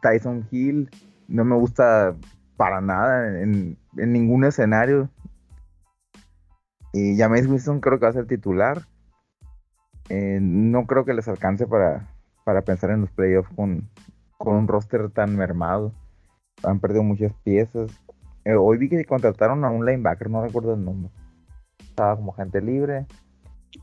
[0.00, 0.90] Tyson Hill
[1.28, 2.14] no me gusta
[2.56, 5.10] para nada en, ningún escenario.
[6.92, 8.86] Y James Winston creo que va a ser titular.
[10.08, 12.08] Eh, no creo que les alcance para,
[12.44, 13.88] para pensar en los playoffs con,
[14.38, 15.92] con un roster tan mermado.
[16.62, 17.90] Han perdido muchas piezas
[18.46, 21.10] eh, hoy vi que contrataron a un linebacker, no recuerdo el nombre.
[21.80, 23.04] Estaba como gente libre.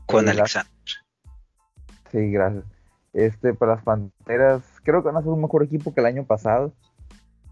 [0.06, 0.72] Con eh, Alexander.
[2.10, 2.64] Sí, gracias.
[3.12, 6.24] Este, para las Panteras, creo que van a ser un mejor equipo que el año
[6.24, 6.72] pasado.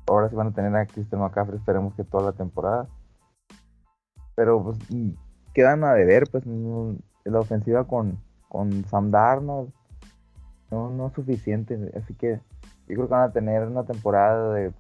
[0.07, 2.89] Ahora sí van a tener a Christian McCaffrey, esperemos que toda la temporada.
[4.35, 4.79] Pero pues
[5.53, 8.19] quedan a deber, pues la ofensiva con,
[8.49, 9.71] con Sam Darnold
[10.71, 11.79] no, no es suficiente.
[11.95, 12.41] Así que
[12.89, 14.73] yo creo que van a tener una temporada de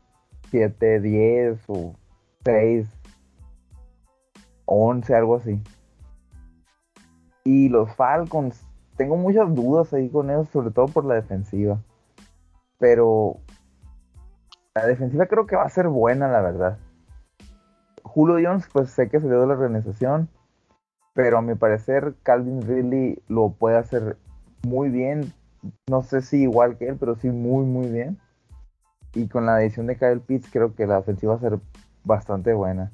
[0.51, 1.95] 7, 10 o
[2.44, 2.89] 6,
[4.66, 5.62] 11, algo así.
[7.44, 8.64] Y los Falcons,
[8.97, 11.81] tengo muchas dudas ahí con ellos, sobre todo por la defensiva.
[12.78, 13.39] Pero
[14.74, 16.78] la defensiva creo que va a ser buena, la verdad.
[18.02, 20.28] Julio Jones, pues sé que salió de la organización,
[21.14, 24.16] pero a mi parecer Calvin Ridley lo puede hacer
[24.66, 25.32] muy bien.
[25.89, 28.19] No sé si igual que él, pero sí muy, muy bien.
[29.14, 31.60] Y con la adición de Kyle Pitts, creo que la ofensiva va a ser
[32.05, 32.93] bastante buena.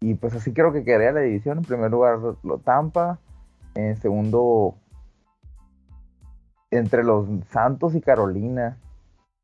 [0.00, 1.58] Y pues así creo que quedaría la división.
[1.58, 3.18] En primer lugar, lo Tampa.
[3.74, 4.74] En segundo,
[6.70, 8.78] entre los Santos y Carolina.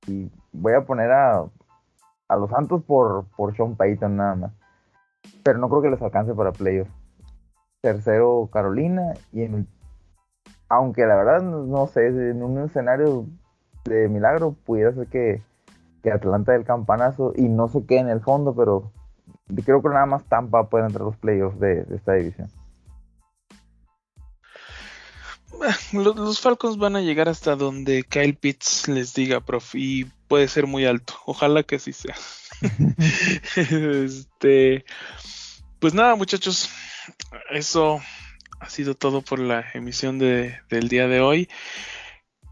[0.06, 1.44] Y voy a poner a,
[2.28, 4.52] a los Santos por, por Sean Payton nada más.
[5.42, 6.90] Pero no creo que les alcance para playoffs.
[7.82, 9.12] Tercero, Carolina.
[9.32, 9.68] Y en
[10.68, 13.26] aunque la verdad no sé, en un escenario
[13.84, 15.42] de milagro pudiera ser que
[16.12, 18.92] Atlanta del campanazo y no se quede en el fondo, pero
[19.64, 22.50] creo que nada más Tampa puede entrar a los playoffs de, esta división.
[25.92, 30.66] Los, Falcons van a llegar hasta donde Kyle Pitts les diga, prof, y puede ser
[30.66, 31.14] muy alto.
[31.24, 32.14] Ojalá que así sea.
[33.56, 34.84] este,
[35.78, 36.70] pues nada, muchachos,
[37.50, 38.00] eso
[38.60, 41.48] ha sido todo por la emisión de, del día de hoy.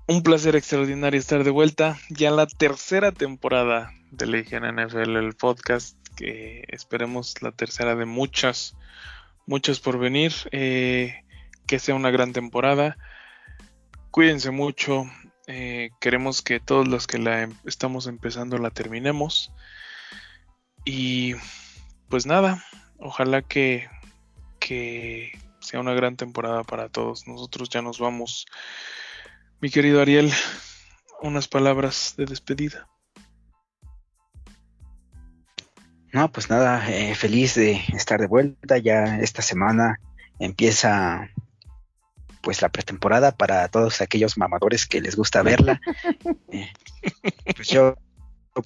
[0.06, 1.98] Un placer extraordinario estar de vuelta.
[2.10, 8.76] Ya la tercera temporada de Legion NFL, el podcast, que esperemos la tercera de muchas,
[9.46, 10.34] muchas por venir.
[10.52, 11.24] Eh,
[11.66, 12.98] que sea una gran temporada.
[14.10, 15.06] Cuídense mucho.
[15.46, 19.52] Eh, queremos que todos los que la em, estamos empezando la terminemos.
[20.84, 21.34] Y
[22.10, 22.62] pues nada,
[22.98, 23.88] ojalá que,
[24.60, 27.26] que sea una gran temporada para todos.
[27.26, 28.44] Nosotros ya nos vamos
[29.64, 30.30] mi querido Ariel,
[31.22, 32.86] unas palabras de despedida.
[36.12, 38.76] No, pues nada, eh, feliz de estar de vuelta.
[38.76, 40.00] Ya esta semana
[40.38, 41.30] empieza
[42.42, 45.80] pues la pretemporada para todos aquellos mamadores que les gusta verla.
[46.52, 46.70] Eh,
[47.56, 47.94] pues yo,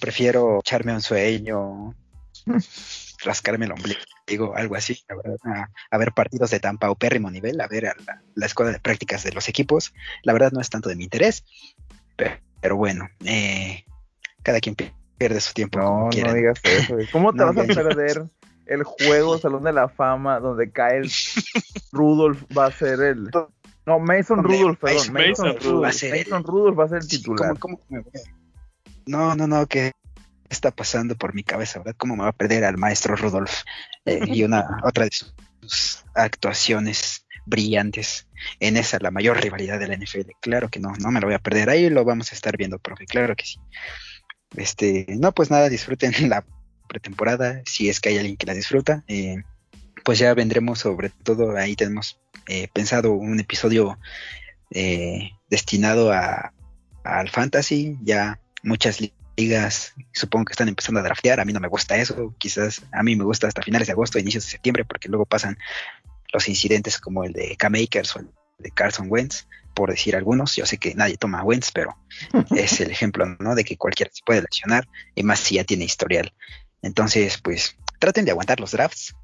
[0.01, 1.95] prefiero echarme un sueño,
[3.23, 5.03] rascarme el ombligo, algo así,
[5.91, 7.95] a, ver partidos de tan paupérrimo nivel, a ver a
[8.35, 9.93] la, escuela de prácticas de los equipos.
[10.23, 11.43] La verdad no es tanto de mi interés,
[12.61, 13.85] pero, bueno, eh,
[14.43, 14.75] cada quien
[15.17, 15.79] pierde su tiempo.
[15.79, 16.95] No, no digas eso.
[17.11, 18.23] ¿Cómo te vas a perder
[18.65, 21.11] el juego Salón de la Fama donde el
[21.91, 23.29] Rudolf va a ser el
[23.85, 25.13] no, Mason Rudolph, perdón.
[25.13, 27.57] Mason, Rudolph, va a ser Mason Rudolph va a ser el titular.
[29.07, 29.93] no, no, no, ¿qué
[30.49, 31.95] está pasando por mi cabeza, verdad?
[31.97, 33.63] ¿Cómo me va a perder al maestro Rudolph?
[34.05, 38.27] Eh, y una otra de sus actuaciones brillantes
[38.59, 40.31] en esa, la mayor rivalidad de la NFL.
[40.39, 41.69] Claro que no, no me lo voy a perder.
[41.69, 43.59] Ahí lo vamos a estar viendo, profe, claro que sí.
[44.55, 46.45] Este, no, pues nada, disfruten la
[46.87, 49.03] pretemporada, si es que hay alguien que la disfruta.
[49.07, 49.43] Eh,
[50.03, 53.99] pues ya vendremos sobre todo, ahí tenemos eh, pensado un episodio
[54.71, 56.53] eh, destinado a,
[57.03, 57.97] al fantasy.
[58.01, 59.01] Ya muchas
[59.39, 61.39] ligas supongo que están empezando a draftear.
[61.39, 62.35] A mí no me gusta eso.
[62.37, 65.57] Quizás a mí me gusta hasta finales de agosto, inicios de septiembre, porque luego pasan
[66.33, 68.29] los incidentes como el de K-Makers o el
[68.59, 70.55] de Carson Wentz, por decir algunos.
[70.55, 71.95] Yo sé que nadie toma Wentz, pero
[72.55, 73.55] es el ejemplo, ¿no?
[73.55, 76.33] De que cualquiera se puede lesionar, y más si ya tiene historial.
[76.81, 79.15] Entonces, pues traten de aguantar los drafts,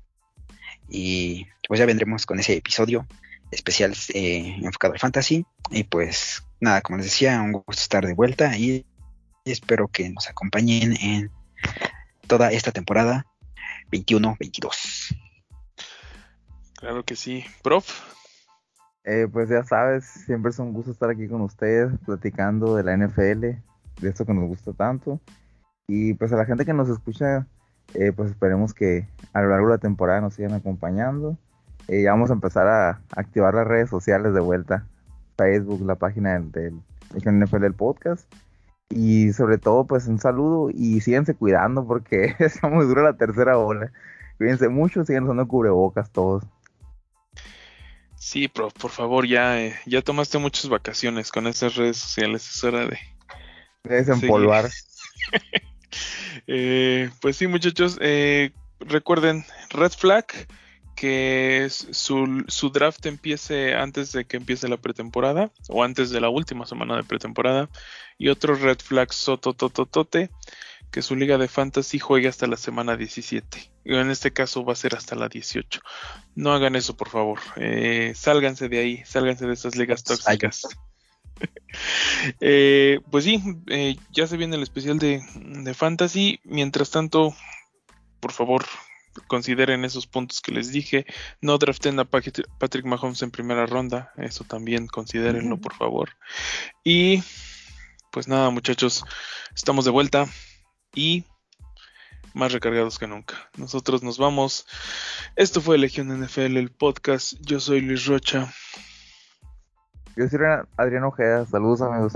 [0.90, 3.08] y pues ya vendremos con ese episodio
[3.52, 5.46] especial eh, enfocado al fantasy.
[5.72, 8.86] Y pues nada, como les decía, un gusto estar de vuelta y
[9.52, 11.32] espero que nos acompañen en
[12.28, 13.26] toda esta temporada
[13.92, 15.18] 21-22.
[16.76, 17.46] Claro que sí.
[17.64, 17.88] Prof.
[19.04, 22.98] Eh, pues ya sabes, siempre es un gusto estar aquí con ustedes platicando de la
[22.98, 25.22] NFL, de esto que nos gusta tanto.
[25.88, 27.48] Y pues a la gente que nos escucha
[27.94, 31.38] eh, pues esperemos que a lo largo de la temporada nos sigan acompañando.
[31.88, 34.88] Eh, ya vamos a empezar a activar las redes sociales de vuelta.
[35.38, 36.82] Facebook, la página del,
[37.14, 38.26] NFL del podcast.
[38.90, 43.58] Y sobre todo, pues un saludo y síganse cuidando porque está muy dura la tercera
[43.58, 43.92] ola.
[44.38, 46.44] Cuídense mucho, sigan usando cubrebocas todos.
[48.18, 52.50] Sí, pero por favor, ya, eh, ya tomaste muchas vacaciones con estas redes sociales.
[52.50, 52.98] Es hora de.
[53.84, 54.70] Desempolvar.
[56.48, 60.26] Eh, pues sí, muchachos, eh, recuerden, Red Flag,
[60.96, 66.30] que su, su, draft empiece antes de que empiece la pretemporada o antes de la
[66.30, 67.70] última semana de pretemporada.
[68.18, 70.30] Y otro Red Flag Sotototote,
[70.92, 73.72] que su liga de fantasy juegue hasta la semana 17.
[73.84, 75.82] En este caso va a ser hasta la 18.
[76.36, 77.40] No hagan eso, por favor.
[77.58, 80.64] Eh, sálganse de ahí, sálganse de esas ligas tóxicas.
[82.40, 85.22] Eh, pues sí, eh, ya se viene el especial de,
[85.76, 86.40] Fantasy.
[86.46, 87.36] Mientras tanto,
[88.22, 88.66] por favor,
[89.28, 91.06] consideren esos puntos que les dije.
[91.42, 94.12] No draften a Patrick Mahomes en primera ronda.
[94.18, 96.10] Eso también considérenlo, por favor.
[96.84, 97.24] Y
[98.12, 99.04] pues nada, muchachos,
[99.54, 100.28] estamos de vuelta
[100.94, 101.26] y
[102.34, 103.50] más recargados que nunca.
[103.58, 104.68] Nosotros nos vamos.
[105.36, 107.34] Esto fue Legión NFL, el podcast.
[107.42, 108.54] Yo soy Luis Rocha.
[110.16, 110.40] Yo soy
[110.78, 111.46] Adrián Ojeda.
[111.46, 112.14] Saludos, amigos.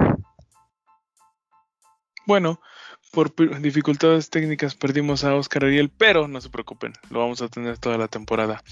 [2.26, 2.62] Bueno,
[3.12, 7.78] por dificultades técnicas perdimos a Oscar Ariel, pero no se preocupen, lo vamos a tener
[7.78, 8.64] toda la temporada.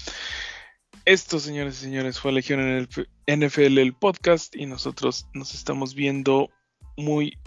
[1.04, 2.88] Esto, señores y señores, fue Legión en
[3.26, 6.50] el NFL, el podcast, y nosotros nos estamos viendo
[6.96, 7.38] muy,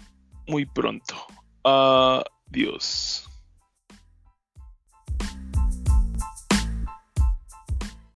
[0.48, 1.16] muy pronto.
[1.64, 3.31] Adiós.